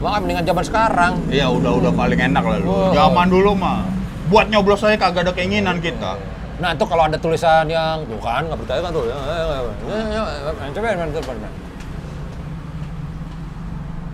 Makanya 0.01 0.21
mendingan 0.23 0.45
zaman 0.47 0.65
sekarang. 0.65 1.13
Iya 1.29 1.51
udah 1.51 1.73
udah 1.77 1.93
paling 1.93 2.17
enak 2.17 2.41
lah 2.41 2.57
lu. 2.57 2.69
Wow. 2.69 2.89
Zaman 2.91 3.27
dulu 3.29 3.53
mah 3.53 3.85
buat 4.31 4.49
nyoblos 4.49 4.81
saya 4.81 4.97
kagak 4.97 5.29
ada 5.29 5.33
keinginan 5.35 5.77
kita. 5.77 6.17
Nah 6.57 6.73
itu 6.73 6.85
kalau 6.87 7.05
ada 7.05 7.21
tulisan 7.21 7.69
yang 7.69 8.01
tuh 8.07 8.17
kan 8.17 8.47
nggak 8.47 8.57
percaya 8.57 8.81
kan 8.81 8.91
tuh. 8.91 9.05
Ya, 9.05 9.19
ya, 9.19 9.35
ya, 9.37 9.45
ya, 9.45 9.99
ya, 10.09 10.23
ya, 10.49 10.71
Coba 10.73 10.87
ya, 10.89 11.05
coba, 11.11 11.33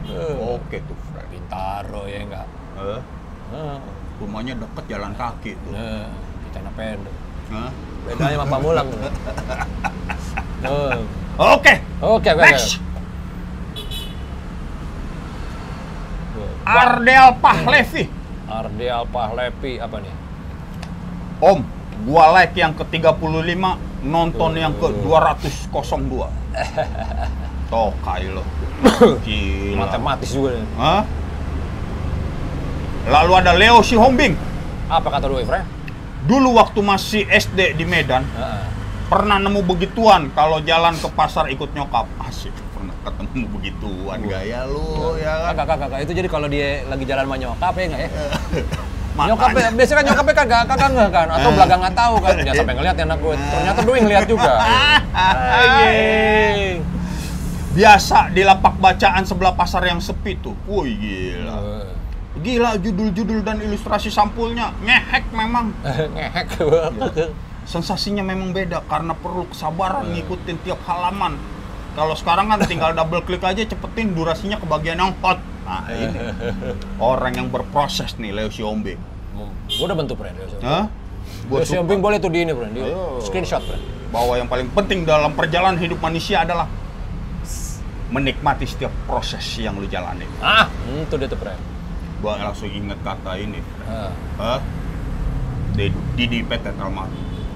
Eh, 0.07 0.35
Oke 0.39 0.77
tuh, 0.85 0.97
Fred. 1.11 1.27
Bintaro 1.29 2.07
ya 2.07 2.19
enggak. 2.23 2.47
Eh, 2.77 3.01
Nah, 3.47 3.79
rumahnya 4.19 4.59
deket 4.59 4.85
jalan 4.91 5.15
kaki 5.15 5.55
tuh. 5.55 5.71
nah, 5.71 6.11
kita 6.51 6.71
pendek. 6.75 7.15
Hah? 7.47 7.71
Bedanya 8.03 8.37
sama 8.37 8.51
Pamulang. 8.51 8.87
Oke, 11.37 11.75
Oke, 12.03 12.31
oke. 12.33 12.43
next. 12.43 12.83
Ardel 16.67 17.39
Pahlevi. 17.39 18.05
Ardial 18.47 19.07
Pahlevi 19.07 19.79
apa 19.79 19.97
nih? 20.03 20.15
Om, 21.39 21.61
gua 22.03 22.35
like 22.35 22.57
yang 22.57 22.75
ke-35, 22.75 23.55
nonton 24.03 24.51
yang 24.57 24.75
ke-202. 24.75 26.11
Tokai 27.67 28.31
lo. 28.31 28.45
Gila. 29.27 29.77
Matematis 29.83 30.31
juga 30.31 30.55
nih. 30.55 30.67
Hah? 30.79 31.03
Lalu 33.07 33.33
ada 33.39 33.53
Leo 33.55 33.79
Sihombing. 33.81 34.35
Apa 34.87 35.09
kata 35.11 35.27
lu, 35.27 35.39
Ifra? 35.39 35.63
Dulu 36.27 36.59
waktu 36.59 36.83
masih 36.83 37.23
SD 37.25 37.79
di 37.79 37.87
Medan, 37.87 38.27
Heeh. 38.27 38.63
pernah 39.07 39.39
nemu 39.39 39.63
begituan 39.63 40.31
kalau 40.35 40.59
jalan 40.59 40.95
ke 40.95 41.07
pasar 41.15 41.47
ikut 41.47 41.71
nyokap. 41.71 42.07
Asik, 42.23 42.51
pernah 42.75 42.95
ketemu 43.07 43.47
begituan 43.47 44.19
gaya 44.27 44.67
lu 44.67 45.15
ya 45.19 45.55
kan. 45.55 45.63
Kagak, 45.63 45.87
kagak. 45.87 45.99
Itu 46.03 46.13
jadi 46.15 46.27
kalau 46.27 46.51
dia 46.51 46.83
lagi 46.87 47.07
jalan 47.07 47.31
sama 47.31 47.37
nyokap 47.39 47.75
ya 47.79 47.85
enggak 47.87 48.03
ya? 48.07 48.11
Makanya. 49.15 49.29
Nyokapnya, 49.33 49.69
biasanya 49.79 49.97
kan 49.97 50.05
nyokapnya 50.11 50.35
kagak, 50.35 50.63
kagak 50.67 50.89
nggak 50.93 51.11
kan? 51.15 51.27
Atau 51.31 51.51
belagang 51.55 51.81
nggak 51.87 51.97
tahu 51.97 52.15
kan? 52.19 52.35
Jangan 52.43 52.57
sampai 52.59 52.75
ngeliat 52.75 52.97
ya 52.99 53.05
anak 53.07 53.19
gue. 53.23 53.35
Ternyata 53.39 53.81
doi 53.87 53.99
ngeliat 54.03 54.25
juga. 54.27 54.53
Anjing. 55.63 56.77
Biasa 57.77 58.33
di 58.33 58.41
lapak 58.41 58.81
bacaan 58.81 59.29
sebelah 59.29 59.53
pasar 59.53 59.85
yang 59.85 60.01
sepi 60.01 60.41
tuh. 60.41 60.57
Wih 60.65 60.97
gila. 60.97 61.85
Gila 62.41 62.71
judul-judul 62.81 63.45
dan 63.45 63.61
ilustrasi 63.61 64.09
sampulnya. 64.09 64.73
Ngehek 64.81 65.29
memang. 65.37 65.77
Ngehek. 66.17 66.57
Sensasinya 67.69 68.25
memang 68.25 68.57
beda 68.57 68.81
karena 68.89 69.13
perlu 69.13 69.45
kesabaran 69.53 70.09
ngikutin 70.09 70.57
tiap 70.65 70.81
halaman. 70.89 71.37
Kalau 71.93 72.17
sekarang 72.17 72.49
kan 72.49 72.65
tinggal 72.65 72.97
double 72.97 73.21
klik 73.29 73.45
aja 73.45 73.61
cepetin 73.61 74.17
durasinya 74.17 74.57
ke 74.57 74.65
bagian 74.65 74.97
yang 74.97 75.13
hot. 75.21 75.37
Nah 75.69 75.85
ini 75.93 76.17
orang 77.13 77.37
yang 77.37 77.49
berproses 77.53 78.17
nih 78.17 78.33
Leo 78.33 78.49
Xiaombing. 78.49 79.01
Gue 79.69 79.85
udah 79.85 79.97
bentuk 79.99 80.17
Gue 80.17 81.61
suka. 81.61 81.77
Xiaomi 81.77 82.01
boleh 82.01 82.17
tuh 82.17 82.33
di 82.33 82.41
ini 82.41 82.57
brand, 82.57 82.73
di 82.73 82.81
Ayo. 82.81 83.21
screenshot 83.21 83.61
brand. 83.61 83.85
bahwa 84.07 84.39
yang 84.39 84.49
paling 84.49 84.71
penting 84.73 85.03
dalam 85.03 85.35
perjalanan 85.35 85.77
hidup 85.77 85.99
manusia 85.99 86.47
adalah 86.47 86.71
menikmati 88.07 88.65
setiap 88.65 88.93
proses 89.05 89.43
yang 89.59 89.75
lu 89.77 89.87
jalani. 89.87 90.27
Ah, 90.39 90.71
itu 90.87 91.15
dia 91.19 91.27
tuh 91.27 91.39
brand. 91.39 91.59
Gua 92.23 92.39
langsung 92.39 92.71
inget 92.71 92.97
kata 93.03 93.35
ini. 93.37 93.59
Ah. 94.39 94.61
Di- 95.75 95.93
Didi 96.17 96.41
PT 96.41 96.73
Telma. 96.73 97.05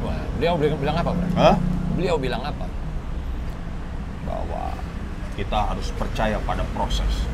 Wah, 0.04 0.20
beliau 0.36 0.54
bilang, 0.76 0.96
apa 0.98 1.10
brand? 1.14 1.34
Hah? 1.38 1.56
Beliau 1.96 2.16
bilang 2.18 2.42
apa? 2.44 2.66
Bahwa 4.26 4.74
kita 5.34 5.72
harus 5.72 5.88
percaya 5.94 6.36
pada 6.44 6.66
proses. 6.76 7.24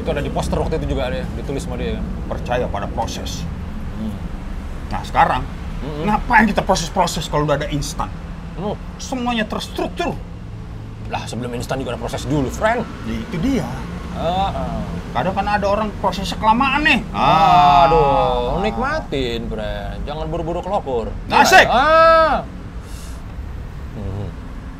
Itu 0.00 0.08
ada 0.12 0.20
di 0.20 0.28
poster 0.28 0.60
waktu 0.60 0.76
itu 0.76 0.92
juga 0.92 1.08
ada 1.08 1.24
ditulis 1.32 1.64
sama 1.64 1.80
dia 1.80 1.96
kan. 1.96 2.04
Percaya 2.36 2.66
pada 2.68 2.84
proses. 2.90 3.40
Hmm. 3.96 4.12
Nah 4.92 5.00
sekarang, 5.00 5.42
Mm-mm. 5.80 6.04
ngapain 6.04 6.44
kita 6.44 6.60
proses-proses 6.60 7.24
kalau 7.24 7.48
udah 7.48 7.56
ada 7.56 7.68
instan? 7.72 8.12
Hmm. 8.60 8.76
Semuanya 9.00 9.48
terstruktur. 9.48 10.12
Lah 11.12 11.22
sebelum 11.28 11.52
instan 11.52 11.80
juga 11.80 11.96
ada 11.96 12.00
proses 12.00 12.24
dulu, 12.24 12.48
friend. 12.48 12.80
Ya, 13.04 13.16
itu 13.20 13.36
dia. 13.42 13.68
Ah, 14.14 14.48
ah. 14.54 14.80
Kadang 15.14 15.34
kan 15.34 15.46
ada 15.46 15.66
orang 15.66 15.88
prosesnya 15.98 16.38
kelamaan 16.38 16.86
nih. 16.86 17.00
Aduh, 17.14 18.62
nikmatin, 18.62 19.46
friend. 19.50 19.98
Jangan 20.06 20.26
buru-buru 20.30 20.62
kelopur. 20.62 21.10
Asik. 21.28 21.66
Ah. 21.66 22.42
Hmm. 23.94 24.28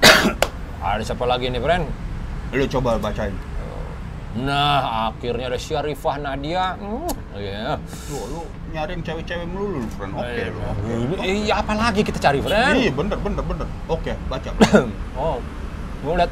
ada 0.82 1.02
siapa 1.02 1.24
lagi 1.26 1.50
nih, 1.50 1.60
friend? 1.60 1.84
Lu 2.54 2.64
coba 2.70 2.96
bacain. 2.98 3.34
Nah, 4.34 5.14
akhirnya 5.14 5.46
ada 5.46 5.58
Syarifah 5.58 6.18
Nadia. 6.18 6.74
Hmm, 6.74 7.06
iya. 7.38 7.78
Tuh, 8.10 8.22
lu 8.34 8.42
nyari 8.74 8.98
yang 8.98 9.02
cewek-cewek 9.06 9.46
melulu, 9.46 9.78
lu, 9.78 9.88
friend. 9.94 10.10
Oke, 10.18 10.42
lu. 10.50 11.14
Eh, 11.22 11.46
Iya, 11.46 11.62
apa 11.62 11.78
lagi 11.78 12.02
kita 12.02 12.18
cari, 12.18 12.42
friend? 12.42 12.74
Iya, 12.74 12.90
bener, 12.90 13.18
bener, 13.22 13.42
bener. 13.46 13.66
Oke, 13.86 14.18
baca. 14.26 14.50
oh, 15.22 15.38
gue 16.04 16.14
liat 16.20 16.28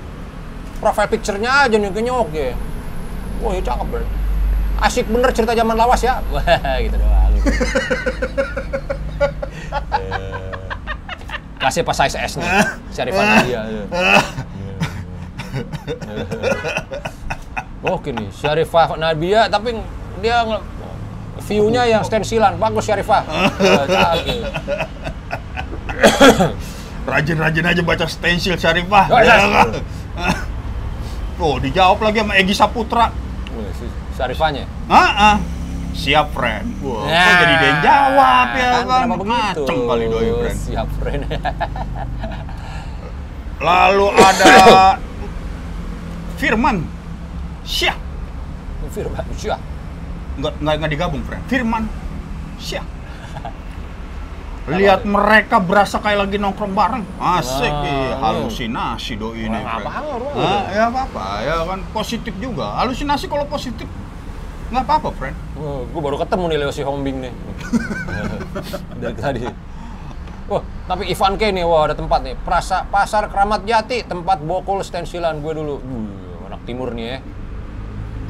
profile 0.78 1.08
picture-nya 1.08 1.64
aja 1.64 1.76
nih, 1.80 1.88
kayaknya 1.88 2.12
oke. 2.12 2.46
Wah, 3.40 3.52
ya 3.56 3.62
cakep, 3.64 3.86
bro. 3.88 4.04
Asik 4.82 5.06
bener 5.08 5.30
cerita 5.32 5.54
zaman 5.56 5.78
lawas 5.78 6.02
ya. 6.04 6.20
Wah, 6.32 6.44
gitu 6.78 6.96
doang. 7.00 7.32
Eh, 9.72 10.52
Kasih 11.56 11.80
pas 11.86 11.96
size 11.96 12.18
S 12.18 12.36
nih, 12.36 12.44
Syarifah 12.92 13.24
Nadia. 13.24 13.62
Oke 17.94 18.10
nih, 18.10 18.26
Syarifah 18.34 18.98
Nadia, 18.98 19.46
tapi 19.48 19.78
dia 20.20 20.42
view-nya 21.46 21.86
yang 21.86 22.02
stensilan. 22.02 22.58
Bagus 22.58 22.82
Syarifah. 22.84 23.22
Eh, 23.62 23.86
cakep. 23.88 24.26
Rajin-rajin 27.02 27.66
aja 27.66 27.82
baca 27.82 28.06
stensil 28.06 28.54
Syarifah. 28.54 29.06
Oh, 29.08 29.18
Ya 29.18 29.36
kan? 29.42 29.68
Tuh, 31.38 31.56
dijawab 31.58 31.98
lagi 32.00 32.22
sama 32.22 32.32
Egi 32.36 32.54
Saputra. 32.54 33.06
Syarifahnya. 34.14 34.64
Ah, 34.86 35.34
ah. 35.34 35.36
Siap, 35.92 36.32
friend. 36.32 36.72
Wah, 36.80 37.04
Nah, 37.04 37.20
kok 37.20 37.34
jadi 37.36 37.54
dia 37.54 37.68
yang 37.68 37.80
jawab 37.84 38.48
ya 38.54 38.68
kan? 38.80 39.04
begitu? 39.12 39.60
Ngaceng 39.60 39.80
kali 39.84 40.04
doi, 40.08 40.28
friend. 40.32 40.58
Siap, 40.58 40.88
friend. 40.96 41.22
Lalu 43.62 44.06
ada 44.10 44.52
Firman. 46.40 46.76
Syah. 47.62 47.94
Firman 48.90 49.24
Syah. 49.36 49.60
Nggak, 50.34 50.52
nggak, 50.58 50.74
nggak 50.80 50.90
digabung, 50.90 51.22
friend. 51.22 51.42
Firman. 51.46 51.84
Syah. 52.56 52.82
Lihat 54.62 55.02
mereka 55.02 55.58
berasa 55.58 55.98
kayak 55.98 56.28
lagi 56.28 56.36
nongkrong 56.38 56.70
bareng. 56.70 57.02
Asik, 57.18 57.66
ih, 57.66 57.82
iya. 57.82 58.14
halusinasi 58.22 59.18
doi 59.18 59.50
ini, 59.50 59.58
Wah, 59.58 59.82
friend. 59.82 59.86
apa-apa, 59.90 60.12
bro. 60.22 60.30
Ah, 60.38 60.62
ya 60.70 60.84
apa-apa, 60.86 61.24
ya 61.42 61.54
kan 61.66 61.80
positif 61.90 62.34
juga. 62.38 62.78
Halusinasi 62.78 63.26
kalau 63.26 63.42
positif 63.50 63.90
nggak 64.70 64.84
apa-apa, 64.86 65.08
friend. 65.18 65.36
Oh, 65.58 65.82
gue 65.84 66.00
baru 66.00 66.16
ketemu 66.22 66.44
nih 66.46 66.58
Leo 66.62 66.70
si 66.70 66.82
Hombing 66.86 67.26
nih. 67.26 67.32
Dari 69.02 69.16
tadi. 69.18 69.42
Wah, 70.46 70.62
tapi 70.86 71.10
Ivan 71.10 71.34
K 71.34 71.42
nih, 71.50 71.64
wah 71.66 71.90
ada 71.90 71.94
tempat 71.98 72.22
nih. 72.22 72.34
Prasa, 72.46 72.86
Pasar 72.86 73.26
Keramat 73.34 73.66
Jati, 73.66 74.06
tempat 74.06 74.38
bokul 74.46 74.86
stensilan 74.86 75.42
gue 75.42 75.52
dulu. 75.58 75.74
Wuh, 75.82 76.46
anak 76.46 76.62
timur 76.62 76.94
nih 76.94 77.18
ya. 77.18 77.18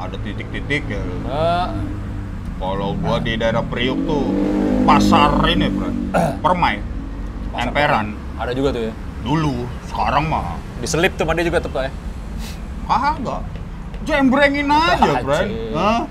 Ada 0.01 0.17
titik-titik 0.17 0.89
ya. 0.89 1.01
Nah, 1.29 1.69
Kalau 2.59 2.95
gua 2.97 3.17
di 3.19 3.33
daerah 3.37 3.63
Priuk 3.65 3.99
tuh 4.05 4.25
pasar 4.83 5.41
ini, 5.49 5.67
bro. 5.69 5.89
Permai. 6.45 6.79
Emperan. 7.53 8.17
ada 8.33 8.51
juga 8.51 8.73
tuh 8.73 8.89
ya. 8.89 8.93
Dulu, 9.23 9.69
sekarang 9.87 10.25
mah 10.25 10.57
Diselip 10.81 11.13
tuh 11.15 11.23
dia 11.31 11.45
juga 11.45 11.61
tuh 11.63 11.71
ya. 11.79 11.91
kagak. 12.89 13.41
Jembrengin 14.03 14.67
aja, 14.67 15.21
bro. 15.23 15.37
Hah? 15.77 16.01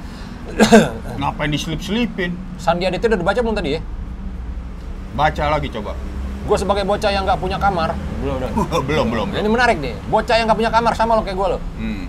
Ngapain 1.21 1.51
diselip-selipin? 1.51 2.35
Sandi 2.59 2.87
Aditya 2.89 3.13
udah 3.15 3.21
dibaca 3.21 3.41
belum 3.43 3.57
tadi 3.57 3.71
ya? 3.79 3.81
Baca 5.13 5.45
lagi 5.59 5.69
coba. 5.71 5.93
Gue 6.43 6.57
sebagai 6.59 6.83
bocah 6.83 7.11
yang 7.15 7.23
nggak 7.23 7.39
punya 7.39 7.55
kamar, 7.55 7.95
belum 8.19 8.37
belum, 8.83 9.07
belum. 9.15 9.27
Nah, 9.31 9.39
ini 9.39 9.51
menarik 9.51 9.79
nih, 9.79 9.95
bocah 10.11 10.35
yang 10.35 10.51
nggak 10.51 10.59
punya 10.59 10.73
kamar 10.75 10.93
sama 10.99 11.15
lo 11.15 11.23
kayak 11.23 11.39
gue 11.39 11.49
lo. 11.55 11.59
Hmm. 11.79 12.05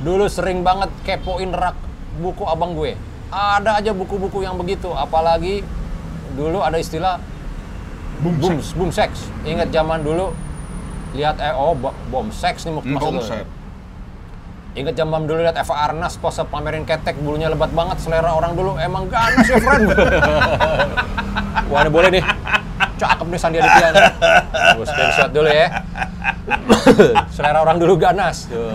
Dulu 0.00 0.24
sering 0.32 0.64
banget 0.64 0.88
kepoin 1.04 1.52
rak 1.52 1.76
buku 2.20 2.44
abang 2.48 2.72
gue. 2.72 2.96
Ada 3.28 3.82
aja 3.82 3.90
buku-buku 3.90 4.40
yang 4.40 4.54
begitu, 4.54 4.88
apalagi 4.90 5.66
dulu 6.32 6.60
ada 6.60 6.76
istilah 6.76 7.18
Boom, 8.16 8.32
boom, 8.40 8.56
boom 8.72 8.88
sex. 8.88 9.28
Ingat 9.44 9.68
zaman 9.68 10.00
dulu 10.00 10.32
lihat 11.12 11.36
eh 11.36 11.52
oh 11.52 11.72
bo- 11.72 11.92
bom 12.08 12.28
sex 12.28 12.64
nih 12.64 12.72
maksud 12.72 12.96
Boom 12.96 13.20
gue. 13.20 13.28
set. 13.28 13.46
Ingat 14.72 14.94
zaman 14.94 15.24
dulu 15.24 15.40
lihat 15.40 15.56
Eva 15.56 15.74
Arnas 15.84 16.16
pose 16.16 16.40
pamerin 16.42 16.84
ketek 16.84 17.16
bulunya 17.16 17.48
lebat 17.48 17.72
banget 17.72 18.00
selera 18.00 18.32
orang 18.32 18.52
dulu 18.52 18.76
emang 18.76 19.08
ganas 19.08 19.44
ya 19.44 19.56
friend. 19.56 19.88
Wah 21.72 21.80
ini 21.80 21.90
boleh 21.90 22.08
nih. 22.10 22.24
Cakep 22.96 23.26
nih 23.28 23.40
Sandi 23.40 23.58
nih. 23.60 23.72
Gue 24.76 24.84
screenshot 24.84 25.30
dulu 25.32 25.48
ya. 25.48 25.68
selera 27.36 27.58
orang 27.60 27.76
dulu 27.76 27.96
ganas. 27.96 28.48
Tuh. 28.48 28.72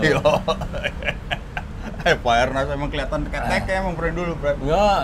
Eh, 2.08 2.16
Pak 2.18 2.34
Ernest 2.34 2.70
emang 2.74 2.90
kelihatan 2.90 3.22
ketek 3.30 3.62
ya 3.70 3.74
emang 3.78 3.94
friend 3.94 4.16
dulu, 4.18 4.32
bro. 4.34 4.52
Enggak. 4.58 5.00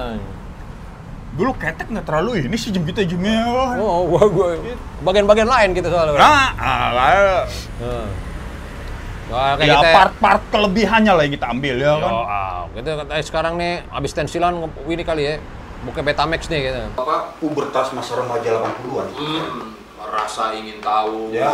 Dulu 1.39 1.51
ketek 1.55 1.87
nggak 1.95 2.07
terlalu 2.07 2.43
ini 2.43 2.57
sih 2.59 2.75
jem 2.75 2.83
kita 2.83 3.07
jemnya. 3.07 3.47
Oh, 3.79 4.11
gua 4.11 4.27
gua 4.27 4.49
bagian-bagian 5.07 5.47
lain 5.47 5.69
gitu 5.79 5.89
soalnya. 5.95 6.19
Nah, 6.19 6.51
ah, 6.59 6.89
lah. 6.91 7.11
Nah. 7.79 8.07
Wah, 9.29 9.61
kayak 9.61 9.69
ya 9.69 9.77
kita 9.77 9.89
part-part 9.93 10.43
kelebihannya 10.49 11.13
lah 11.13 11.23
yang 11.29 11.35
kita 11.37 11.47
ambil 11.53 11.77
ya 11.77 11.93
Yo, 11.93 12.01
kan. 12.01 12.13
ah, 12.25 12.61
gitu 12.73 12.91
eh, 12.97 13.21
sekarang 13.21 13.61
nih 13.61 13.85
abis 13.93 14.13
tensilan 14.17 14.67
ini 14.89 15.05
kali 15.05 15.23
ya. 15.23 15.35
Buka 15.87 16.03
Betamax 16.03 16.51
nih 16.51 16.73
gitu. 16.73 16.83
Apa 16.99 17.39
pubertas 17.39 17.95
masa 17.95 18.19
remaja 18.19 18.51
80-an. 18.59 19.07
rasa 20.09 20.57
ingin 20.57 20.81
tahu. 20.81 21.31
Ya. 21.31 21.47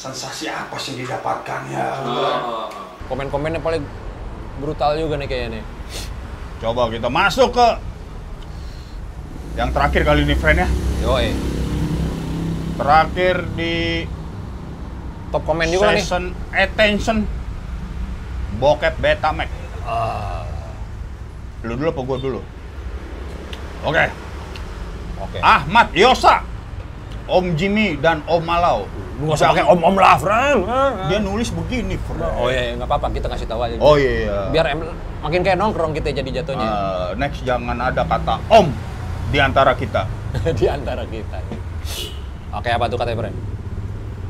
Sensasi 0.00 0.48
apa 0.48 0.80
sih 0.80 0.96
yang 0.96 1.04
didapatkan 1.04 1.60
ya? 1.68 2.00
Komen-komennya 3.04 3.60
paling 3.60 3.84
brutal 4.56 4.96
juga 4.96 5.20
nih 5.20 5.28
kayaknya 5.28 5.60
nih. 5.60 5.64
Coba 6.64 6.88
kita 6.88 7.12
masuk 7.12 7.52
ke 7.52 7.68
yang 9.60 9.68
terakhir 9.76 10.08
kali 10.08 10.24
ini 10.24 10.32
friend 10.40 10.64
ya. 10.64 10.68
Yoi. 11.04 11.36
Terakhir 12.80 13.44
di 13.52 14.08
Top 15.28 15.44
komen 15.44 15.68
juga 15.68 15.92
nih. 15.92 16.00
session 16.00 16.32
attention 16.48 17.28
bokep 18.56 18.96
Betamax. 19.04 19.52
Ah, 19.84 20.48
Lu 21.60 21.76
dulu 21.76 21.92
apa 21.92 22.00
gua 22.00 22.16
dulu? 22.16 22.40
Oke. 23.84 24.04
Oke. 25.20 25.38
Ahmad 25.44 25.92
Yosa, 25.92 26.40
Om 27.30 27.54
Jimmy 27.54 27.94
dan 27.96 28.26
Om 28.26 28.42
Malau. 28.42 28.90
Lu 29.20 29.28
nggak 29.28 29.36
usah 29.36 29.52
pakai 29.52 29.64
om-om 29.68 29.96
lah, 30.00 30.16
friend. 30.16 30.64
Dia 31.12 31.20
nulis 31.20 31.52
begini, 31.52 32.00
friend. 32.00 32.24
Oh 32.40 32.48
iya, 32.48 32.72
iya, 32.72 32.72
nggak 32.80 32.88
apa-apa, 32.88 33.12
kita 33.12 33.28
kasih 33.28 33.44
tahu 33.44 33.60
aja. 33.60 33.76
Oh 33.76 34.00
iya. 34.00 34.48
Biar 34.48 34.72
em- 34.72 34.96
makin 35.20 35.44
kayak 35.44 35.60
nongkrong 35.60 35.92
kita 35.92 36.08
jadi 36.16 36.40
jatuhnya 36.40 36.64
Eh, 36.64 37.08
next 37.20 37.44
jangan 37.44 37.76
ada 37.76 38.00
kata 38.00 38.40
Om 38.48 38.72
di 39.28 39.38
antara 39.38 39.76
kita. 39.76 40.08
di 40.58 40.64
antara 40.64 41.04
kita. 41.04 41.36
Oke, 42.50 42.72
apa 42.72 42.88
tuh 42.88 42.96
katanya, 42.96 43.18
friend? 43.20 43.36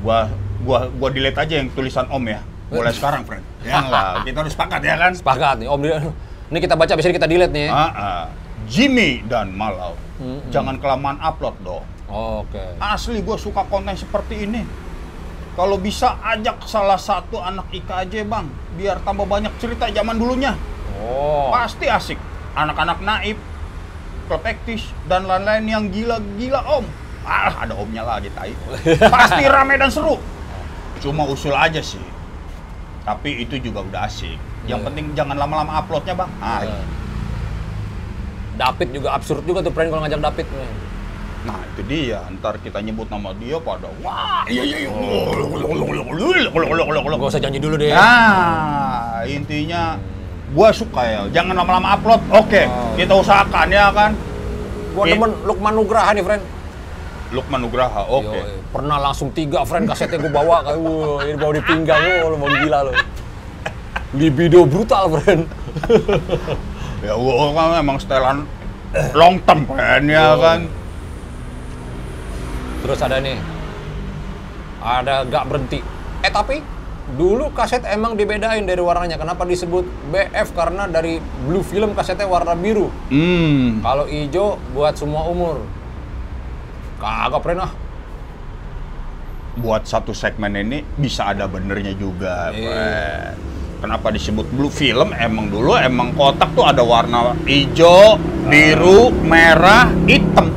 Gua 0.03 0.27
gua 0.61 0.91
gua 0.91 1.09
delete 1.09 1.39
aja 1.39 1.55
yang 1.63 1.71
tulisan 1.71 2.11
Om 2.11 2.25
ya. 2.27 2.41
Mulai 2.75 2.91
sekarang, 2.91 3.23
friend. 3.23 3.45
Ya 3.63 3.79
enggak, 3.79 4.11
kita 4.27 4.37
harus 4.43 4.53
sepakat 4.59 4.81
ya 4.83 4.95
kan? 4.99 5.13
Sepakat 5.15 5.57
nih, 5.63 5.69
om. 5.71 5.81
Ini 6.51 6.59
kita 6.59 6.75
baca, 6.75 6.93
bisa 6.99 7.15
kita 7.15 7.31
delete 7.31 7.55
nih. 7.55 7.71
Ah, 7.71 7.91
ah. 7.95 8.23
Jimmy 8.67 9.23
dan 9.25 9.55
Malau. 9.55 9.95
Jangan 10.51 10.83
kelamaan 10.83 11.17
upload 11.23 11.55
dong. 11.63 11.87
Oke. 12.11 12.75
Asli 12.77 13.23
gue 13.23 13.37
suka 13.39 13.63
konten 13.65 13.95
seperti 13.95 14.45
ini. 14.45 14.67
Kalau 15.55 15.77
bisa 15.77 16.19
ajak 16.25 16.63
salah 16.65 16.97
satu 16.97 17.39
anak 17.39 17.71
Ika 17.71 18.03
aja 18.03 18.23
bang, 18.23 18.47
biar 18.75 19.03
tambah 19.03 19.27
banyak 19.27 19.51
cerita 19.59 19.87
zaman 19.89 20.17
dulunya. 20.17 20.55
Oh. 20.99 21.51
Pasti 21.51 21.87
asik. 21.87 22.19
Anak-anak 22.55 22.99
naib, 22.99 23.39
klub 24.27 24.43
ektis, 24.43 24.91
dan 25.07 25.27
lain-lain 25.27 25.67
yang 25.67 25.85
gila-gila 25.91 26.61
om. 26.67 26.87
Ah, 27.23 27.63
ada 27.63 27.77
omnya 27.77 28.03
lagi 28.03 28.31
tai. 28.33 28.55
Pasti 29.15 29.45
rame 29.45 29.77
dan 29.77 29.91
seru. 29.93 30.19
Cuma 30.99 31.27
usul 31.29 31.53
aja 31.53 31.79
sih. 31.79 32.03
Tapi 33.05 33.45
itu 33.45 33.59
juga 33.61 33.85
udah 33.85 34.07
asik. 34.07 34.39
Yang 34.67 34.81
Iya. 34.81 34.87
penting 34.87 35.07
jangan 35.15 35.37
lama-lama 35.37 35.79
uploadnya 35.79 36.15
bang. 36.15 36.31
Ah, 36.41 36.63
Iya. 36.65 36.79
David 38.57 38.89
juga 38.93 39.09
absurd 39.17 39.43
juga 39.45 39.65
tuh 39.65 39.73
friend 39.73 39.89
kalau 39.89 40.03
ngajak 40.05 40.21
David. 40.21 40.47
Nah 41.41 41.57
itu 41.73 41.81
dia, 41.89 42.21
ntar 42.37 42.61
kita 42.61 42.85
nyebut 42.85 43.09
nama 43.09 43.33
dia 43.33 43.57
pada 43.57 43.89
wah 44.05 44.45
iya 44.45 44.61
iya 44.61 44.77
iya 44.85 44.91
Gak 47.17 47.31
usah 47.33 47.41
janji 47.41 47.57
dulu 47.57 47.81
deh. 47.81 47.93
Nah 47.93 49.25
intinya 49.25 49.97
gua 50.53 50.69
suka 50.69 51.01
ya, 51.01 51.21
jangan 51.33 51.57
lama-lama 51.57 51.97
upload. 51.97 52.21
Oke, 52.29 52.69
Oh. 52.69 52.93
kita 52.99 53.13
usahakan 53.17 53.69
ya 53.73 53.89
kan. 53.89 54.13
Gua 54.93 55.05
It- 55.09 55.17
demen 55.17 55.31
Lukman 55.47 55.73
Nugraha 55.73 56.11
nih, 56.13 56.25
friend. 56.27 56.43
Lukman 57.31 57.61
Nugraha, 57.63 58.03
oke. 58.11 58.27
Yoi. 58.27 58.59
Pernah 58.75 58.99
langsung 58.99 59.31
tiga, 59.31 59.63
friend, 59.63 59.87
kasetnya 59.87 60.19
gue 60.19 60.35
bawa. 60.35 60.67
Kayak, 60.67 60.83
ini 61.31 61.39
bawa 61.39 61.53
di 61.55 61.63
pinggang, 61.63 62.03
lo 62.27 62.35
mau 62.35 62.51
gila 62.51 62.91
lo. 62.91 62.93
Libido 64.19 64.67
brutal, 64.67 65.07
friend. 65.15 65.47
Ya 67.07 67.17
gua 67.17 67.49
kan 67.57 67.81
emang 67.81 67.97
setelan 67.97 68.45
long 69.17 69.41
term 69.49 69.65
kan 69.73 70.05
ya 70.05 70.37
kan. 70.37 70.69
Terus 72.81 72.99
ada 73.05 73.17
nih, 73.21 73.37
ada 74.81 75.25
gak 75.29 75.45
berhenti. 75.49 75.81
Eh 76.25 76.33
tapi 76.33 76.61
dulu 77.15 77.51
kaset 77.51 77.83
emang 77.89 78.15
dibedain 78.15 78.63
dari 78.63 78.81
warnanya. 78.81 79.19
Kenapa 79.19 79.43
disebut 79.43 79.85
BF? 80.15 80.55
Karena 80.55 80.87
dari 80.87 81.19
blue 81.47 81.65
film 81.65 81.93
kasetnya 81.97 82.29
warna 82.29 82.55
biru. 82.55 82.89
Hmm. 83.11 83.83
Kalau 83.83 84.07
hijau 84.07 84.61
buat 84.73 84.95
semua 84.95 85.27
umur. 85.27 85.65
Kagak 87.01 87.41
pernah. 87.43 87.71
Buat 89.61 89.89
satu 89.89 90.15
segmen 90.15 90.55
ini 90.55 90.85
bisa 90.97 91.33
ada 91.33 91.51
benernya 91.51 91.93
juga. 91.97 92.55
Iya. 92.55 93.35
Kenapa 93.81 94.13
disebut 94.13 94.45
blue 94.53 94.69
film? 94.69 95.17
Emang 95.17 95.49
dulu 95.49 95.73
emang 95.73 96.13
kotak 96.13 96.53
tuh 96.53 96.69
ada 96.69 96.85
warna 96.85 97.33
hijau, 97.49 98.21
biru, 98.45 99.09
merah, 99.25 99.89
hitam. 100.05 100.53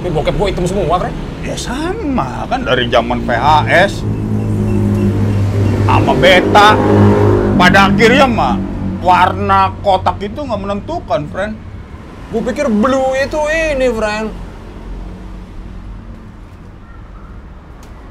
Ini 0.00 0.08
bokep 0.08 0.32
gue 0.32 0.48
hitam 0.48 0.64
semua, 0.64 0.96
friend. 0.96 1.16
Ya 1.44 1.52
sama 1.60 2.48
kan 2.48 2.64
dari 2.64 2.88
zaman 2.88 3.20
VHS 3.28 4.00
sama 5.84 6.12
beta. 6.16 6.72
Pada 7.60 7.92
akhirnya 7.92 8.24
mah 8.24 8.56
warna 9.04 9.76
kotak 9.84 10.16
itu 10.24 10.40
nggak 10.40 10.56
menentukan, 10.56 11.20
friend. 11.28 11.52
Gue 12.32 12.40
pikir 12.48 12.72
blue 12.72 13.12
itu 13.20 13.40
ini, 13.52 13.92
friend. 13.92 14.32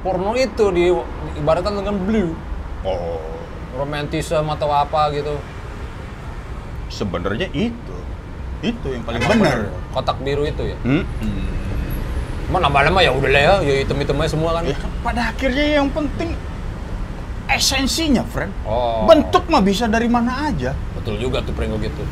Porno 0.05 0.37
itu 0.37 0.65
di 0.69 0.93
ibaratkan 1.41 1.73
dengan 1.73 1.97
blue. 2.05 2.31
Oh, 2.85 3.17
Romantisme 3.73 4.45
atau 4.45 4.69
apa 4.69 5.09
gitu. 5.11 5.41
sebenarnya 6.89 7.49
itu. 7.53 7.97
Itu 8.61 8.87
yang 8.93 9.05
paling 9.05 9.21
benar. 9.25 9.73
Kotak 9.93 10.21
biru 10.21 10.45
itu 10.45 10.73
ya. 10.73 10.77
Hmm? 10.85 11.03
Emang 12.49 12.65
nama-nama 12.65 12.99
ya 13.05 13.13
udah 13.13 13.29
lah 13.29 13.41
ya, 13.45 13.55
ya 13.61 13.73
hitam-hitam 13.85 14.17
aja 14.17 14.33
semua 14.33 14.57
kan. 14.57 14.65
Ya 14.65 14.73
pada 15.05 15.21
akhirnya 15.29 15.65
yang 15.77 15.87
penting 15.93 16.33
esensinya, 17.45 18.25
friend. 18.25 18.49
Oh. 18.65 19.05
Bentuk 19.05 19.45
mah 19.53 19.61
bisa 19.61 19.85
dari 19.85 20.09
mana 20.09 20.49
aja. 20.49 20.73
Betul 20.97 21.21
juga 21.21 21.45
tuh 21.45 21.53
prank 21.53 21.77
gitu. 21.77 22.03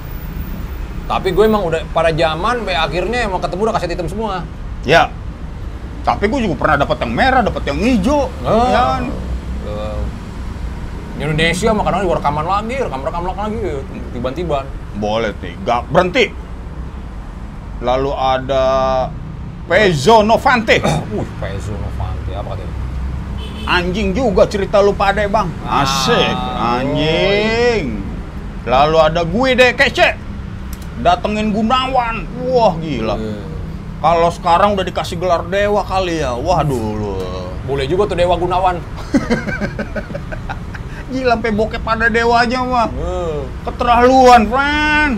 Tapi 1.10 1.34
gue 1.34 1.46
emang 1.48 1.66
udah 1.66 1.82
pada 1.90 2.14
zaman 2.14 2.68
be 2.68 2.78
akhirnya 2.78 3.26
emang 3.26 3.42
ketemu 3.42 3.62
udah 3.66 3.74
kaset 3.74 3.90
hitam 3.90 4.06
semua. 4.06 4.46
Ya. 4.86 5.10
Tapi 6.06 6.30
gue 6.30 6.40
juga 6.46 6.56
pernah 6.56 6.86
dapat 6.86 7.02
yang 7.02 7.12
merah, 7.18 7.42
dapat 7.42 7.64
yang 7.66 7.78
hijau. 7.82 8.30
Oh. 8.46 8.70
Ya 8.70 8.82
kan? 8.94 9.04
Di 11.18 11.26
Indonesia 11.26 11.74
mah 11.74 11.82
kadang 11.82 12.06
juga 12.06 12.22
rekaman 12.22 12.46
lagi, 12.46 12.76
rekam-rekam 12.78 13.24
lagi, 13.26 13.58
tiba-tiba. 14.14 14.70
Boleh 15.02 15.34
nih, 15.42 15.58
gak 15.66 15.90
berhenti. 15.90 16.30
Lalu 17.82 18.12
ada 18.14 18.66
Pezzo 19.68 20.24
Novante. 20.24 20.80
Uh, 20.80 21.28
Pezo 21.44 21.76
Novanti 21.76 22.32
apa 22.40 22.56
katanya? 22.56 22.76
Anjing 23.68 24.16
juga 24.16 24.48
cerita 24.48 24.80
lu 24.80 24.96
pada 24.96 25.20
bang. 25.28 25.48
Asik, 25.68 26.32
Ah, 26.32 26.80
anjing. 26.80 28.00
Lalu 28.64 28.98
ada 29.04 29.28
gue 29.28 29.50
deh 29.60 29.76
kece. 29.76 30.16
Datengin 31.04 31.52
Gunawan. 31.52 32.24
Wah 32.48 32.80
gila. 32.80 33.20
Kalau 34.00 34.30
sekarang 34.32 34.72
udah 34.72 34.88
dikasih 34.88 35.20
gelar 35.20 35.44
dewa 35.44 35.84
kali 35.84 36.24
ya. 36.24 36.32
Waduh 36.32 36.88
lu. 36.96 37.12
Boleh 37.68 37.84
juga 37.84 38.08
tuh 38.08 38.16
Dewa 38.16 38.40
Gunawan. 38.40 38.80
Gila 41.12 41.40
sampai 41.40 41.52
bokep 41.52 41.84
pada 41.84 42.08
dewanya 42.08 42.60
mah. 42.64 42.88
Keterlaluan, 43.68 44.48
friend. 44.48 45.14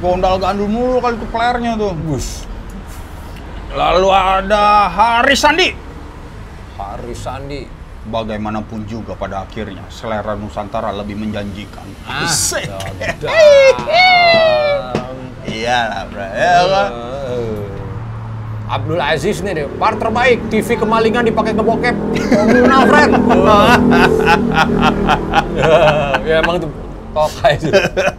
Gondal 0.00 0.36
gandul 0.40 0.68
mulu 0.68 1.00
kali 1.00 1.16
itu 1.16 1.26
playernya 1.32 1.72
tuh. 1.76 1.92
Bus. 2.04 2.47
Lalu 3.74 4.08
ada 4.12 4.88
Haris 4.88 5.40
Sandi. 5.40 5.68
Haris 6.78 7.20
Sandi. 7.20 7.62
Bagaimanapun 8.08 8.88
juga 8.88 9.12
pada 9.12 9.44
akhirnya 9.44 9.84
selera 9.92 10.32
Nusantara 10.32 10.88
lebih 10.96 11.18
menjanjikan. 11.18 11.84
Ah. 12.08 12.28
Iya 15.48 15.78
lah, 15.88 16.04
bro. 16.12 16.22
Ya 16.22 16.60
kan? 16.70 16.90
Abdul 18.68 19.00
Aziz 19.00 19.40
nih 19.40 19.52
deh, 19.56 19.64
par 19.80 19.96
terbaik 19.96 20.44
TV 20.52 20.76
kemalingan 20.76 21.24
dipakai 21.24 21.56
ngebokep. 21.56 21.96
Komunal 22.28 22.84
friend. 22.84 23.12
ya 26.28 26.44
emang 26.44 26.60
tuh 26.60 26.68
tokai 27.16 27.56
itu. 27.56 27.72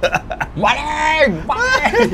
Maling, 0.60 1.32
maling. 1.46 2.10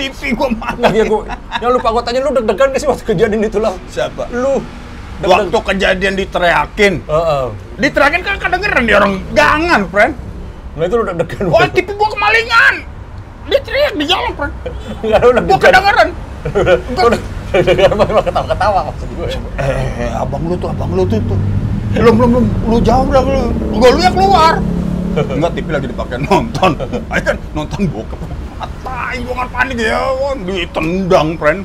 TV 0.00 0.32
gua 0.32 0.48
Nah, 0.48 0.58
mana? 0.80 0.88
ya 0.90 1.04
gua, 1.04 1.22
yang 1.60 1.70
lupa 1.76 1.88
gua 1.92 2.02
tanya 2.02 2.20
lu 2.20 2.32
deg-degan 2.32 2.72
gak 2.72 2.80
sih 2.80 2.88
waktu 2.88 3.04
kejadian 3.04 3.42
itu 3.44 3.58
lah? 3.60 3.72
Siapa? 3.86 4.24
Lu 4.32 4.64
Waktu 5.20 5.52
kejadian 5.52 6.16
diteriakin. 6.16 7.04
Heeh. 7.04 7.44
Diteriakin 7.76 8.20
kan 8.24 8.36
kedengeran 8.40 8.82
di 8.88 8.92
orang 8.96 9.12
gangan, 9.36 9.84
friend. 9.92 10.16
Nah 10.72 10.84
itu 10.88 10.94
lu 10.96 11.04
deg-degan. 11.04 11.44
Wah, 11.52 11.68
TV 11.68 11.88
gua 11.92 12.08
kemalingan. 12.08 12.74
Diteriak 13.44 13.92
di 14.00 14.04
jalan, 14.08 14.32
friend. 14.32 14.52
Enggak 15.04 15.20
lu 15.20 15.30
deg-degan. 15.36 15.60
kedengeran. 15.60 16.08
Lu 16.96 17.08
deg-degan 17.52 17.92
malah 17.92 18.24
ketawa-ketawa 18.24 18.80
maksud 18.88 19.08
gue. 19.12 19.28
Eh, 19.60 20.08
abang 20.16 20.40
lu 20.48 20.56
tuh, 20.56 20.72
abang 20.72 20.88
lu 20.96 21.04
tuh 21.04 21.20
tuh. 21.28 21.36
Belum, 21.92 22.14
belum, 22.16 22.28
belum. 22.32 22.44
Lu 22.70 22.76
jauh 22.80 23.04
dah 23.12 23.20
lu. 23.20 23.42
Gua 23.76 23.88
lu 23.92 24.00
yang 24.00 24.16
keluar. 24.16 24.54
Enggak, 25.36 25.50
TV 25.52 25.66
lagi 25.68 25.86
dipakai 25.90 26.16
nonton. 26.22 26.70
Ayo 27.12 27.22
kan 27.26 27.36
nonton 27.52 27.80
bokep. 27.92 28.18
Atai, 28.60 29.24
gua 29.24 29.34
kan 29.44 29.48
panik 29.48 29.76
ya, 29.80 29.96
kan. 29.96 30.36
Ditendang, 30.44 31.28
friend. 31.40 31.60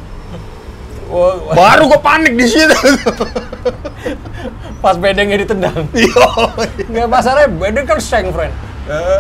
Wah, 1.12 1.54
Baru 1.54 1.92
gua 1.92 2.02
panik 2.02 2.34
di 2.34 2.48
situ. 2.48 2.76
Pas 4.84 4.96
bedengnya 4.96 5.42
ditendang. 5.42 5.90
Yo. 5.92 6.26
Nggak 6.88 7.08
masalahnya 7.10 7.50
bedeng 7.52 7.86
kan 7.86 8.00
seng, 8.00 8.32
friend. 8.32 8.54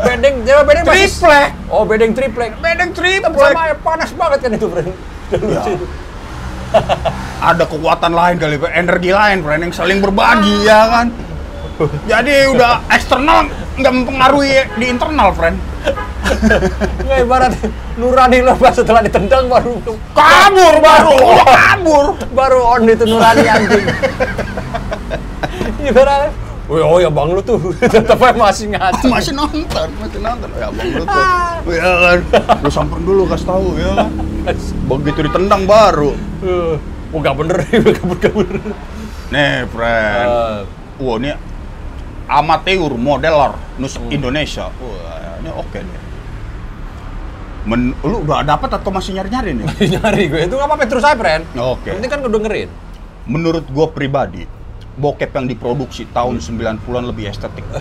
Bedeng, 0.06 0.46
ya 0.46 0.62
bedeng 0.62 0.86
masih... 0.86 1.10
Triplek. 1.10 1.50
Oh, 1.74 1.84
bedeng 1.84 2.14
triplek. 2.14 2.52
Bedeng 2.62 2.92
triplek. 2.94 3.34
sama 3.34 3.62
air 3.66 3.78
panas 3.82 4.10
banget 4.14 4.40
kan 4.46 4.52
itu, 4.54 4.68
friend. 4.70 4.94
Ya. 5.34 5.62
Ada 7.42 7.64
kekuatan 7.66 8.14
lain 8.14 8.36
kali, 8.38 8.56
energi 8.74 9.10
lain, 9.10 9.42
friend, 9.42 9.62
yang 9.66 9.74
saling 9.74 9.98
berbagi, 10.02 10.70
ya 10.70 10.82
kan? 10.90 11.08
Jadi 12.12 12.36
udah 12.56 12.84
eksternal 12.92 13.50
nggak 13.76 13.94
mempengaruhi 13.94 14.56
di 14.80 14.86
internal, 14.88 15.30
friend. 15.36 15.58
Nggak 17.04 17.20
ibarat 17.28 17.54
nurani 17.96 18.42
lepas 18.42 18.74
setelah 18.76 19.06
ditendang 19.06 19.46
baru 19.46 19.78
Kabur 20.12 20.76
baru, 20.82 21.14
udah 21.38 21.48
kabur. 21.48 22.06
baru 22.34 22.60
on 22.66 22.90
itu 22.90 23.06
nurani 23.06 23.46
anjing. 23.46 23.86
ibarat 25.86 26.34
Oh, 26.66 26.82
oh 26.82 26.98
ya 26.98 27.14
bang 27.14 27.30
lu 27.30 27.46
tuh 27.46 27.62
tetap 27.78 28.18
aja 28.26 28.34
masih 28.34 28.74
ngaco. 28.74 29.06
Masih 29.06 29.38
nonton, 29.38 29.86
masih 30.02 30.18
nonton. 30.18 30.50
Ya 30.58 30.74
bang 30.74 30.90
lu 30.98 31.04
tuh, 31.06 31.24
ya 31.78 31.92
kan? 31.94 32.20
Lu 32.66 32.70
samperin 32.74 33.06
dulu 33.06 33.30
kasih 33.30 33.46
tahu 33.46 33.78
ya. 33.78 33.94
kan? 33.94 34.10
Begitu 34.90 35.30
ditendang 35.30 35.70
baru. 35.70 36.18
Eh, 36.42 36.74
Oh 37.14 37.22
nggak 37.22 37.38
bener, 37.38 37.62
kabur-kabur. 38.02 38.50
Nih, 39.30 39.64
friend. 39.70 40.26
Eh, 40.26 40.58
Wah, 41.00 41.16
ini 41.20 41.32
amatir 42.26 42.82
modeler 42.96 43.54
Nus 43.78 43.98
Indonesia. 44.10 44.70
Wah, 44.70 45.40
ini 45.42 45.50
oke 45.54 45.80
nih. 45.80 46.00
Men, 47.66 47.98
lu 48.06 48.22
udah 48.22 48.46
dapat 48.46 48.78
atau 48.78 48.94
masih 48.94 49.18
nyari-nyari 49.18 49.58
nih? 49.58 49.66
nyari 49.98 50.30
gue 50.30 50.42
itu 50.46 50.54
nggak 50.54 50.70
apa-apa 50.70 50.86
terus 50.86 51.06
friend. 51.06 51.44
Oke. 51.58 51.90
Yang 51.90 51.96
penting 51.98 52.12
kan 52.14 52.20
gue 52.22 52.32
dengerin. 52.32 52.70
Menurut 53.26 53.66
gua 53.74 53.90
pribadi, 53.90 54.46
bokep 54.96 55.32
yang 55.32 55.46
diproduksi 55.46 56.08
tahun 56.10 56.40
90-an 56.40 57.04
lebih 57.06 57.28
estetik. 57.28 57.64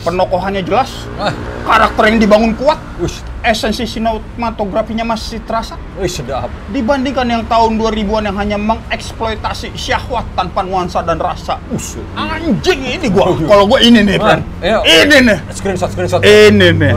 Penokohannya 0.00 0.64
jelas, 0.64 1.04
Ah, 1.20 1.28
karakter 1.60 2.08
yang 2.08 2.16
dibangun 2.16 2.56
kuat, 2.56 2.80
wih, 2.96 3.12
esensi 3.44 3.84
sinematografinya 3.84 5.04
masih 5.04 5.44
terasa 5.44 5.76
wih 6.00 6.08
sedap. 6.08 6.48
dibandingkan 6.72 7.28
yang 7.28 7.44
tahun 7.44 7.76
2000-an 7.76 8.32
yang 8.32 8.36
hanya 8.40 8.56
mengeksploitasi 8.56 9.76
syahwat 9.76 10.24
tanpa 10.32 10.64
nuansa 10.64 11.04
dan 11.04 11.20
rasa. 11.20 11.60
Ush. 11.68 12.00
Anjing 12.16 12.80
ini 12.80 13.12
gua. 13.12 13.36
Kalau 13.44 13.68
gua 13.68 13.76
ini 13.84 14.00
nih, 14.00 14.16
Bran. 14.16 14.40
Ah, 14.64 14.80
iya. 14.80 15.04
Ini 15.04 15.16
nih. 15.20 15.38
Screenshot, 15.52 15.92
screenshot. 15.92 16.24
Ini 16.24 16.68
nih. 16.72 16.92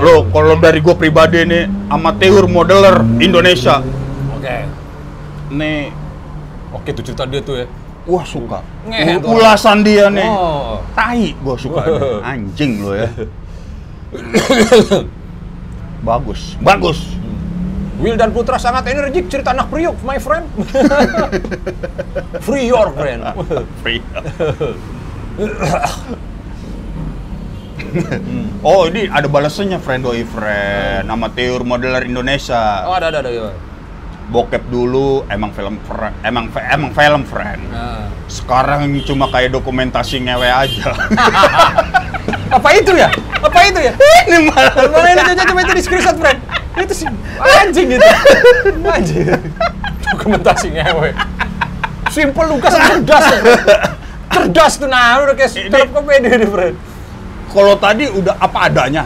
Lo 0.00 0.24
kalau 0.32 0.56
dari 0.56 0.80
gua 0.80 0.96
pribadi 0.96 1.44
nih 1.44 1.68
amatir 1.92 2.32
modeler 2.48 3.04
Indonesia. 3.20 3.84
Oke. 4.32 4.56
Nih 5.52 5.92
Oke, 6.68 6.96
tuh 6.96 7.04
cerita 7.04 7.24
dia 7.24 7.40
tuh 7.40 7.60
ya. 7.60 7.66
wah 8.04 8.24
suka. 8.24 8.64
Ngehe 8.88 9.14
tuh. 9.20 9.28
Ulasan 9.36 9.84
dia 9.84 10.08
nih. 10.08 10.24
Oh. 10.28 10.80
Tai 10.96 11.24
gua 11.44 11.56
suka. 11.60 11.80
nih. 11.84 12.24
Anjing 12.34 12.72
lo 12.82 12.92
ya. 12.96 13.08
bagus, 16.08 16.56
bagus. 16.64 16.98
Will 17.98 18.14
dan 18.14 18.30
Putra 18.30 18.54
sangat 18.62 18.86
energik 18.94 19.26
cerita 19.26 19.50
anak 19.50 19.74
priok, 19.74 19.98
my 20.06 20.22
friend. 20.22 20.46
Free 22.46 22.70
your 22.70 22.94
friend. 22.94 23.26
Free. 23.82 23.98
oh 28.68 28.86
ini 28.90 29.08
ada 29.10 29.28
balasannya 29.30 29.78
friend 29.80 30.02
doi 30.04 30.24
friend 30.26 31.08
amatir 31.08 31.62
modeler 31.62 32.04
Indonesia 32.04 32.84
Oh, 32.86 32.94
ada 32.94 33.08
ada 33.10 33.18
ada. 33.22 33.30
ya. 33.30 33.48
Bokep 34.28 34.60
dulu 34.68 35.24
emang 35.32 35.50
film 35.56 35.80
emang 36.20 36.44
emang 36.52 36.90
film 36.92 37.22
friend 37.24 37.62
Nah. 37.72 38.08
sekarang 38.28 38.84
cuma 39.08 39.28
kayak 39.32 39.56
dokumentasi 39.56 40.20
ngewe 40.20 40.48
aja 40.48 40.92
Apa 42.48 42.72
itu 42.72 42.96
ya? 42.96 43.08
Apa 43.44 43.60
itu 43.68 43.76
ya? 43.76 43.92
ini 44.28 44.48
malah 44.48 44.72
ini 45.04 45.20
coba 45.20 45.44
coba 45.52 45.60
itu 45.68 45.72
di 45.76 45.82
screenshot, 45.84 46.16
friend. 46.16 46.40
Itu 46.80 46.94
sih 46.96 47.08
anjing 47.60 47.86
gitu. 47.92 48.08
Anjing. 48.96 49.28
Dokumentasi 50.16 50.72
ngewe. 50.72 51.12
Simple 52.08 52.46
Lukas 52.48 52.72
cerdas. 52.72 53.24
ya. 53.28 53.40
Cerdas 54.32 54.72
tuh 54.80 54.88
nah, 54.88 55.20
udah 55.24 55.36
kayak 55.36 55.50
stand 55.52 55.76
up 55.76 55.88
comedy 55.92 56.28
nih, 56.28 56.48
friend. 56.48 56.76
kalau 57.52 57.76
tadi 57.80 58.08
udah 58.12 58.36
apa 58.40 58.58
adanya 58.68 59.04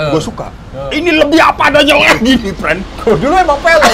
Eh. 0.00 0.10
gue 0.10 0.22
suka 0.22 0.48
Eh. 0.70 0.96
ini 0.96 1.10
lebih 1.12 1.36
apa 1.36 1.68
adanya 1.68 1.94
lagi 1.98 2.32
nih 2.42 2.54
friend 2.54 2.80
Kalau 2.96 3.16
dulu 3.16 3.34
emang 3.34 3.58
film. 3.58 3.92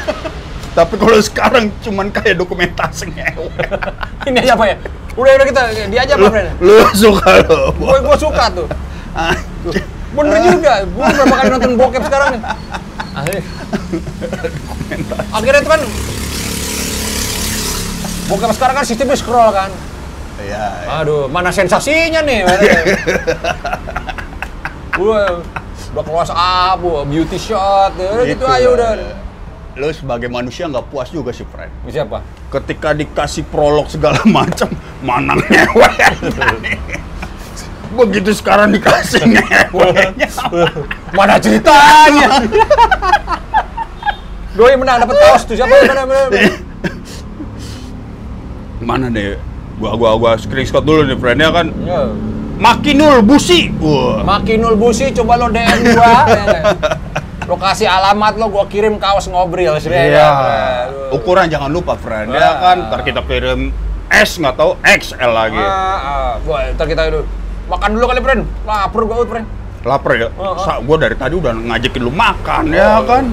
tapi 0.78 0.94
kalau 0.94 1.18
sekarang 1.18 1.64
cuman 1.80 2.06
kayak 2.08 2.34
dokumentasi 2.34 3.10
ngewe 3.10 3.50
Ini 4.28 4.38
aja 4.40 4.52
apa 4.54 4.64
ya? 4.66 4.76
Udah 5.14 5.30
udah 5.32 5.46
kita 5.46 5.60
dia 5.86 6.00
aja 6.00 6.14
apa, 6.14 6.26
friend? 6.28 6.48
lu 6.58 6.74
suka 6.92 7.30
lo 7.44 7.70
Gue 7.72 7.96
gue 7.98 8.16
suka 8.16 8.44
tuh. 8.50 8.66
Tuh. 9.62 9.74
Bener 10.08 10.40
juga, 10.48 10.72
gue 10.82 11.04
berapa 11.12 11.34
kali 11.36 11.48
nonton 11.50 11.72
bokep 11.76 12.02
sekarang 12.02 12.28
nih. 12.32 12.42
Asli. 13.12 13.40
Akhirnya 15.28 15.60
itu 15.60 15.68
kan 15.68 15.80
bokep 18.26 18.50
sekarang 18.52 18.74
kan 18.74 18.84
sistemnya 18.84 19.14
scroll 19.14 19.50
kan. 19.50 19.68
ya 20.38 20.86
Aduh, 20.96 21.26
mana 21.26 21.50
sensasinya 21.50 22.22
nih? 22.22 22.46
Ya? 24.98 25.30
Gue 25.94 25.94
udah 25.94 26.02
keluar 26.04 26.26
abu, 26.74 26.90
beauty 27.06 27.38
shot, 27.38 27.94
ya, 27.96 28.26
gitu, 28.26 28.44
aja 28.44 28.68
udah. 28.68 28.90
Lo 29.78 29.86
sebagai 29.94 30.26
manusia 30.26 30.66
nggak 30.66 30.90
puas 30.90 31.06
juga 31.08 31.30
sih, 31.30 31.46
friend. 31.46 31.70
Siapa? 31.86 32.18
Ketika 32.50 32.90
dikasih 32.92 33.46
prolog 33.46 33.86
segala 33.86 34.18
macam, 34.36 34.66
mana 35.00 35.38
ngewe. 35.38 35.90
Begitu 37.88 38.30
sekarang 38.36 38.74
dikasih 38.74 39.22
ngewenya. 39.32 40.28
Mana 41.14 41.38
ceritanya? 41.40 42.42
Doi 44.58 44.74
menang 44.74 45.06
dapat 45.06 45.14
kaos 45.14 45.46
tuh 45.46 45.54
siapa? 45.54 45.70
Mana, 45.86 46.02
mana, 46.04 46.22
mana. 46.26 46.50
Mana 48.82 49.06
deh? 49.14 49.38
Gua 49.78 49.94
gua 49.94 50.18
gua 50.18 50.32
screenshot 50.34 50.82
dulu 50.82 51.06
nih, 51.06 51.14
friend 51.14 51.38
ya 51.38 51.50
kan. 51.54 51.66
Ya. 51.86 52.00
Makinul 52.58 53.22
Busi. 53.22 53.70
Wah. 53.78 54.26
Makinul 54.26 54.74
Busi 54.74 55.14
coba 55.14 55.38
lo 55.38 55.46
DM 55.48 55.78
gua. 55.88 56.26
ya 56.26 56.44
lo 57.48 57.56
kasih 57.56 57.88
alamat 57.88 58.36
lo, 58.36 58.52
gua 58.52 58.66
kirim 58.66 58.98
kaos 58.98 59.24
ngobrol 59.24 59.78
sih. 59.78 59.88
Iya. 59.88 60.28
Ukuran 61.14 61.48
jangan 61.48 61.70
lupa, 61.70 61.96
friend. 61.96 62.28
Ya 62.28 62.44
Ah. 62.44 62.54
kan, 62.60 62.76
ntar 62.90 63.00
kita 63.00 63.24
kirim 63.24 63.72
S 64.08 64.36
nggak 64.36 64.54
tahu 64.54 64.76
XL 64.82 65.32
lagi. 65.32 65.56
Ah, 65.56 65.64
ah. 65.64 66.30
Wah, 66.44 66.68
ntar 66.74 66.84
kita 66.84 67.08
dulu. 67.08 67.24
Makan 67.68 67.88
dulu 67.94 68.04
kali, 68.04 68.20
friend. 68.20 68.42
Lapar 68.66 69.02
gua, 69.06 69.24
friend. 69.24 69.46
Lapar 69.86 70.12
ya? 70.18 70.28
Oh, 70.34 70.52
oh. 70.52 70.54
Sa 70.60 70.82
gua 70.82 70.96
dari 70.98 71.14
tadi 71.14 71.38
udah 71.38 71.54
ngajakin 71.54 72.02
lu 72.02 72.10
makan 72.10 72.64
ya 72.68 73.00
kan. 73.06 73.32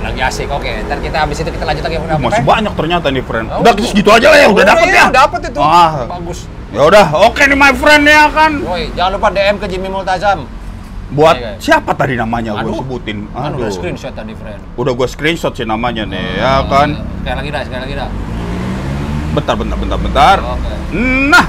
Lagi 0.00 0.20
asik, 0.20 0.48
oke. 0.50 0.68
Ntar 0.84 0.98
kita 0.98 1.16
habis 1.22 1.38
itu 1.38 1.48
kita 1.48 1.64
lanjut 1.64 1.84
lagi. 1.86 1.96
Uh, 1.96 2.18
masih 2.18 2.44
banyak 2.44 2.72
ternyata 2.74 3.06
nih 3.08 3.22
friend. 3.22 3.46
Oh, 3.48 3.62
Udah 3.62 3.72
segitu 3.78 4.10
aja 4.10 4.26
lah 4.28 4.38
ya, 4.42 4.48
udah 4.50 4.64
dapet 4.66 4.86
ya. 4.90 5.04
Dapat 5.08 5.40
itu. 5.48 5.60
Ah. 5.62 6.04
Bagus. 6.10 6.44
Ya 6.70 6.86
udah, 6.86 7.06
oke 7.26 7.42
nih 7.42 7.58
my 7.58 7.74
friend 7.74 8.06
ya 8.06 8.30
kan. 8.30 8.52
Woi, 8.62 8.94
jangan 8.94 9.18
lupa 9.18 9.28
DM 9.34 9.58
ke 9.58 9.66
Jimmy 9.66 9.90
Multazam. 9.90 10.46
Buat 11.10 11.34
Iya, 11.34 11.50
iya. 11.50 11.58
siapa 11.58 11.90
tadi 11.98 12.14
namanya 12.14 12.54
gue 12.62 12.70
Aduh. 12.70 12.86
sebutin? 12.86 13.26
Kan 13.28 13.58
udah 13.58 13.66
Aduh. 13.66 13.74
screenshot 13.74 14.14
tadi, 14.14 14.30
friend. 14.38 14.62
Udah 14.78 14.92
gue 14.94 15.08
screenshot 15.10 15.50
sih 15.50 15.66
namanya 15.66 16.06
nih, 16.06 16.38
ya 16.38 16.62
Oh, 16.62 16.70
kan. 16.70 16.94
Sekali 17.18 17.34
lagi 17.42 17.50
dah, 17.50 17.62
sekali 17.66 17.80
lagi 17.82 17.94
dah. 17.98 18.08
Bentar, 19.30 19.54
bentar, 19.58 19.76
bentar, 19.76 19.98
bentar. 19.98 20.36
Oke. 20.38 20.72
Nah, 21.26 21.46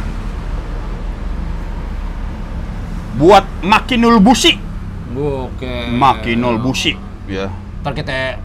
buat 3.13 3.45
Makinul 3.61 4.17
Busi, 4.17 4.57
Oke. 5.13 5.73
Makinul 5.93 6.57
Busi, 6.57 6.97
ya. 7.29 7.45
Ntar 7.85 7.93
kita 7.93 8.41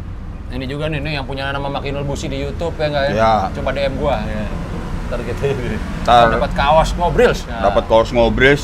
ini 0.52 0.68
juga 0.68 0.92
nih, 0.92 1.00
nih 1.00 1.12
yang 1.16 1.24
punya 1.24 1.48
nama 1.48 1.72
Makinul 1.72 2.04
Busi 2.04 2.28
di 2.28 2.44
YouTube 2.44 2.76
ya 2.76 2.92
enggak 2.92 3.04
ya? 3.08 3.12
Ya. 3.16 3.32
Coba 3.56 3.72
DM 3.72 3.96
gua. 3.96 4.20
Ya. 4.20 4.44
Ntar 5.06 5.20
kita 5.22 5.46
Ntar- 6.02 6.30
dapat 6.34 6.52
kaos 6.52 6.90
ngobrils. 6.92 7.40
Nah. 7.46 7.62
Dapat 7.64 7.84
kaos 7.86 8.10
ngobres, 8.10 8.62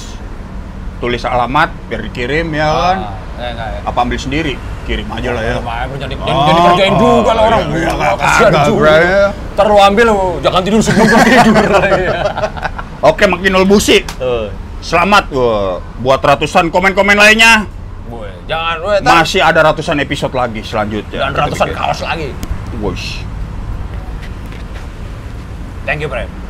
tulis 0.98 1.22
alamat 1.22 1.70
biar 1.86 2.02
dikirim 2.02 2.50
ya 2.50 2.68
kan. 2.68 2.98
Ah, 2.98 3.14
ya 3.38 3.48
enggak 3.50 3.68
ya? 3.68 3.80
Apa 3.84 3.98
ambil 4.02 4.18
sendiri? 4.18 4.54
Kirim 4.82 5.06
aja 5.08 5.30
lah 5.30 5.42
ya. 5.42 5.54
Jadi, 5.54 6.14
Oh, 6.18 6.26
jadi, 6.26 6.50
jadi 6.50 6.60
kerjain 6.66 6.94
juga 6.96 7.30
lah 7.32 7.42
orang. 7.46 7.60
iya, 7.70 7.90
iya, 7.92 8.10
kasihan 8.18 8.52
juga. 8.66 8.92
ya. 8.92 9.24
Ntar 9.54 9.64
lu 9.64 9.78
ambil, 9.78 10.06
jangan 10.42 10.60
tidur 10.60 10.80
sebelum 10.82 11.06
tidur. 11.22 11.70
Oke, 13.10 13.24
Makinul 13.26 13.62
Busi. 13.64 14.02
Selamat 14.82 15.30
buat 15.96 16.18
ratusan 16.18 16.66
komen-komen 16.68 17.14
lainnya. 17.14 17.70
Boy, 18.10 18.26
jangan, 18.44 18.82
ntar 18.98 19.22
Masih 19.22 19.38
ada 19.38 19.62
ratusan 19.64 19.94
episode 19.96 20.34
lagi 20.34 20.58
selanjutnya. 20.60 21.18
dan 21.22 21.32
ratusan 21.32 21.70
kaos 21.70 22.02
lagi. 22.02 22.34
Wush. 22.82 23.22
Thank 25.84 26.00
you, 26.00 26.08
Fred. 26.08 26.41